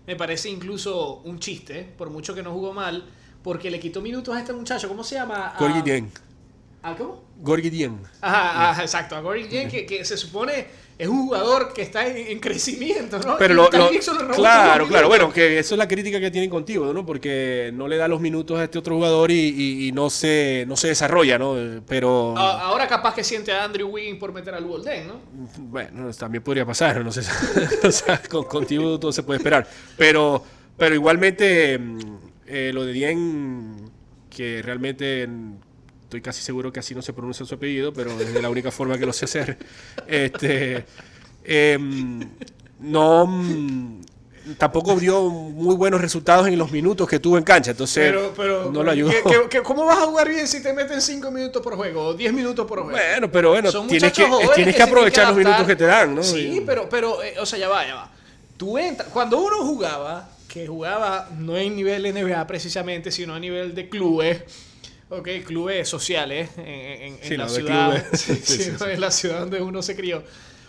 me 0.08 0.16
parece 0.16 0.50
incluso 0.50 1.18
un 1.26 1.40
chiste, 1.40 1.84
por 1.98 2.10
mucho 2.10 2.34
que 2.34 2.44
no 2.44 2.52
jugó 2.52 2.74
mal, 2.74 3.06
porque 3.44 3.70
le 3.70 3.80
quitó 3.80 4.02
minutos 4.02 4.36
a 4.36 4.40
este 4.40 4.54
muchacho. 4.54 4.88
¿Cómo 4.88 5.04
se 5.04 5.16
llama? 5.16 5.56
Gorgie 5.60 5.82
Dieng. 5.82 6.12
¿A 6.84 6.96
cómo? 6.96 7.24
Gorgie 7.38 7.70
Dieng. 7.70 8.02
Ajá, 8.22 8.72
ajá, 8.72 8.82
exacto. 8.82 9.16
A 9.16 9.22
Gorgie 9.22 9.48
Dieng, 9.48 9.70
que, 9.70 9.86
que 9.86 10.06
se 10.06 10.18
supone 10.18 10.68
es 11.02 11.08
un 11.08 11.24
jugador 11.26 11.74
que 11.74 11.82
está 11.82 12.06
en, 12.06 12.16
en 12.16 12.40
crecimiento, 12.40 13.18
¿no? 13.26 13.36
Pero 13.40 13.56
lo, 13.56 13.70
claro, 13.70 14.88
claro, 14.88 15.08
bueno, 15.08 15.34
que 15.34 15.58
eso 15.58 15.74
es 15.74 15.80
la 15.80 15.88
crítica 15.88 16.20
que 16.20 16.30
tienen 16.30 16.48
contigo, 16.50 16.94
¿no? 16.94 17.04
Porque 17.04 17.72
no 17.74 17.88
le 17.88 17.98
da 17.98 18.08
los 18.08 18.22
minutos 18.22 18.60
a 18.60 18.66
este 18.66 18.78
otro 18.78 18.96
jugador 18.98 19.32
y, 19.32 19.34
y- 19.50 19.88
y 19.88 19.92
no 19.94 20.12
se 20.12 20.64
no 20.68 20.76
se 20.78 20.90
desarrolla, 20.90 21.40
¿no? 21.40 21.56
Pero 21.88 22.38
Ahora 22.38 22.88
capaz 22.88 23.16
que 23.16 23.24
siente 23.24 23.52
a 23.52 23.64
Andrew 23.64 23.88
Wiggins 23.90 24.20
por 24.20 24.32
meter 24.32 24.54
al 24.54 24.66
Golden, 24.66 25.08
¿no? 25.08 25.16
bueno, 25.58 26.12
también 26.14 26.44
podría 26.44 26.68
pasar, 26.68 27.04
no 27.04 27.12
sé, 27.12 27.22
o 27.84 27.92
sea, 27.92 28.22
con, 28.30 28.44
contigo 28.44 29.00
todo 29.00 29.12
se 29.12 29.24
puede 29.24 29.38
esperar, 29.38 29.68
pero 29.98 30.44
pero 30.78 30.94
igualmente 30.94 31.80
mm, 31.80 32.00
eh, 32.46 32.72
lo 32.74 32.86
de 32.86 32.94
Dien 32.94 33.90
que 34.30 34.62
realmente 34.62 35.28
estoy 36.12 36.22
casi 36.22 36.42
seguro 36.42 36.74
que 36.74 36.82
así 36.82 36.94
no 36.94 37.02
se 37.02 37.14
pronuncia 37.14 37.46
su 37.46 37.56
apellido, 37.56 37.94
pero 37.94 38.12
es 38.20 38.34
de 38.34 38.42
la 38.42 38.50
única 38.50 38.70
forma 38.70 38.98
que 38.98 39.06
lo 39.06 39.14
sé 39.14 39.24
hacer. 39.26 39.58
Este 40.08 40.84
em, 41.46 42.20
no 42.82 43.26
mm, 43.26 44.02
tampoco 44.58 44.98
dio 45.00 45.30
muy 45.30 45.74
buenos 45.76 46.02
resultados 46.02 46.50
en 46.50 46.58
los 46.58 46.70
minutos 46.70 47.08
que 47.08 47.20
tuvo 47.20 47.38
en 47.38 47.46
cancha, 47.46 47.72
entonces 47.72 48.10
Pero, 48.12 48.34
pero, 48.36 48.70
no 48.74 48.84
lo 48.84 48.92
ayudó. 48.92 49.10
¿qué- 49.10 49.22
qué- 49.24 49.50
qué- 49.50 49.62
cómo 49.62 49.86
vas 49.86 50.00
a 50.00 50.06
jugar 50.06 50.28
bien 50.28 50.46
si 50.50 50.62
te 50.62 50.74
meten 50.74 51.02
5 51.02 51.32
minutos 51.32 51.62
por 51.64 51.78
juego 51.78 52.08
o 52.08 52.14
10 52.14 52.34
minutos 52.34 52.66
por 52.68 52.80
juego? 52.84 52.92
Bueno, 52.98 53.32
pero 53.32 53.52
bueno, 53.52 53.72
Son 53.72 53.88
tienes 53.88 54.12
que, 54.12 54.28
tienes 54.54 54.76
que 54.76 54.84
aprovechar 54.84 55.30
los 55.30 55.38
minutos 55.38 55.66
que 55.66 55.78
te 55.78 55.86
dan, 55.86 56.14
¿no? 56.14 56.24
Sí, 56.24 56.62
pero, 56.66 56.90
pero 56.90 57.24
eh, 57.24 57.36
o 57.40 57.46
sea, 57.46 57.58
ya 57.58 57.70
va, 57.70 57.88
ya 57.88 57.96
va. 57.96 58.12
Tú 58.58 58.78
entras, 58.78 59.08
cuando 59.14 59.40
uno 59.40 59.66
jugaba, 59.66 60.30
que 60.50 60.68
jugaba 60.68 61.30
no 61.38 61.56
en 61.56 61.74
nivel 61.74 62.04
NBA 62.14 62.46
precisamente, 62.48 63.12
sino 63.12 63.34
a 63.34 63.40
nivel 63.40 63.74
de 63.74 63.88
clubes, 63.88 64.42
ok, 65.12 65.28
clubes 65.46 65.88
sociales 65.88 66.50
en, 66.58 66.66
en- 66.68 67.20
Sí, 67.24 67.38
la 67.38 67.44
no, 67.48 67.50
ciudad, 67.50 68.92
en 68.94 69.02
la 69.02 69.12
ciudad 69.12 69.40
donde 69.42 69.62
uno 69.62 69.82
se 69.82 69.96
crió. 69.96 70.24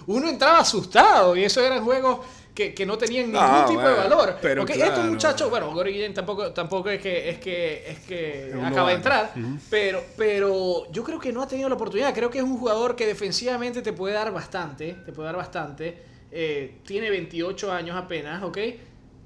Uno 0.07 0.29
entraba 0.29 0.59
asustado 0.59 1.37
y 1.37 1.45
esos 1.45 1.63
eran 1.65 1.85
juegos 1.85 2.27
que, 2.55 2.75
que 2.75 2.85
no 2.85 2.99
tenían 2.99 3.27
ningún 3.33 3.41
Ah, 3.41 3.65
tipo 3.67 3.81
de 3.81 3.95
valor. 3.95 4.37
pero 4.43 4.63
Ok, 4.63 4.73
claro. 4.73 4.93
estos 4.93 5.07
muchachos, 5.07 5.49
bueno, 5.49 5.73
Guillén 5.83 6.13
tampoco, 6.13 6.53
tampoco 6.53 6.91
es 6.91 7.01
que, 7.01 7.31
es 7.31 7.39
que, 7.39 7.85
es 7.89 7.99
que 8.01 8.53
acaba 8.63 8.91
de 8.91 8.97
entrar, 8.97 9.33
pero, 9.71 10.03
pero 10.17 10.91
yo 10.93 11.03
creo 11.05 11.19
que 11.19 11.33
no 11.33 11.41
ha 11.43 11.47
tenido 11.49 11.69
la 11.69 11.77
oportunidad. 11.77 12.13
Creo 12.13 12.29
que 12.31 12.39
es 12.39 12.45
un 12.45 12.59
jugador 12.59 12.95
que 12.97 13.07
defensivamente 13.07 13.81
te 13.81 13.93
puede 13.95 14.15
dar 14.15 14.33
bastante, 14.33 14.95
te 15.07 15.13
puede 15.13 15.27
dar 15.29 15.37
bastante. 15.37 16.03
Eh, 16.31 16.81
tiene 16.85 17.09
28 17.11 17.73
años 17.73 17.97
apenas, 17.97 18.43
¿ok? 18.43 18.59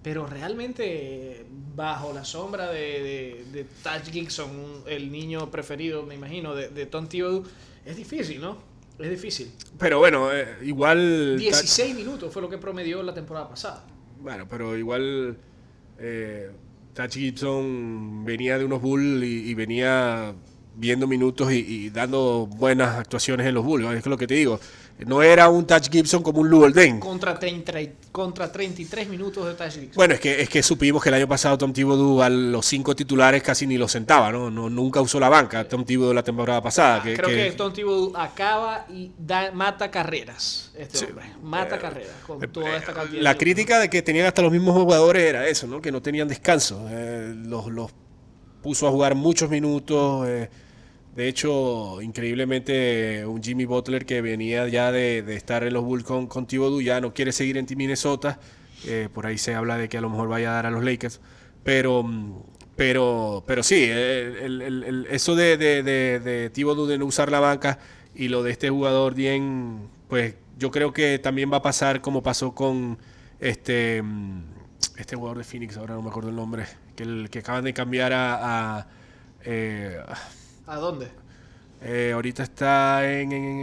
Pero 0.07 0.25
realmente 0.25 1.45
bajo 1.75 2.12
la 2.12 2.25
sombra 2.25 2.71
de, 2.71 2.79
de, 2.81 3.45
de 3.53 3.66
Taj 3.83 4.09
Gibson, 4.09 4.85
el 4.87 5.11
niño 5.11 5.51
preferido, 5.51 6.05
me 6.05 6.14
imagino, 6.14 6.55
de, 6.55 6.69
de 6.69 6.87
Tom 6.87 7.09
Thibodeau, 7.09 7.42
es 7.85 7.97
difícil, 7.97 8.40
¿no? 8.40 8.57
Es 9.01 9.11
difícil. 9.11 9.51
Pero 9.81 9.99
bueno, 9.99 10.33
eh, 10.33 10.59
igual. 10.62 11.37
16 11.40 11.97
minutos 11.97 12.33
fue 12.33 12.40
lo 12.40 12.49
que 12.49 12.57
promedió 12.57 13.03
la 13.03 13.12
temporada 13.14 13.49
pasada. 13.49 13.85
Bueno, 14.21 14.47
pero 14.49 14.79
igual. 14.79 15.38
Eh, 15.99 16.53
Taj 16.95 17.11
Gibson 17.11 18.25
venía 18.25 18.59
de 18.59 18.64
unos 18.64 18.81
Bulls 18.81 19.25
y, 19.25 19.51
y 19.51 19.55
venía 19.55 20.33
viendo 20.76 21.06
minutos 21.06 21.50
y, 21.52 21.56
y 21.56 21.90
dando 21.90 22.46
buenas 22.46 22.96
actuaciones 22.96 23.46
en 23.46 23.54
los 23.54 23.64
Bulls. 23.64 23.86
Es 23.96 24.06
lo 24.06 24.16
que 24.16 24.26
te 24.26 24.34
digo. 24.34 24.60
No 25.06 25.22
era 25.22 25.50
un 25.50 25.66
Taj 25.66 25.90
Gibson 25.90 26.22
como 26.22 26.40
un 26.40 26.48
Luol 26.48 26.72
Deng. 26.72 27.00
Contra, 27.00 27.38
30 27.38 27.80
y- 27.82 27.92
contra 28.12 28.50
33 28.50 29.08
minutos 29.10 29.46
de 29.46 29.52
Taj 29.54 29.72
Gibson. 29.74 29.92
Bueno, 29.94 30.14
es 30.14 30.20
que, 30.20 30.40
es 30.40 30.48
que 30.48 30.62
supimos 30.62 31.02
que 31.02 31.10
el 31.10 31.16
año 31.16 31.28
pasado 31.28 31.58
Tom 31.58 31.70
Thibodeau 31.72 32.22
a 32.22 32.30
los 32.30 32.64
cinco 32.64 32.96
titulares 32.96 33.42
casi 33.42 33.66
ni 33.66 33.76
los 33.76 33.92
sentaba, 33.92 34.32
¿no? 34.32 34.50
no 34.50 34.70
nunca 34.70 35.02
usó 35.02 35.20
la 35.20 35.28
banca 35.28 35.68
Tom 35.68 35.84
Thibodeau 35.84 36.14
la 36.14 36.22
temporada 36.22 36.62
pasada. 36.62 37.02
que- 37.02 37.12
Ah, 37.12 37.16
Creo 37.16 37.28
que, 37.28 37.50
que- 37.50 37.52
Tom 37.52 37.72
Thibodeau 37.74 38.12
acaba 38.16 38.86
y 38.90 39.12
da- 39.18 39.50
mata 39.52 39.90
carreras. 39.90 40.72
Este 40.78 40.96
Sí. 40.98 41.04
hombre. 41.10 41.26
Mata 41.42 41.76
Eh, 41.76 41.78
carreras 41.78 42.12
con 42.26 42.42
Eh, 42.42 42.48
toda 42.48 42.74
esta 42.76 42.94
cantidad 42.94 43.22
La 43.22 43.32
de- 43.34 43.38
crítica 43.38 43.78
de 43.78 43.90
que 43.90 44.00
tenían 44.00 44.26
hasta 44.26 44.40
los 44.40 44.52
mismos 44.52 44.74
jugadores 44.74 45.22
era 45.22 45.46
eso, 45.46 45.66
¿no? 45.66 45.82
Que 45.82 45.92
no 45.92 46.00
tenían 46.00 46.26
descanso. 46.28 46.86
Eh, 46.90 47.34
los, 47.36 47.66
los 47.70 47.90
puso 48.62 48.88
a 48.88 48.90
jugar 48.90 49.14
muchos 49.14 49.50
minutos. 49.50 50.26
eh, 50.26 50.48
de 51.16 51.29
hecho, 51.29 52.02
increíblemente, 52.02 53.24
un 53.24 53.42
Jimmy 53.42 53.64
Butler 53.64 54.05
que 54.05 54.20
venía 54.20 54.68
ya 54.68 54.92
de, 54.92 55.20
estar 55.35 55.64
en 55.64 55.72
los 55.72 55.83
Bulls 55.83 56.05
con, 56.05 56.26
con 56.26 56.46
Thibodeau 56.46 56.83
ya 56.83 57.00
no 57.00 57.14
quiere 57.14 57.33
seguir 57.33 57.57
en 57.57 57.66
Minnesota. 57.74 58.38
Eh, 58.87 59.09
por 59.12 59.26
ahí 59.26 59.38
se 59.38 59.55
habla 59.55 59.79
de 59.79 59.88
que 59.88 59.96
a 59.96 60.02
lo 60.02 60.11
mejor 60.11 60.29
vaya 60.29 60.50
a 60.50 60.55
dar 60.55 60.66
a 60.66 60.70
los 60.70 60.85
Lakers. 60.85 61.20
Pero, 61.64 62.02
mm, 62.02 62.42
pero, 62.76 63.42
pero 63.46 63.62
sí, 63.62 63.88
eso 65.11 65.35
de, 65.35 65.57
de, 65.57 65.83
de, 65.83 66.98
no 66.98 67.07
usar 67.07 67.31
la 67.31 67.40
banca 67.40 67.79
y 68.14 68.29
lo 68.29 68.42
de 68.42 68.50
este 68.52 68.68
jugador 68.68 69.14
bien, 69.14 69.88
pues 70.09 70.35
yo 70.59 70.70
creo 70.70 70.92
que 70.92 71.18
también 71.18 71.50
va 71.50 71.59
a 71.59 71.62
pasar 71.62 72.02
como 72.02 72.22
pasó 72.22 72.55
con 72.55 72.98
este 73.40 74.02
mm, 74.02 74.42
este 74.98 75.16
jugador 75.16 75.38
de 75.38 75.44
Phoenix, 75.44 75.76
ahora 75.79 75.94
no 75.94 76.02
me 76.02 76.11
acuerdo 76.11 76.29
el 76.29 76.37
nombre, 76.37 76.66
que 76.94 77.05
el 77.05 77.31
que 77.31 77.38
acaban 77.38 77.64
de 77.64 77.72
cambiar 77.72 78.12
a, 78.12 78.79
a, 78.79 78.87
eh, 79.44 79.98
¿A 80.66 80.76
dónde? 80.76 81.09
eh, 81.83 82.11
ahorita 82.14 82.42
está 82.42 83.11
en, 83.11 83.33
en- 83.33 83.59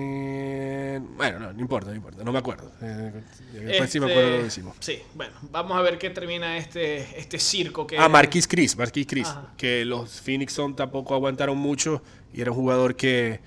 en- 0.95 1.17
bueno, 1.17 1.39
no, 1.39 1.53
no 1.53 1.59
importa, 1.59 1.89
no 1.89 1.95
importa, 1.95 2.23
no 2.23 2.31
me 2.31 2.39
acuerdo. 2.39 2.71
Eh, 2.81 3.11
después 3.53 3.89
sí 3.89 3.99
me 3.99 4.05
Este, 4.05 4.11
acuerdo 4.11 4.29
lo 4.37 4.43
decimos. 4.43 4.75
Sí, 4.79 4.99
bueno, 5.15 5.33
vamos 5.51 5.75
a 5.77 5.81
ver 5.81 5.97
qué 5.97 6.09
termina 6.11 6.57
este, 6.57 7.19
este 7.19 7.39
circo 7.39 7.87
que 7.87 7.97
Ah, 7.97 8.07
Marquis 8.09 8.47
Chris, 8.47 8.77
Marquis 8.77 9.07
Chris, 9.07 9.27
Ajá. 9.27 9.51
que 9.57 9.83
los 9.83 10.21
Phoenix 10.21 10.55
tampoco 10.75 11.15
aguantaron 11.15 11.57
mucho 11.57 12.03
y 12.33 12.41
era 12.41 12.51
un 12.51 12.57
jugador 12.57 12.95
que, 12.95 13.39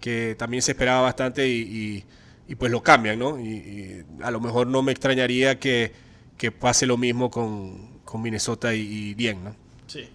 que 0.00 0.34
también 0.38 0.62
se 0.62 0.72
esperaba 0.72 1.00
bastante 1.02 1.48
y, 1.48 1.60
y- 1.62 2.04
y 2.48 2.54
pues 2.56 2.70
lo 2.72 2.82
cambian, 2.82 3.18
¿no? 3.18 3.38
Y, 3.40 3.44
y 3.48 4.04
a 4.22 4.30
lo 4.30 4.40
mejor 4.40 4.66
no 4.66 4.82
me 4.82 4.92
extrañaría 4.92 5.58
que, 5.58 5.92
que 6.36 6.50
pase 6.52 6.84
lo 6.86 6.96
mismo 6.98 7.30
con, 7.30 8.00
con 8.04 8.20
Minnesota 8.22 8.74
y, 8.74 8.80
y 8.80 9.14
bien, 9.14 9.44
¿no? 9.44 9.54
Sí. 9.86 10.08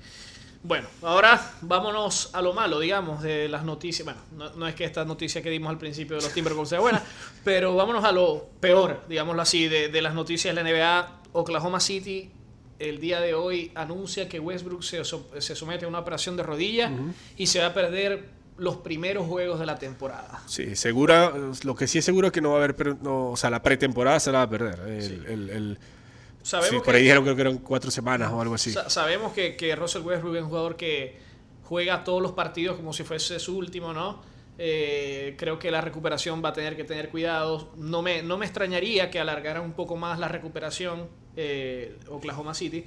Bueno, 0.68 0.88
ahora 1.04 1.40
vámonos 1.62 2.32
a 2.34 2.42
lo 2.42 2.52
malo, 2.54 2.80
digamos, 2.80 3.22
de 3.22 3.48
las 3.48 3.64
noticias. 3.64 4.04
Bueno, 4.04 4.20
no, 4.36 4.50
no 4.56 4.68
es 4.68 4.74
que 4.74 4.84
esta 4.84 5.06
noticia 5.06 5.44
que 5.44 5.52
dimos 5.52 5.70
al 5.70 5.78
principio 5.78 6.16
de 6.18 6.24
los 6.24 6.34
Timberwolves 6.34 6.70
sea 6.70 6.80
buena, 6.80 7.04
pero 7.44 7.76
vámonos 7.76 8.04
a 8.04 8.12
lo 8.12 8.48
peor, 8.60 9.04
digámoslo 9.08 9.44
así, 9.44 9.68
de, 9.68 9.90
de 9.90 10.02
las 10.02 10.16
noticias 10.16 10.56
de 10.56 10.64
la 10.64 10.68
NBA. 10.70 11.22
Oklahoma 11.34 11.80
City 11.80 12.32
el 12.80 13.00
día 13.00 13.20
de 13.22 13.34
hoy 13.36 13.72
anuncia 13.76 14.28
que 14.28 14.40
Westbrook 14.40 14.82
se, 14.84 15.02
se 15.06 15.56
somete 15.56 15.86
a 15.86 15.88
una 15.88 16.00
operación 16.00 16.36
de 16.36 16.44
rodilla 16.44 16.92
y 17.38 17.48
se 17.48 17.60
va 17.60 17.68
a 17.68 17.74
perder 17.74 18.26
los 18.58 18.78
primeros 18.78 19.28
juegos 19.28 19.60
de 19.60 19.66
la 19.66 19.78
temporada. 19.78 20.42
Sí, 20.48 20.76
segura, 20.76 21.32
lo 21.64 21.76
que 21.76 21.88
sí 21.88 22.00
es 22.00 22.06
seguro 22.06 22.28
es 22.28 22.34
que 22.34 22.42
no 22.42 22.50
va 22.52 22.56
a 22.62 22.64
haber, 22.64 22.98
no, 23.04 23.32
o 23.32 23.38
sea, 23.38 23.50
la 23.50 23.62
pretemporada 23.62 24.20
se 24.20 24.32
la 24.32 24.40
va 24.40 24.44
a 24.46 24.50
perder. 24.50 24.80
El, 24.88 25.02
Sí. 25.04 25.22
el- 25.28 25.50
el- 25.52 25.80
Sabemos 26.46 26.70
sí, 26.70 26.76
que- 26.78 26.82
por 26.86 26.96
ahí 26.96 27.02
dijeron 27.04 27.24
creo 27.24 27.36
que 27.36 27.42
eran 27.42 27.58
cuatro 27.58 27.90
semanas 27.90 28.32
o 28.32 28.40
algo 28.42 28.54
así. 28.56 28.72
Sa- 28.72 28.90
sabemos 28.90 29.34
que, 29.34 29.56
que 29.56 29.76
Russell 29.76 30.04
Westbrook 30.04 30.36
es 30.36 30.44
un 30.44 30.50
jugador 30.50 30.76
que 30.78 31.18
juega 31.64 32.04
todos 32.04 32.22
los 32.22 32.34
partidos 32.34 32.76
como 32.76 32.94
si 32.94 33.04
fuese 33.04 33.40
su 33.40 33.58
último, 33.58 33.94
¿no? 33.94 34.22
Eh, 34.58 35.36
creo 35.38 35.58
que 35.60 35.70
la 35.72 35.82
recuperación 35.82 36.42
va 36.46 36.50
a 36.50 36.54
tener 36.54 36.76
que 36.76 36.84
tener 36.84 37.10
cuidado. 37.10 37.72
No 37.78 38.02
me, 38.02 38.22
no 38.22 38.38
me 38.38 38.46
extrañaría 38.46 39.10
que 39.10 39.20
alargara 39.20 39.60
un 39.62 39.74
poco 39.74 39.96
más 39.98 40.20
la 40.20 40.28
recuperación 40.28 41.08
eh, 41.36 41.98
Oklahoma 42.10 42.54
City. 42.54 42.86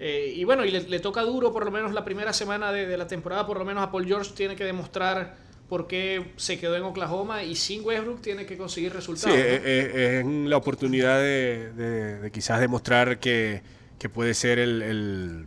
Eh, 0.00 0.32
y 0.36 0.44
bueno, 0.44 0.64
y 0.64 0.70
le, 0.70 0.80
le 0.82 1.00
toca 1.00 1.22
duro 1.22 1.52
por 1.52 1.64
lo 1.64 1.70
menos 1.70 1.92
la 1.92 2.04
primera 2.04 2.32
semana 2.32 2.72
de, 2.72 2.86
de 2.86 2.96
la 2.96 3.06
temporada, 3.06 3.46
por 3.46 3.58
lo 3.58 3.64
menos 3.64 3.82
a 3.84 3.90
Paul 3.92 4.06
George 4.06 4.32
tiene 4.34 4.56
que 4.56 4.64
demostrar 4.64 5.36
por 5.68 5.86
qué 5.86 6.32
se 6.36 6.58
quedó 6.58 6.76
en 6.76 6.82
Oklahoma 6.82 7.42
y 7.44 7.54
sin 7.54 7.84
Westbrook 7.84 8.20
tiene 8.22 8.46
que 8.46 8.56
conseguir 8.56 8.90
Sí, 8.90 8.96
resultados. 8.96 9.36
¿no? 9.36 9.44
es, 9.44 9.60
es- 9.64 10.26
la 10.26 10.56
oportunidad 10.56 11.18
de, 11.20 11.72
de- 11.74 12.18
de 12.20 12.30
quizás 12.30 12.60
demostrar 12.60 13.18
que, 13.20 13.62
que 13.98 14.08
puede 14.08 14.32
ser 14.34 14.58
el, 14.58 14.82
el- 14.82 15.46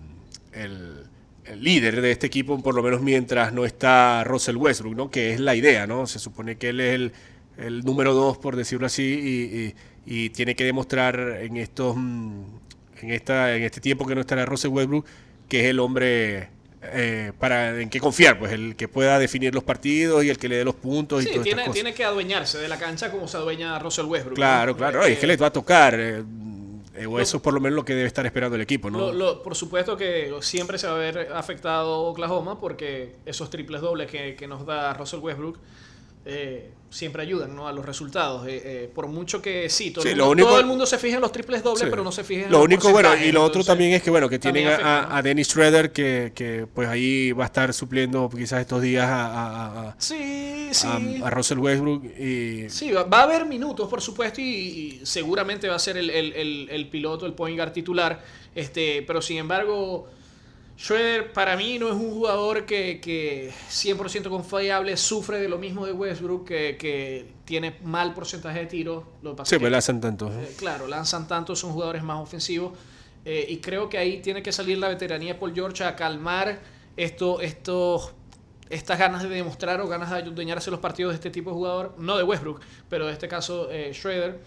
el- 0.54 1.04
el 1.46 1.64
líder 1.64 2.02
de 2.02 2.12
este 2.12 2.28
equipo, 2.28 2.62
por 2.62 2.76
lo 2.76 2.84
menos 2.84 3.02
mientras 3.02 3.52
no 3.52 3.66
está 3.66 4.24
Russell 4.24 4.58
Westbrook, 4.58 4.96
¿no? 4.96 5.10
que 5.10 5.34
es 5.34 5.40
la 5.40 5.56
idea, 5.56 5.88
¿no? 5.88 6.06
Se 6.06 6.20
supone 6.20 6.58
que 6.58 6.70
él 6.70 6.80
es 6.80 6.94
el, 6.94 7.12
el 7.58 7.82
número 7.84 8.14
dos, 8.14 8.38
por 8.38 8.56
decirlo 8.56 8.86
así, 8.86 9.04
y, 9.04 9.58
y- 9.60 9.76
y 10.26 10.30
tiene 10.30 10.56
que 10.56 10.64
demostrar 10.64 11.20
en 11.42 11.58
estos 11.58 11.96
mm, 11.98 12.44
en 13.02 13.12
esta 13.12 13.56
en 13.56 13.64
este 13.64 13.82
tiempo 13.82 14.06
que 14.08 14.16
no 14.16 14.22
estará 14.22 14.46
Russell 14.46 14.72
Westbrook 14.72 15.06
que 15.48 15.62
es 15.62 15.66
el 15.68 15.80
hombre 15.80 16.50
eh, 16.84 17.32
para 17.40 17.80
en 17.80 17.90
qué 17.90 18.00
confiar, 18.00 18.40
pues 18.40 18.52
el 18.52 18.76
que 18.76 18.88
pueda 18.88 19.20
definir 19.20 19.54
los 19.54 19.64
partidos 19.64 20.24
y 20.24 20.30
el 20.30 20.38
que 20.38 20.50
le 20.50 20.56
dé 20.58 20.66
los 20.66 20.76
puntos 20.76 21.22
y 21.22 21.26
Sí, 21.26 21.32
todas 21.32 21.44
tiene, 21.44 21.62
estas 21.62 21.68
cosas. 21.70 21.74
tiene 21.84 21.94
que 21.94 22.04
adueñarse 22.04 22.58
de 22.58 22.68
la 22.68 22.78
cancha 22.80 23.12
como 23.12 23.28
se 23.28 23.38
adueña 23.38 23.78
Russell 23.80 24.06
Westbrook. 24.06 24.32
¿no? 24.38 24.42
Claro, 24.44 24.76
claro. 24.76 25.02
no, 25.02 25.08
y 25.08 25.12
es 25.14 25.20
que 25.20 25.26
Eh, 25.26 25.28
les 25.28 25.42
va 25.42 25.48
a 25.48 25.54
tocar. 25.54 25.94
eh, 26.00 26.24
eh, 26.96 27.06
o 27.06 27.20
eso 27.20 27.38
es 27.38 27.44
por 27.44 27.54
lo 27.54 27.62
menos 27.62 27.76
lo 27.76 27.86
que 27.86 27.94
debe 27.94 28.08
estar 28.08 28.26
esperando 28.26 28.56
el 28.56 28.62
equipo, 28.64 28.90
¿no? 28.90 29.00
Lo- 29.00 29.14
lo- 29.14 29.44
por 29.44 29.56
supuesto 29.56 29.96
que 29.96 30.34
siempre 30.42 30.78
se 30.78 30.88
va 30.88 30.96
a 30.96 30.98
ver 30.98 31.30
afectado 31.34 32.02
Oklahoma 32.02 32.60
porque 32.60 33.16
esos 33.26 33.50
triples 33.50 33.80
dobles 33.82 34.10
que, 34.12 34.36
que 34.36 34.46
nos 34.48 34.66
da 34.66 34.94
Russell 34.94 35.20
Westbrook 35.20 35.58
eh, 36.26 36.72
siempre 36.90 37.22
ayudan 37.22 37.56
¿no? 37.56 37.68
a 37.70 37.72
los 37.72 37.86
resultados. 37.86 38.46
Eh, 38.48 38.62
eh, 38.66 38.92
por 38.94 39.08
mucho 39.08 39.42
que 39.42 39.70
sí, 39.70 39.92
todo, 39.92 40.04
Sí, 40.04 40.10
el, 40.10 40.18
mundo, 40.18 40.32
único- 40.32 40.50
todo 40.50 40.60
el 40.60 40.66
mundo 40.66 40.86
se 40.86 40.98
fija 40.98 41.16
en 41.16 41.22
los 41.22 41.32
triples 41.32 41.64
dobles, 41.64 41.84
Sí. 41.84 41.88
pero 41.90 42.04
no 42.04 42.12
se 42.12 42.24
fija 42.26 42.46
en 42.46 42.52
Lo 42.52 42.62
único, 42.62 42.92
bueno, 42.92 43.10
y 43.16 43.32
lo 43.32 43.42
otro 43.44 43.64
también 43.64 43.94
es 43.94 44.04
que, 44.04 44.10
bueno, 44.10 44.28
que 44.28 44.38
tienen 44.40 44.68
a, 44.68 44.72
afecta, 44.74 45.08
¿no? 45.10 45.16
a 45.16 45.22
Dennis 45.22 45.48
Schroeder, 45.48 45.92
que, 45.94 46.34
que, 46.36 46.68
pues 46.74 46.90
ahí 46.90 47.32
va 47.32 47.46
a 47.46 47.48
estar 47.48 47.74
supliendo 47.74 48.30
quizás 48.30 48.60
estos 48.60 48.82
días 48.82 49.06
a, 49.08 49.26
a- 49.26 49.90
a- 49.92 49.96
Sí, 50.00 50.70
a- 50.86 51.28
a 51.28 51.30
Russell 51.30 51.60
Westbrook. 51.60 52.04
Y, 52.20 52.70
Sí, 52.70 52.92
va, 52.92 53.04
va 53.04 53.22
a 53.22 53.24
haber 53.24 53.46
minutos, 53.46 53.90
por 53.90 54.02
supuesto, 54.02 54.42
y, 54.42 54.44
y 54.44 55.00
seguramente 55.06 55.70
va 55.70 55.76
a 55.76 55.80
ser 55.80 55.96
el, 55.96 56.10
el- 56.10 56.34
el- 56.34 56.68
el 56.70 56.90
piloto, 56.90 57.26
el 57.26 57.34
point 57.34 57.58
guard 57.58 57.72
titular. 57.72 58.22
Este, 58.54 59.02
pero 59.08 59.22
sin 59.22 59.38
embargo, 59.38 60.10
Schroeder 60.78 61.32
para 61.32 61.56
mí 61.58 61.78
no 61.78 61.88
es 61.90 61.94
un 61.94 62.10
jugador 62.12 62.66
que, 62.66 63.00
que 63.00 63.52
100% 63.70 64.30
confiable, 64.30 64.98
sufre 64.98 65.40
de 65.40 65.48
lo 65.48 65.58
mismo 65.60 65.86
de 65.86 65.92
Westbrook, 65.94 66.48
que, 66.48 66.76
que 66.80 67.28
tiene 67.46 67.76
mal 67.84 68.14
porcentaje 68.14 68.60
de 68.60 68.66
tiros. 68.66 69.04
Lo 69.22 69.36
sí, 69.46 69.56
que- 69.56 69.60
pues 69.60 69.74
hacen 69.74 70.02
tanto. 70.02 70.32
eh, 70.32 70.54
claro, 70.58 70.88
lanzan 70.88 71.28
tanto, 71.28 71.56
son 71.56 71.72
jugadores 71.74 72.02
más 72.04 72.20
ofensivos. 72.20 72.74
eh, 73.26 73.46
y 73.50 73.58
creo 73.58 73.88
que 73.90 74.00
ahí 74.00 74.22
tiene 74.22 74.42
que 74.42 74.52
salir 74.52 74.80
la 74.80 74.88
veteranía 74.88 75.34
de 75.34 75.40
Paul 75.40 75.54
George 75.54 75.84
a 75.84 75.96
calmar 75.96 76.60
esto, 76.98 77.40
estos, 77.42 78.14
estas 78.72 78.98
ganas 78.98 79.22
de 79.22 79.30
demostrar 79.30 79.80
o 79.82 79.88
ganas 79.88 80.10
de 80.10 80.18
adueñarse 80.18 80.72
los 80.72 80.80
partidos 80.80 81.12
de 81.12 81.16
este 81.18 81.30
tipo 81.30 81.52
de 81.52 81.56
jugador. 81.58 81.94
No 82.00 82.18
de 82.18 82.24
Westbrook, 82.24 82.62
pero 82.90 83.08
en 83.08 83.14
este 83.14 83.28
caso 83.28 83.70
eh, 83.70 83.92
Schroeder. 83.94 84.40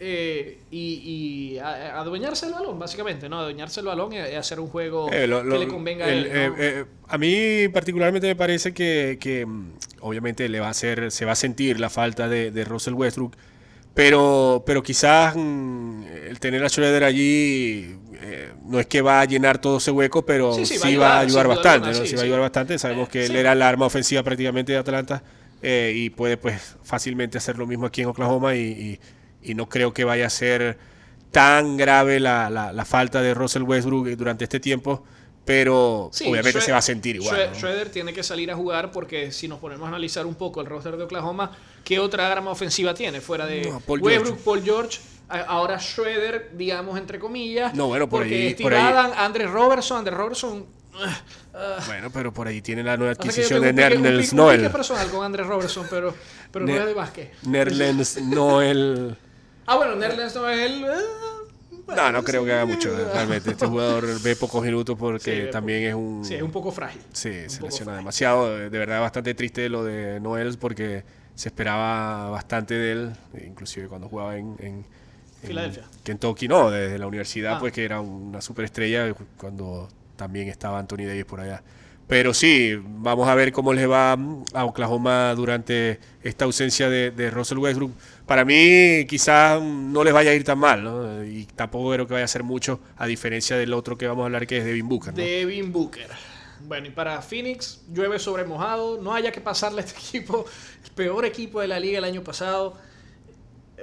Eh, 0.00 0.58
y 0.70 1.54
y 1.54 1.58
a- 1.58 1.96
a 1.96 2.00
adueñarse 2.00 2.46
el 2.46 2.52
balón, 2.52 2.78
básicamente, 2.78 3.28
¿no? 3.28 3.40
Adueñarse 3.40 3.80
el 3.80 3.86
balón 3.86 4.12
y, 4.12 4.18
hacer 4.18 4.60
un 4.60 4.68
juego 4.68 5.10
Eh, 5.12 5.26
lo- 5.26 5.42
lo- 5.42 5.58
que 5.58 5.64
le 5.64 5.68
convenga 5.68 6.06
a 6.06 6.08
el- 6.12 6.26
él. 6.26 6.32
¿no? 6.32 6.56
eh, 6.56 6.56
eh, 6.58 6.84
a 7.08 7.18
mí 7.18 7.68
particularmente 7.72 8.26
me 8.28 8.36
parece 8.36 8.72
que, 8.72 9.18
que, 9.20 9.44
mm, 9.44 9.72
obviamente 10.00 10.48
le 10.48 10.60
va 10.60 10.68
a 10.68 10.70
hacer, 10.70 11.10
se 11.10 11.24
va 11.24 11.32
a 11.32 11.36
sentir 11.36 11.80
la 11.80 11.90
falta 11.90 12.28
de, 12.28 12.50
de 12.52 12.64
Russell 12.64 12.94
Westbrook, 12.94 13.34
pero, 13.94 14.62
pero 14.64 14.82
quizás 14.82 15.34
mm, 15.36 16.02
el 16.28 16.38
tener 16.38 16.62
a 16.64 16.68
Schroeder 16.68 17.02
allí 17.02 17.96
eh, 18.20 18.52
no 18.64 18.78
es 18.78 18.86
que 18.86 19.00
va 19.02 19.20
a 19.20 19.24
llenar 19.24 19.60
todo 19.60 19.78
ese 19.78 19.90
hueco, 19.90 20.24
pero 20.24 20.52
Sí, 20.54 20.64
sí, 20.66 20.78
sí, 20.78 20.96
va 20.96 21.14
a 21.14 21.16
a 21.18 21.20
ayudar, 21.20 21.48
bastante, 21.48 21.88
¿no? 21.88 22.06
sí, 22.06 22.14
va 22.14 22.20
a 22.20 22.24
ayudar 22.24 22.40
bastante. 22.40 22.78
Sabemos 22.78 23.08
que 23.08 23.24
él 23.26 23.34
era 23.36 23.52
el 23.52 23.62
arma 23.62 23.86
ofensiva 23.86 24.22
prácticamente 24.22 24.72
de 24.72 24.78
Atlanta 24.78 25.22
eh, 25.62 25.92
y 25.94 26.10
puede 26.10 26.36
pues 26.36 26.76
fácilmente 26.84 27.38
hacer 27.38 27.58
lo 27.58 27.66
mismo 27.66 27.86
aquí 27.86 28.02
en 28.02 28.08
Oklahoma 28.08 28.54
y, 28.54 28.60
y- 28.60 29.00
y 29.48 29.54
no 29.54 29.68
creo 29.68 29.92
que 29.92 30.04
vaya 30.04 30.26
a 30.26 30.30
ser 30.30 30.78
tan 31.30 31.76
grave 31.76 32.20
la, 32.20 32.48
la- 32.50 32.72
la 32.72 32.84
falta 32.84 33.20
de 33.22 33.34
Russell 33.34 33.62
Westbrook 33.62 34.08
durante 34.16 34.44
este 34.44 34.60
tiempo, 34.60 35.04
pero 35.44 36.10
Sí, 36.12 36.28
obviamente 36.30 36.60
se 36.60 36.72
va 36.72 36.78
a 36.78 36.82
sentir 36.82 37.16
igual. 37.16 37.50
Schroeder 37.54 37.90
tiene 37.90 38.12
que 38.12 38.22
salir 38.22 38.50
a 38.50 38.54
jugar 38.56 38.90
porque 38.92 39.32
si 39.32 39.48
nos 39.48 39.58
ponemos 39.58 39.84
a 39.86 39.88
analizar 39.88 40.26
un 40.26 40.34
poco 40.34 40.60
el 40.60 40.66
roster 40.66 40.96
de 40.96 41.04
Oklahoma, 41.04 41.52
¿qué 41.84 41.98
otra 41.98 42.30
arma 42.30 42.50
ofensiva 42.50 42.94
tiene? 42.94 43.20
Fuera 43.20 43.46
de 43.46 43.62
No, 43.70 43.80
Paul 43.80 44.00
Westbrook, 44.02 44.26
George. 44.38 44.44
Paul 44.44 44.62
George, 44.62 44.98
ahora 45.46 45.78
Schroeder, 45.78 46.50
digamos 46.54 46.98
entre 46.98 47.18
comillas. 47.18 47.74
No, 47.74 47.86
bueno, 47.88 48.08
por 48.08 48.20
porque 48.22 48.34
ahí- 48.48 48.54
por 48.62 48.74
ahí- 48.74 49.12
Andre 49.16 49.46
Robertson, 49.46 49.98
Andre 49.98 50.14
Robertson. 50.14 50.66
ah, 50.94 51.20
ah, 51.54 51.76
Bueno, 51.86 52.10
pero 52.12 52.32
por 52.32 52.46
ahí 52.48 52.60
tiene 52.62 52.82
la 52.82 52.96
nueva 52.96 53.12
adquisición 53.12 53.62
de 53.62 53.72
pique 53.72 54.34
Noel. 54.34 54.70
personal 54.70 55.08
con 55.10 55.24
Andre 55.24 55.44
Robertson, 55.44 55.86
pero, 55.90 56.14
pero 56.50 56.66
no 56.66 56.74
es 56.74 56.84
de 56.86 56.94
básquet. 56.94 57.32
Nerlens 57.44 58.20
Noel. 58.22 59.16
Ah, 59.68 59.76
bueno, 59.76 59.94
Nerlens 59.96 60.34
no 60.34 60.48
es 60.48 60.58
él. 60.70 60.84
ah, 60.88 60.98
bueno, 61.86 62.02
No, 62.02 62.12
no 62.12 62.24
creo 62.24 62.44
que 62.44 62.52
haga 62.52 62.64
mucho, 62.64 62.90
ah, 62.94 63.10
realmente. 63.14 63.50
Este 63.50 63.66
jugador 63.66 64.20
ve 64.22 64.34
pocos 64.36 64.62
minutos 64.64 64.96
porque 64.98 65.44
Sí, 65.46 65.50
también 65.50 65.84
es 65.84 65.94
un... 65.94 66.24
Sí, 66.24 66.34
es 66.34 66.42
un 66.42 66.50
poco 66.50 66.72
frágil. 66.72 67.00
Sí, 67.12 67.28
un 67.44 67.50
se 67.50 67.62
lesiona 67.62 67.96
demasiado. 67.96 68.56
De 68.56 68.68
verdad, 68.70 69.00
bastante 69.00 69.34
triste 69.34 69.68
lo 69.68 69.84
de 69.84 70.20
Noel 70.20 70.56
porque 70.58 71.04
se 71.34 71.48
esperaba 71.50 72.30
bastante 72.30 72.74
de 72.74 72.92
él, 72.92 73.12
inclusive 73.46 73.88
cuando 73.88 74.08
jugaba 74.08 74.36
en, 74.36 74.56
en- 74.58 74.84
en 75.42 75.46
Filadelfia. 75.48 75.84
Kentucky, 76.02 76.48
no, 76.48 76.70
desde 76.70 76.98
la 76.98 77.06
universidad, 77.06 77.56
Ah. 77.56 77.58
pues 77.60 77.72
que 77.72 77.84
era 77.84 78.00
una 78.00 78.40
superestrella 78.40 79.14
cuando 79.36 79.88
también 80.16 80.48
estaba 80.48 80.78
Anthony 80.80 81.04
Davis 81.06 81.24
por 81.26 81.40
allá. 81.40 81.62
Pero 82.08 82.32
sí, 82.34 82.72
vamos 82.82 83.28
a 83.28 83.34
ver 83.34 83.52
cómo 83.52 83.72
les 83.72 83.88
va 83.88 84.16
a 84.54 84.64
Oklahoma 84.64 85.32
durante 85.36 86.00
esta 86.22 86.46
ausencia 86.46 86.88
de, 86.88 87.10
de 87.12 87.30
Russell 87.30 87.58
Westbrook. 87.58 87.92
Para 88.28 88.44
mí, 88.44 89.06
quizás 89.08 89.60
no 89.60 90.04
les 90.04 90.12
vaya 90.12 90.30
a 90.30 90.34
ir 90.34 90.44
tan 90.44 90.58
mal, 90.58 90.84
¿no? 90.84 91.24
Y 91.24 91.46
tampoco 91.46 91.90
creo 91.94 92.06
que 92.06 92.12
vaya 92.12 92.26
a 92.26 92.28
ser 92.28 92.44
mucho, 92.44 92.78
a 92.96 93.06
diferencia 93.06 93.56
del 93.56 93.72
otro 93.72 93.96
que 93.98 94.06
vamos 94.06 94.22
a 94.22 94.26
hablar, 94.26 94.46
que 94.46 94.58
es 94.58 94.64
Devin 94.64 94.86
Booker. 94.88 95.12
¿no? 95.14 95.16
Devin 95.22 95.72
Booker. 95.72 96.08
Bueno, 96.66 96.88
y 96.88 96.90
para 96.90 97.22
Phoenix, 97.22 97.80
llueve 97.92 98.18
sobre 98.18 98.44
mojado. 98.44 99.00
No 99.00 99.14
haya 99.14 99.32
que 99.32 99.40
pasarle 99.40 99.80
a 99.80 99.84
este 99.84 99.98
equipo, 100.18 100.44
el 100.84 100.90
peor 100.92 101.24
equipo 101.24 101.60
de 101.60 101.68
la 101.68 101.80
liga 101.80 101.98
el 101.98 102.04
año 102.04 102.22
pasado. 102.22 102.76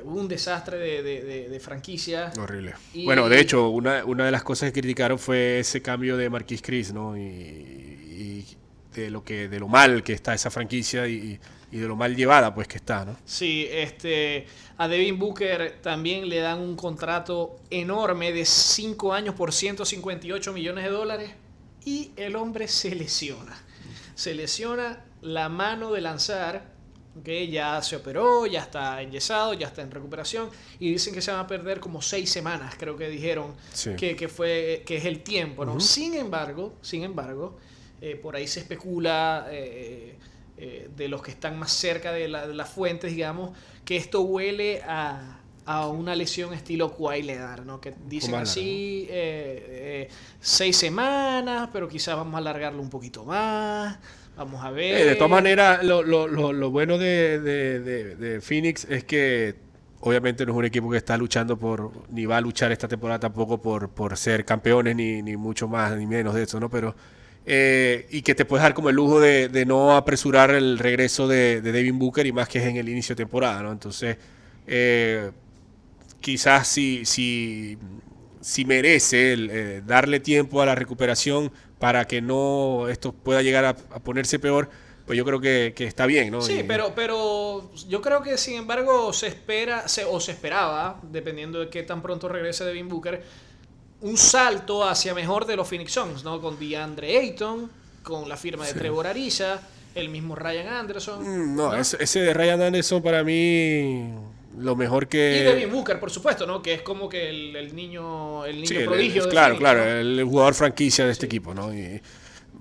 Hubo 0.04 0.20
un 0.20 0.28
desastre 0.28 0.78
de, 0.78 1.02
de- 1.04 1.22
de- 1.24 1.50
de 1.50 1.60
franquicia. 1.60 2.32
Horrible. 2.38 2.74
Y- 2.94 3.06
Bueno, 3.06 3.28
de 3.30 3.40
hecho, 3.40 3.70
una, 3.70 4.06
una 4.06 4.26
de 4.26 4.32
las 4.32 4.44
cosas 4.44 4.72
que 4.72 4.82
criticaron 4.82 5.18
fue 5.18 5.60
ese 5.60 5.82
cambio 5.82 6.18
de 6.18 6.30
Marquis 6.30 6.62
Chris, 6.62 6.94
¿no? 6.94 7.18
Y, 7.18 7.22
y 7.22 8.46
de 8.94 9.10
lo 9.10 9.24
que, 9.24 9.48
de 9.50 9.60
lo 9.60 9.68
mal 9.68 10.04
que 10.04 10.14
está 10.14 10.34
esa 10.34 10.52
franquicia 10.52 11.08
y, 11.08 11.14
y 11.14 11.40
de 11.80 11.88
lo 11.88 11.96
mal 11.96 12.16
llevada, 12.16 12.54
pues 12.54 12.68
que 12.68 12.78
está, 12.78 13.06
¿no? 13.06 13.18
Sí, 13.26 13.68
este, 13.70 14.48
a 14.78 14.88
Devin 14.88 15.18
Booker 15.20 15.80
también 15.82 16.30
le 16.30 16.40
dan 16.40 16.60
un 16.60 16.76
contrato 16.76 17.58
enorme 17.70 18.32
de 18.32 18.46
5 18.46 19.14
años 19.14 19.36
por 19.36 19.52
158 19.54 20.54
millones 20.54 20.84
de 20.86 20.90
dólares 20.90 21.32
y 21.84 22.12
el 22.16 22.36
hombre 22.36 22.68
se 22.68 22.96
lesiona. 22.96 23.58
Se 24.16 24.34
lesiona 24.34 25.04
la 25.22 25.50
mano 25.50 25.92
de 25.92 26.02
lanzar, 26.02 26.74
que 27.24 27.48
ya 27.48 27.82
se 27.82 27.96
operó, 27.96 28.46
ya 28.46 28.62
está 28.62 29.02
enyesado, 29.02 29.54
ya 29.54 29.68
está 29.68 29.82
en 29.82 29.90
recuperación 29.92 30.50
y 30.80 30.92
dicen 30.92 31.14
que 31.14 31.22
se 31.22 31.32
van 31.32 31.40
a 31.40 31.48
perder 31.48 31.80
como 31.80 32.02
6 32.02 32.30
semanas, 32.30 32.76
creo 32.78 32.98
que 32.98 33.08
dijeron 33.10 33.54
Sí. 33.72 33.92
que, 33.96 34.16
que 34.18 34.28
fue 34.28 34.84
que 34.86 34.98
es 34.98 35.06
el 35.06 35.22
tiempo, 35.24 35.64
¿no? 35.66 35.80
Sin 35.80 36.14
embargo, 36.14 36.74
sin 36.82 37.04
embargo, 37.04 37.58
eh, 38.02 38.16
por 38.22 38.36
ahí 38.36 38.48
se 38.48 38.60
especula 38.60 39.48
eh, 39.50 40.16
eh, 40.58 40.90
de 40.96 41.08
los 41.10 41.22
que 41.22 41.32
están 41.32 41.58
más 41.60 41.72
cerca 41.72 42.12
de, 42.12 42.28
la- 42.28 42.48
de 42.48 42.54
las 42.54 42.70
fuentes, 42.70 43.12
digamos, 43.12 43.52
que 43.84 43.98
esto 43.98 44.22
huele 44.22 44.82
a, 44.84 45.40
a 45.66 45.88
una 45.88 46.16
lesión 46.16 46.54
estilo 46.54 46.96
Kawhi 46.96 47.24
Leonard, 47.24 47.66
¿no? 47.66 47.82
Que 47.82 47.94
dicen 48.08 48.32
así 48.36 49.08
eh, 49.10 50.08
eh, 50.08 50.10
seis 50.40 50.78
semanas, 50.78 51.70
pero 51.74 51.88
quizás 51.88 52.16
vamos 52.16 52.36
a 52.36 52.38
alargarlo 52.38 52.82
un 52.82 52.90
poquito 52.90 53.26
más. 53.26 53.98
Vamos 54.38 54.64
a 54.66 54.70
ver. 54.72 55.02
Eh, 55.02 55.06
de 55.06 55.16
todas 55.16 55.32
maneras, 55.32 55.84
lo, 55.84 56.04
lo- 56.04 56.28
lo- 56.28 56.52
lo 56.54 56.70
bueno 56.72 56.98
de, 56.98 57.40
de- 57.40 57.80
de- 57.80 58.16
de 58.16 58.42
Phoenix 58.42 58.86
es 58.90 59.04
que 59.06 59.56
obviamente 60.02 60.46
no 60.46 60.52
es 60.52 60.58
un 60.58 60.66
equipo 60.66 60.90
que 60.92 60.98
está 60.98 61.18
luchando 61.18 61.58
por, 61.58 61.92
ni 62.12 62.26
va 62.26 62.38
a 62.38 62.42
luchar 62.42 62.72
esta 62.72 62.88
temporada 62.88 63.20
tampoco 63.20 63.62
por, 63.62 63.90
por 63.90 64.16
ser 64.18 64.46
campeones, 64.46 64.96
ni, 64.96 65.22
ni 65.22 65.36
mucho 65.38 65.68
más, 65.68 65.96
ni 65.98 66.06
menos 66.06 66.36
de 66.36 66.44
eso, 66.44 66.60
¿no? 66.60 66.70
Pero, 66.70 66.96
eh, 67.46 68.08
y 68.12 68.22
que 68.24 68.36
te 68.36 68.46
puedes 68.46 68.64
dar 68.64 68.74
como 68.74 68.90
el 68.90 68.96
lujo 68.96 69.20
de, 69.20 69.50
de 69.50 69.66
no 69.66 69.96
apresurar 69.96 70.52
el 70.52 70.80
regreso 70.80 71.28
de, 71.28 71.62
de 71.62 71.72
Devin 71.72 72.00
Booker 72.00 72.26
y 72.26 72.32
más 72.32 72.48
que 72.50 72.60
es 72.60 72.66
en 72.66 72.78
el 72.78 72.90
inicio 72.90 73.16
de 73.16 73.24
temporada, 73.24 73.62
¿no? 73.64 73.72
Entonces, 73.72 74.18
eh, 74.68 75.32
quizás 76.22 76.68
si, 76.68 77.06
si, 77.06 77.78
si 78.42 78.66
merece 78.66 79.34
el, 79.34 79.50
eh, 79.52 79.82
darle 79.86 80.20
tiempo 80.20 80.62
a 80.62 80.66
la 80.66 80.76
recuperación 80.76 81.52
para 81.80 82.06
que 82.08 82.22
no 82.22 82.88
esto 82.90 83.14
pueda 83.14 83.42
llegar 83.42 83.66
a, 83.66 83.70
a 83.70 84.00
ponerse 84.00 84.40
peor, 84.40 84.70
pues 85.06 85.18
yo 85.18 85.26
creo 85.26 85.40
que, 85.42 85.74
que 85.76 85.86
está 85.86 86.06
bien, 86.06 86.32
¿no? 86.32 86.48
Sí, 86.48 86.64
Y- 86.64 86.64
pero, 86.68 86.94
pero 86.94 87.72
yo 87.88 88.02
creo 88.02 88.22
que 88.22 88.38
sin 88.38 88.56
embargo 88.56 89.14
se 89.14 89.28
espera, 89.28 89.88
se, 89.88 90.04
o 90.06 90.20
se 90.20 90.34
esperaba, 90.34 91.00
dependiendo 91.04 91.60
de 91.60 91.70
qué 91.70 91.82
tan 91.84 92.02
pronto 92.02 92.28
regrese 92.28 92.66
Devin 92.66 92.90
Booker, 92.90 93.24
un 94.06 94.18
salto 94.18 94.84
hacia 94.88 95.14
mejor 95.14 95.46
de 95.46 95.56
los 95.56 95.68
Phoenix 95.68 95.92
Suns, 95.94 96.24
¿no? 96.24 96.40
Con 96.42 96.60
DeAndre 96.60 97.18
Ayton, 97.18 97.70
con 98.04 98.30
la 98.30 98.38
firma 98.38 98.66
de 98.66 98.74
Trevor 98.74 99.08
Ariza, 99.08 99.60
el 99.96 100.10
mismo 100.10 100.36
Ryan 100.36 100.68
Anderson. 100.68 101.24
Mm, 101.24 101.56
No, 101.56 101.74
Ese, 101.76 101.98
ese 102.00 102.20
de 102.22 102.34
Ryan 102.34 102.62
Anderson 102.62 103.02
para 103.02 103.24
mí 103.24 104.12
lo 104.60 104.76
mejor 104.76 105.08
que... 105.08 105.40
Y 105.40 105.44
Devin 105.44 105.72
Booker, 105.72 106.00
por 106.00 106.12
supuesto, 106.12 106.46
¿no? 106.46 106.62
Que 106.62 106.76
es 106.76 106.82
como 106.82 107.10
que 107.10 107.30
el, 107.30 107.56
el 107.56 107.76
niño, 107.76 108.46
el 108.46 108.62
niño 108.62 108.68
Sí, 108.80 108.86
prodigio. 108.86 109.24
el- 109.24 109.30
de 109.30 109.32
claro, 109.32 109.56
Phoenix, 109.56 109.60
claro, 109.60 109.80
¿no? 109.86 109.92
el 110.00 110.24
jugador 110.24 110.54
franquicia 110.54 111.06
de 111.06 111.12
este 111.12 111.26
equipo, 111.26 111.54
¿no? 111.54 111.74
Y- 111.74 112.00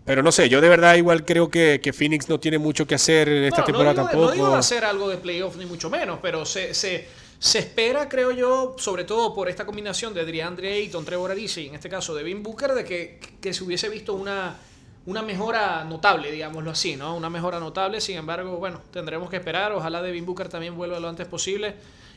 pero 0.05 0.23
no 0.23 0.33
sé, 0.33 0.49
yo 0.49 0.61
de 0.61 0.69
verdad 0.69 0.97
igual 0.97 1.25
creo 1.25 1.49
que, 1.51 1.81
que 1.83 1.93
Phoenix 1.93 2.29
no 2.29 2.39
tiene 2.41 2.59
mucho 2.59 2.87
que 2.87 2.95
hacer 2.95 3.29
en 3.29 3.45
esta 3.45 3.61
No, 3.61 3.65
temporada 3.65 3.95
no 3.95 4.01
digo, 4.01 4.11
tampoco. 4.11 4.27
No 4.29 4.33
digo 4.45 4.55
hacer 4.57 4.85
algo 4.85 5.09
de 5.09 5.17
playoff 5.19 5.57
ni 5.57 5.67
mucho 5.67 5.89
menos, 5.89 6.19
pero 6.21 6.45
se, 6.45 6.75
se, 6.75 7.07
se 7.39 7.59
espera, 7.59 8.09
creo 8.09 8.31
yo, 8.33 8.75
sobre 8.79 9.05
todo 9.05 9.35
por 9.35 9.49
esta 9.49 9.67
combinación 9.67 10.15
de 10.15 10.25
DeAndre 10.25 10.73
Ayton, 10.73 11.05
Trevor 11.05 11.31
Ariza 11.31 11.61
y 11.61 11.69
en 11.69 11.75
este 11.75 11.89
caso 11.89 12.15
Devin 12.15 12.43
Booker, 12.43 12.73
de 12.73 12.85
que, 12.85 13.21
que 13.41 13.53
se 13.53 13.63
hubiese 13.65 13.89
visto 13.89 14.15
una, 14.15 14.57
una 15.07 15.21
mejora 15.23 15.85
notable, 15.85 16.33
digámoslo 16.33 16.71
así, 16.71 16.97
¿no? 16.97 17.15
Una 17.17 17.29
mejora 17.29 17.61
notable, 17.61 18.01
sin 18.01 18.17
embargo, 18.17 18.57
bueno, 18.57 18.81
tendremos 18.91 19.29
que 19.29 19.37
esperar. 19.37 19.73
Ojalá 19.73 20.01
Devin 20.01 20.25
Booker 20.25 20.49
también 20.49 20.75
vuelva 20.77 20.99
lo 21.01 21.09
antes 21.09 21.27
posible 21.27 21.75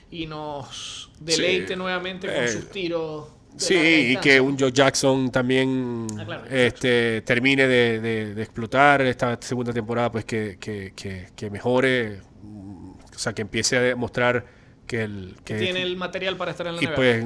y 0.09 0.25
nos 0.27 1.11
deleite 1.19 1.73
Sí. 1.73 1.75
nuevamente 1.75 2.27
con 2.27 2.43
Eh, 2.43 2.47
sus 2.47 2.69
tiros. 2.69 3.27
Sí, 3.57 3.75
y 4.13 4.17
que 4.17 4.39
un 4.39 4.57
Joe 4.57 4.71
Jackson 4.71 5.31
también 5.31 6.05
Ah, 6.17 6.23
claro, 6.25 6.45
este, 6.49 7.21
termine 7.23 7.67
de, 7.67 7.99
de- 7.99 8.35
de 8.35 8.41
explotar 8.43 9.01
esta 9.01 9.37
segunda 9.41 9.73
temporada, 9.73 10.11
pues 10.11 10.25
que, 10.25 10.57
que- 10.59 10.93
que- 10.95 11.29
que 11.35 11.49
mejore 11.49 12.21
o 12.43 13.19
sea, 13.19 13.33
que 13.33 13.41
empiece 13.41 13.75
a 13.75 13.81
demostrar 13.81 14.45
que, 14.87 15.03
el, 15.03 15.35
que, 15.43 15.55
tiene 15.55 15.83
el 15.83 15.97
material 15.97 16.37
para 16.37 16.51
estar 16.51 16.65
en 16.67 16.77
la 16.77 16.83
Y 16.83 16.87
pues 16.87 17.23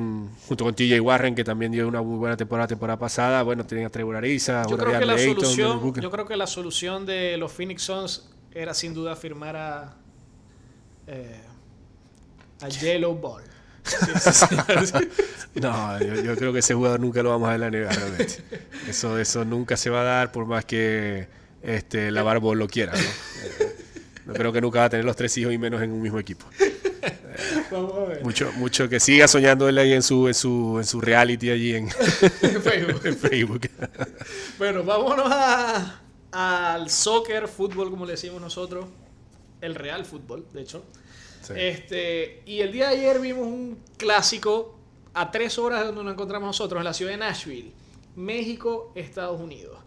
junto 0.48 0.66
con 0.66 0.76
TJ 0.76 1.00
Warren, 1.00 1.36
que 1.36 1.44
también 1.44 1.72
dio 1.72 1.88
una 1.88 2.02
muy 2.02 2.18
buena 2.18 2.36
temporada 2.36 2.68
temporada 2.68 2.98
pasada, 2.98 3.44
bueno, 3.44 3.66
tenía 3.66 3.88
a 3.88 3.90
Trevor 3.90 4.16
Ariza, 4.18 4.66
yo 4.68 4.78
creo 4.78 5.00
que 5.00 5.06
la 5.06 5.18
solución, 5.18 5.94
Yo 6.02 6.12
creo 6.12 6.26
que 6.26 6.36
la 6.36 6.48
solución 6.48 7.06
de 7.06 7.38
los 7.38 7.52
Phoenix 7.52 7.84
Suns 7.84 8.30
era 8.52 8.74
sin 8.74 8.94
duda 8.94 9.16
firmar 9.16 9.56
a, 9.56 9.96
eh, 11.08 11.40
a 12.62 12.68
Yellow 12.68 13.16
Ball. 13.16 13.44
no, 15.56 16.00
yo, 16.00 16.36
creo 16.36 16.54
que 16.54 16.60
ese 16.60 16.74
jugador 16.74 17.00
nunca 17.00 17.24
lo 17.24 17.30
vamos 17.30 17.50
a 17.50 17.58
ver 17.58 17.64
en 17.64 17.72
la 17.72 17.80
NBA 17.80 17.92
realmente. 17.92 18.44
Eso, 18.88 19.18
eso 19.18 19.44
nunca 19.46 19.76
se 19.78 19.90
va 19.90 20.02
a 20.02 20.04
dar 20.04 20.32
por 20.32 20.46
más 20.46 20.66
que 20.66 21.28
este, 21.62 22.12
la 22.12 22.24
Ball 22.24 22.60
lo 22.60 22.68
quiera. 22.68 22.94
¿no? 24.26 24.34
creo 24.34 24.52
que 24.52 24.62
nunca 24.62 24.80
va 24.80 24.86
a 24.86 24.90
tener 24.90 25.06
los 25.06 25.16
tres 25.16 25.38
hijos 25.38 25.54
y 25.54 25.58
menos 25.58 25.82
en 25.82 25.92
un 25.92 26.02
mismo 26.02 26.20
equipo. 26.20 26.46
Mucho, 28.24 28.52
mucho 28.54 28.90
que 28.90 29.00
siga 29.00 29.28
soñando 29.28 29.68
él 29.68 29.78
ahí 29.78 29.94
en 29.94 30.04
su, 30.04 30.28
en 30.28 30.34
su, 30.34 30.78
en 30.78 30.86
su 30.86 31.02
reality 31.02 31.50
allí 31.50 31.76
en, 31.76 31.90
Facebook. 33.20 33.70
bueno, 34.58 34.84
vámonos 34.84 35.32
al 36.32 36.90
soccer, 36.90 37.48
fútbol, 37.48 37.90
como 37.90 38.06
le 38.06 38.14
decimos 38.14 38.42
nosotros. 38.42 38.86
El 39.62 39.76
real 39.76 40.06
fútbol, 40.06 40.46
de 40.54 40.62
hecho. 40.62 40.84
Este, 41.56 42.44
y 42.46 42.60
el 42.60 42.72
día 42.72 42.90
de 42.90 42.98
ayer 42.98 43.20
vimos 43.20 43.46
un 43.46 43.80
clásico 43.98 44.78
a 45.14 45.32
tres 45.32 45.58
horas 45.58 45.82
de 45.82 45.88
donde 45.88 46.04
nos 46.04 46.14
encontramos 46.14 46.48
nosotros, 46.48 46.80
en 46.80 46.86
la 46.86 46.94
ciudad 46.94 47.12
de 47.12 47.18
Nashville, 47.18 47.72
México, 48.16 48.92
Estados 48.96 49.40
Unidos. 49.40 49.78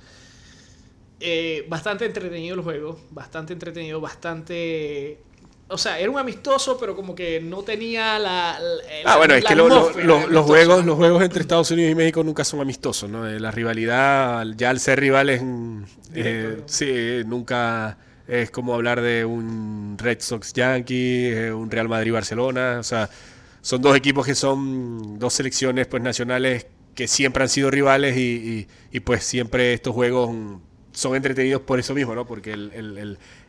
Eh, 1.21 1.65
bastante 1.69 2.05
entretenido 2.05 2.55
el 2.55 2.63
juego, 2.63 2.99
bastante 3.11 3.53
entretenido, 3.53 4.01
bastante... 4.01 5.23
O 5.69 5.79
sea, 5.79 5.99
era 5.99 6.11
un 6.11 6.19
amistoso, 6.19 6.77
pero 6.79 6.95
como 6.95 7.15
que 7.15 7.41
no 7.41 7.63
tenía 7.63 8.19
la... 8.19 8.59
ah, 9.07 9.17
bueno, 9.17 9.35
es 9.35 9.45
que 9.45 9.55
los, 9.55 9.71
juegos, 10.45 10.85
los 10.85 10.97
juegos 10.97 11.23
entre 11.23 11.41
Estados 11.41 11.71
Unidos 11.71 11.93
y 11.93 11.95
México 11.95 12.23
nunca 12.23 12.45
son 12.45 12.61
amistosos, 12.61 13.09
¿no? 13.09 13.27
Eh, 13.27 13.41
la 13.41 13.51
rivalidad, 13.51 14.45
ya 14.57 14.71
al 14.71 14.79
ser 14.79 15.01
rivales, 15.01 15.43
eh, 16.15 16.61
sí, 16.67 17.23
nunca 17.27 17.97
es 18.29 18.51
como 18.51 18.75
hablar 18.75 19.01
de 19.01 19.25
un 19.25 19.97
Red 19.99 20.21
Sox 20.21 20.53
Yankee, 20.53 21.29
eh, 21.29 21.53
un 21.53 21.71
Real 21.71 21.89
Madrid 21.89 22.13
Barcelona, 22.13 22.79
o 22.81 22.83
sea, 22.83 23.09
son 23.61 23.81
dos 23.81 23.97
equipos 23.97 24.27
que 24.27 24.35
son 24.35 25.19
dos 25.19 25.33
selecciones 25.33 25.87
pues 25.87 26.03
nacionales 26.03 26.67
que 26.95 27.09
siempre 27.09 27.43
han 27.43 27.49
sido 27.49 27.71
rivales 27.71 28.17
y, 28.17 28.67
pues 29.05 29.25
siempre 29.25 29.73
estos 29.75 29.95
juegos 29.95 30.31
son 30.95 31.17
entretenidos 31.17 31.63
por 31.63 31.79
eso 31.79 31.93
mismo, 31.95 32.15
¿no? 32.15 32.27
Porque 32.27 32.57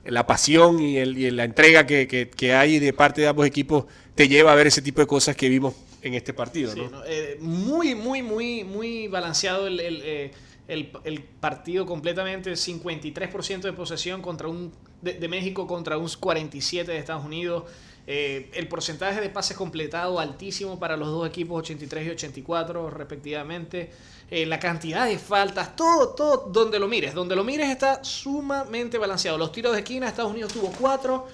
la 0.04 0.28
pasión 0.28 0.80
y, 0.82 1.04
la 1.32 1.44
entrega 1.46 1.86
que, 1.86 2.54
hay 2.54 2.80
de 2.80 2.92
parte 2.92 3.22
de 3.22 3.28
ambos 3.28 3.46
equipos 3.46 3.86
te 4.16 4.28
lleva 4.28 4.52
a 4.52 4.56
ver 4.56 4.68
ese 4.68 4.82
tipo 4.82 5.00
de 5.02 5.08
cosas 5.08 5.36
que 5.36 5.48
vimos 5.48 5.76
en 6.02 6.16
este 6.16 6.34
partido, 6.34 6.76
¿no? 6.76 7.04
Eh, 7.06 7.38
muy, 7.40 7.96
muy, 7.96 8.22
muy, 8.22 8.64
muy 8.64 9.08
balanceado 9.08 9.68
el, 9.68 9.80
eh, 9.80 10.32
el, 10.68 11.24
partido 11.40 11.86
completamente, 11.86 12.52
53% 12.52 13.62
de 13.62 13.74
posesión 13.74 14.22
contra 14.22 14.48
un, 14.48 14.72
de, 15.02 15.28
México 15.28 15.68
contra 15.68 15.98
un 15.98 16.08
47% 16.08 16.86
de 16.86 16.98
Estados 16.98 17.26
Unidos. 17.26 17.64
Eh, 18.08 18.52
el 18.54 18.68
porcentaje 18.68 19.20
de 19.20 19.30
pases 19.30 19.58
completado 19.58 20.20
altísimo 20.20 20.80
para 20.80 20.96
los 20.96 21.08
dos 21.08 21.28
equipos, 21.28 21.60
83 21.60 22.08
y 22.08 22.10
84 22.12 22.90
respectivamente. 22.92 23.90
Eh, 24.32 24.46
la 24.48 24.60
cantidad 24.60 25.06
de 25.06 25.20
faltas, 25.20 25.76
todo, 25.76 26.10
todo, 26.10 26.50
donde 26.50 26.80
lo 26.80 26.88
mires, 26.88 27.14
donde 27.14 27.36
lo 27.36 27.44
mires 27.44 27.70
está 27.70 28.04
sumamente 28.04 28.98
balanceado. 28.98 29.38
Los 29.38 29.52
tiros 29.52 29.74
de 29.74 29.80
esquina, 29.80 30.08
Estados 30.08 30.32
Unidos 30.32 30.52
tuvo 30.52 30.72
4 30.80 31.28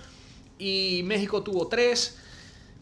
y 0.59 1.01
México 1.05 1.41
tuvo 1.41 1.67
3. 1.67 2.17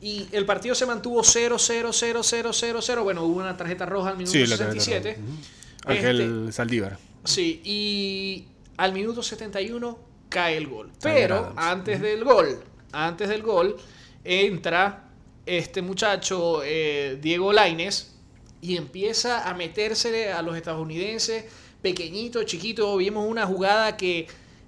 Y 0.01 0.27
el 0.31 0.45
partido 0.45 0.73
se 0.73 0.85
mantuvo 0.87 1.23
0, 1.23 1.57
0, 1.59 1.91
0, 1.93 2.21
0, 2.23 2.51
0, 2.53 2.79
0. 2.81 3.03
Bueno, 3.03 3.23
hubo 3.23 3.37
una 3.37 3.55
tarjeta 3.55 3.85
roja 3.85 4.09
al 4.09 4.17
minuto 4.17 4.31
67. 4.31 5.17
Ángel 5.85 6.21
este, 6.21 6.51
Saldívar. 6.53 6.97
Sí, 7.23 7.61
y 7.63 8.47
al 8.77 8.93
minuto 8.93 9.21
71 9.21 9.99
cae 10.29 10.57
el 10.57 10.67
gol. 10.67 10.91
Pero 11.03 11.53
antes 11.55 12.01
del 12.01 12.23
gol, 12.23 12.63
antes 12.91 13.29
del 13.29 13.43
gol, 13.43 13.77
entra 14.23 15.09
este 15.45 15.81
muchacho 15.81 16.61
eh, 16.63 17.19
Diego 17.21 17.53
Laines 17.53 18.15
y 18.61 18.77
empieza 18.77 19.49
a 19.49 19.53
meterse 19.53 20.31
a 20.31 20.41
los 20.41 20.55
estadounidenses, 20.55 21.45
pequeñito, 21.81 22.43
chiquito. 22.43 22.97
Vimos 22.97 23.27
una 23.27 23.45
jugada 23.45 23.95
que 23.95 24.27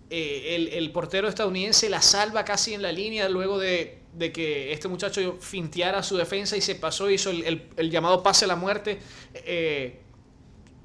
eh, 0.09 0.69
el, 0.73 0.91
portero 0.91 1.27
estadounidense 1.27 1.89
la 1.89 2.01
salva 2.01 2.43
casi 2.43 2.73
en 2.73 2.81
la 2.81 2.91
línea 2.91 3.29
luego 3.29 3.57
de, 3.57 3.99
que 4.33 4.73
este 4.73 4.87
muchacho 4.87 5.37
finteara 5.39 6.03
su 6.03 6.17
defensa 6.17 6.57
y 6.57 6.61
se 6.61 6.75
pasó, 6.75 7.09
hizo 7.09 7.29
el, 7.29 7.89
llamado 7.89 8.23
pase 8.23 8.45
a 8.45 8.47
la 8.47 8.55
muerte. 8.55 8.99
Eh, 9.33 9.99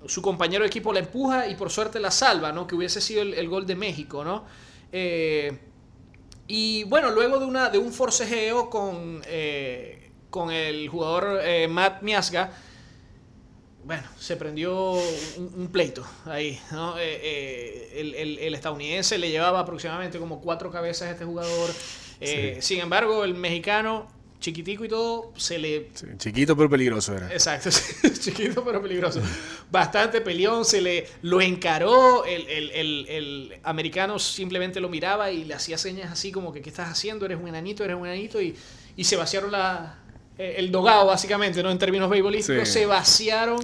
su 0.07 0.23
compañero 0.23 0.63
de 0.63 0.69
equipo 0.69 0.93
la 0.93 1.01
empuja 1.01 1.49
y 1.49 1.57
por 1.57 1.71
suerte 1.71 1.99
la 1.99 2.13
salva, 2.13 2.53
¿no? 2.53 2.67
Que 2.67 2.77
hubiese 2.77 3.01
sido 3.01 3.23
el, 3.23 3.49
gol 3.49 3.67
de 3.67 3.75
México, 3.75 4.25
¿no? 4.25 4.45
Eh, 4.93 5.59
y 6.47 6.85
bueno, 6.85 7.11
luego 7.11 7.41
de, 7.41 7.47
una, 7.47 7.71
de 7.71 7.79
un 7.79 7.93
forcejeo 7.93 8.71
con, 8.71 9.23
con 10.31 10.53
el 10.53 10.89
jugador 10.89 11.41
Matt 11.69 12.03
Miasga, 12.03 12.53
bueno, 13.87 14.03
se 14.19 14.37
prendió 14.37 14.95
un, 15.37 15.69
pleito 15.73 16.05
ahí, 16.25 16.61
¿no? 16.73 16.99
el, 16.99 18.15
el, 18.41 18.55
estadounidense 18.55 19.17
le 19.17 19.31
llevaba 19.31 19.61
aproximadamente 19.61 20.19
como 20.19 20.41
cuatro 20.41 20.73
cabezas 20.73 21.09
a 21.09 21.13
este 21.13 21.25
jugador. 21.25 21.71
Sin 22.61 22.81
embargo, 22.81 23.23
el 23.23 23.35
mexicano 23.35 24.09
chiquitico 24.41 24.85
y 24.85 24.89
todo, 24.89 25.33
se 25.37 25.59
le... 25.59 25.91
chiquito 26.19 26.57
pero 26.57 26.69
peligroso 26.69 27.17
era. 27.17 27.33
Exacto, 27.33 27.71
chiquito 28.21 28.65
pero 28.65 28.83
peligroso. 28.83 29.21
Bastante 29.71 30.21
peleón, 30.21 30.65
se 30.65 30.81
le 30.81 31.07
lo 31.23 31.41
encaró, 31.41 32.25
el, 32.25 32.47
el, 32.49 33.59
americano 33.63 34.19
simplemente 34.19 34.81
lo 34.81 34.89
miraba 34.89 35.31
y 35.31 35.45
le 35.45 35.55
hacía 35.55 35.79
señas 35.79 36.11
así 36.11 36.33
como 36.33 36.53
que 36.53 36.61
¿qué 36.61 36.71
estás 36.71 36.91
haciendo? 36.91 37.25
Eres 37.25 37.39
un 37.41 37.49
enanito, 37.49 37.85
eres 37.85 37.97
un 37.97 38.07
enanito 38.07 38.41
y, 38.43 38.57
y 38.97 39.05
se 39.05 39.17
vaciaron 39.17 39.53
la, 39.53 39.99
eh, 40.06 40.06
el 40.39 40.71
dogado 40.71 41.07
básicamente, 41.07 41.63
¿no? 41.63 41.71
En 41.71 41.79
términos 41.79 42.11
beisbolísticos, 42.11 42.69
se 42.69 42.87
vaciaron 42.87 43.59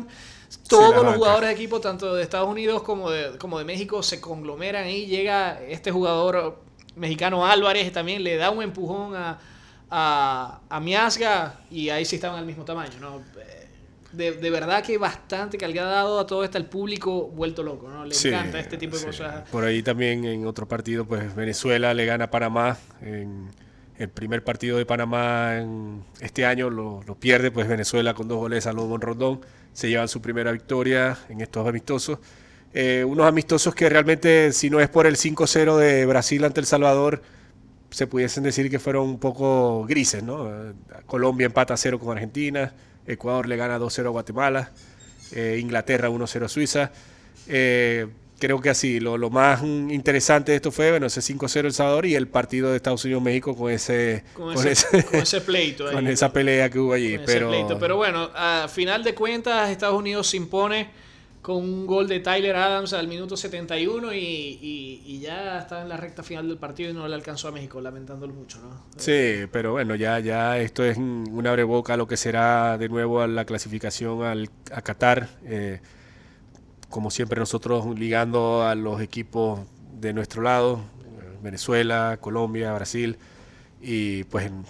todos 0.68 1.04
los 1.04 1.16
jugadores 1.16 1.48
de 1.48 1.54
equipo, 1.54 1.80
tanto 1.80 2.14
de 2.14 2.22
Estados 2.22 2.48
Unidos 2.48 2.82
como 2.82 3.10
de, 3.10 3.38
como 3.38 3.58
de 3.58 3.64
México, 3.64 4.02
se 4.02 4.20
conglomeran 4.20 4.88
y 4.88 5.06
llega 5.06 5.60
este 5.62 5.90
jugador 5.90 6.58
mexicano 6.96 7.46
Álvarez, 7.46 7.90
también 7.92 8.22
le 8.22 8.36
da 8.36 8.50
un 8.50 8.62
empujón 8.62 9.16
a 9.16 9.38
a, 9.94 10.60
a 10.70 10.80
Miasga 10.80 11.60
y 11.70 11.90
ahí 11.90 12.06
sí 12.06 12.16
estaban 12.16 12.38
al 12.38 12.46
mismo 12.46 12.64
tamaño, 12.64 12.98
¿no? 12.98 13.22
De, 14.10 14.32
de, 14.32 14.50
verdad 14.50 14.82
que 14.82 14.98
bastante 14.98 15.58
dado 15.58 16.18
a 16.18 16.26
todo 16.26 16.44
esto 16.44 16.58
el 16.58 16.66
público 16.66 17.28
vuelto 17.28 17.62
loco, 17.62 17.88
¿no? 17.88 18.04
Le 18.04 18.14
encanta 18.14 18.58
este 18.58 18.76
tipo 18.76 18.96
de 18.96 19.06
cosas. 19.06 19.48
Por 19.50 19.64
ahí 19.64 19.82
también 19.82 20.24
en 20.24 20.46
otro 20.46 20.66
partido, 20.66 21.06
pues 21.06 21.34
Venezuela 21.34 21.94
le 21.94 22.04
gana 22.04 22.24
a 22.24 22.30
Panamá 22.30 22.76
en 23.00 23.50
el 24.02 24.10
primer 24.10 24.42
partido 24.42 24.78
de 24.78 24.86
Panamá 24.86 25.58
en 25.58 26.02
este 26.20 26.44
año 26.44 26.70
lo, 26.70 27.00
pierde, 27.18 27.50
pues 27.50 27.68
Venezuela 27.68 28.14
con 28.14 28.28
dos 28.28 28.38
goles 28.38 28.66
a 28.66 28.72
Lobo 28.72 28.98
Rondón 28.98 29.40
se 29.72 29.88
llevan 29.88 30.08
su 30.08 30.20
primera 30.20 30.52
victoria 30.52 31.16
en 31.28 31.40
estos 31.40 31.66
amistosos. 31.66 32.18
Eh, 32.74 33.04
unos 33.06 33.26
amistosos 33.26 33.74
que 33.74 33.88
realmente, 33.88 34.52
si 34.52 34.70
no 34.70 34.80
es 34.80 34.88
por 34.88 35.06
el 35.06 35.16
5-0 35.16 35.76
de 35.76 36.06
Brasil 36.06 36.44
ante 36.44 36.60
El 36.60 36.66
Salvador, 36.66 37.22
se 37.90 38.06
pudiesen 38.06 38.42
decir 38.42 38.70
que 38.70 38.78
fueron 38.78 39.08
un 39.08 39.18
poco 39.18 39.84
grises, 39.84 40.22
¿no? 40.22 40.50
Colombia 41.06 41.46
empata 41.46 41.76
0 41.76 41.98
con 41.98 42.12
Argentina, 42.12 42.72
Ecuador 43.06 43.46
le 43.46 43.56
gana 43.56 43.78
2-0 43.78 44.06
a 44.06 44.08
Guatemala, 44.08 44.70
eh, 45.32 45.58
Inglaterra 45.60 46.08
1-0 46.08 46.44
a 46.44 46.48
Suiza. 46.48 46.92
Eh, 47.46 48.06
creo 48.42 48.60
que 48.60 48.70
así, 48.70 48.98
lo, 48.98 49.30
más 49.30 49.62
interesante 49.62 50.50
de 50.50 50.56
esto 50.56 50.72
fue, 50.72 50.90
bueno, 50.90 51.06
ese 51.06 51.20
5-0 51.20 51.66
El 51.66 51.72
Salvador 51.72 52.06
y 52.06 52.16
el 52.16 52.26
partido 52.26 52.70
de 52.70 52.76
Estados 52.76 53.04
Unidos-México 53.04 53.54
con 53.54 53.70
ese, 53.70 54.24
con, 54.34 54.52
ese, 54.66 55.40
pleito. 55.42 55.88
con 55.92 56.08
esa 56.08 56.32
pelea 56.32 56.68
que 56.68 56.80
hubo 56.80 56.92
allí. 56.92 57.18
Pero, 57.24 57.52
pero 57.78 57.96
bueno, 57.96 58.30
a 58.34 58.66
final 58.66 59.04
de 59.04 59.14
cuentas 59.14 59.70
Estados 59.70 59.96
Unidos 59.96 60.26
se 60.26 60.38
impone 60.38 60.90
con 61.40 61.54
un 61.58 61.86
gol 61.86 62.08
de 62.08 62.18
Tyler 62.18 62.56
Adams 62.56 62.92
al 62.94 63.06
minuto 63.06 63.36
71 63.36 64.12
y, 64.12 64.18
y, 65.06 65.20
ya 65.20 65.60
está 65.60 65.82
en 65.82 65.88
la 65.88 65.96
recta 65.96 66.24
final 66.24 66.48
del 66.48 66.58
partido 66.58 66.90
y 66.90 66.94
no 66.94 67.06
le 67.06 67.14
alcanzó 67.14 67.46
a 67.46 67.52
México, 67.52 67.80
lamentándolo 67.80 68.34
mucho, 68.34 68.58
¿no? 68.60 68.86
Sí, 68.96 69.44
pero 69.52 69.70
bueno, 69.70 69.94
ya, 69.94 70.18
ya 70.18 70.58
esto 70.58 70.84
es 70.84 70.96
un 70.96 71.46
abreboca 71.46 71.94
a 71.94 71.96
lo 71.96 72.08
que 72.08 72.16
será 72.16 72.76
de 72.76 72.88
nuevo 72.88 73.20
a 73.20 73.28
la 73.28 73.44
clasificación 73.44 74.24
al, 74.24 74.50
a 74.72 74.82
Qatar. 74.82 75.28
Eh, 75.44 75.80
como 76.92 77.10
siempre 77.10 77.40
nosotros 77.40 77.98
ligando 77.98 78.62
a 78.62 78.76
los 78.76 79.00
equipos 79.00 79.60
de 79.98 80.12
nuestro 80.12 80.42
lado, 80.42 80.80
Venezuela, 81.42 82.18
Colombia, 82.20 82.72
Brasil, 82.74 83.16
y 83.80 84.24
pues 84.24 84.46
en 84.46 84.64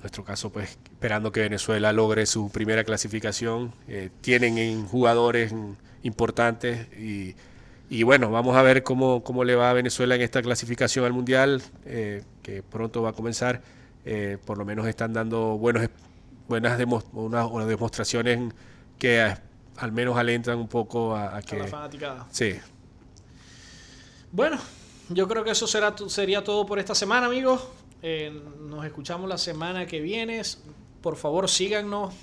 nuestro 0.00 0.24
caso 0.24 0.50
pues 0.50 0.78
esperando 0.84 1.32
que 1.32 1.40
Venezuela 1.40 1.92
logre 1.92 2.26
su 2.26 2.50
primera 2.50 2.84
clasificación. 2.84 3.72
Eh, 3.88 4.08
tienen 4.20 4.56
en 4.56 4.86
jugadores 4.86 5.52
importantes 6.02 6.86
y, 6.96 7.34
y, 7.90 8.04
bueno, 8.04 8.30
vamos 8.30 8.56
a 8.56 8.62
ver 8.62 8.82
cómo, 8.82 9.22
cómo, 9.22 9.44
le 9.44 9.54
va 9.54 9.70
a 9.70 9.72
Venezuela 9.74 10.14
en 10.14 10.22
esta 10.22 10.40
clasificación 10.42 11.04
al 11.04 11.12
Mundial, 11.12 11.60
eh, 11.84 12.22
que 12.42 12.62
pronto 12.62 13.02
va 13.02 13.10
a 13.10 13.12
comenzar. 13.12 13.60
eh, 14.06 14.38
por 14.44 14.58
lo 14.58 14.64
menos 14.64 14.86
están 14.86 15.12
dando 15.12 15.58
buenos, 15.58 15.88
buenas 16.48 16.78
demostraciones 16.78 18.54
que 18.98 19.34
al 19.76 19.92
menos 19.92 20.16
alentan 20.16 20.58
un 20.58 20.68
poco 20.68 21.16
a, 21.16 21.40
que... 21.42 21.56
A 21.56 21.58
la 21.60 21.66
fanaticada. 21.66 22.26
Sí. 22.30 22.54
Bueno, 24.32 24.58
yo 25.08 25.28
creo 25.28 25.44
que 25.44 25.50
eso 25.50 25.66
será, 25.66 25.94
sería 26.08 26.42
todo 26.42 26.66
por 26.66 26.78
esta 26.78 26.94
semana, 26.94 27.26
amigos. 27.26 27.68
Eh, 28.02 28.32
nos 28.60 28.84
escuchamos 28.84 29.28
la 29.28 29.38
semana 29.38 29.86
que 29.86 30.00
viene. 30.00 30.42
Por 31.00 31.16
favor, 31.16 31.48
síganos 31.48 32.14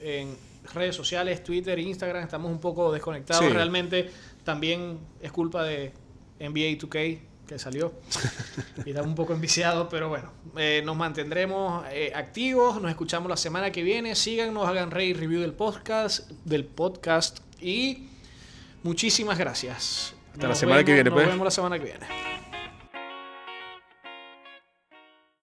en 0.00 0.36
redes 0.72 0.94
sociales, 0.94 1.42
Twitter, 1.42 1.78
Instagram. 1.78 2.22
Estamos 2.24 2.50
un 2.50 2.60
poco 2.60 2.92
desconectados 2.92 3.52
realmente. 3.52 4.10
También 4.44 4.98
es 5.20 5.32
culpa 5.32 5.62
de 5.64 5.92
NBA 6.38 6.78
2K 6.78 7.20
que 7.46 7.58
salió. 7.58 7.92
y 8.84 8.90
estamos 8.90 9.08
un 9.08 9.14
poco 9.14 9.32
enviciados, 9.32 9.88
pero 9.90 10.08
bueno, 10.08 10.30
eh, 10.56 10.82
nos 10.84 10.96
mantendremos 10.96 11.84
eh, 11.90 12.12
activos, 12.14 12.80
nos 12.80 12.90
escuchamos 12.90 13.28
la 13.28 13.36
semana 13.36 13.70
que 13.70 13.82
viene, 13.82 14.14
síganos, 14.14 14.66
hagan 14.66 14.90
rey 14.90 15.12
review 15.12 15.40
del 15.40 15.52
podcast, 15.52 16.30
del 16.44 16.64
podcast 16.64 17.38
y 17.60 18.08
muchísimas 18.82 19.38
gracias. 19.38 20.14
Hasta 20.32 20.48
la 20.48 20.54
semana 20.54 20.84
que 20.84 20.92
viene, 20.92 21.10
nos 21.10 21.14
pues. 21.14 21.28
vemos 21.28 21.44
la 21.44 21.50
semana 21.50 21.78
que 21.78 21.84
viene. 21.84 22.33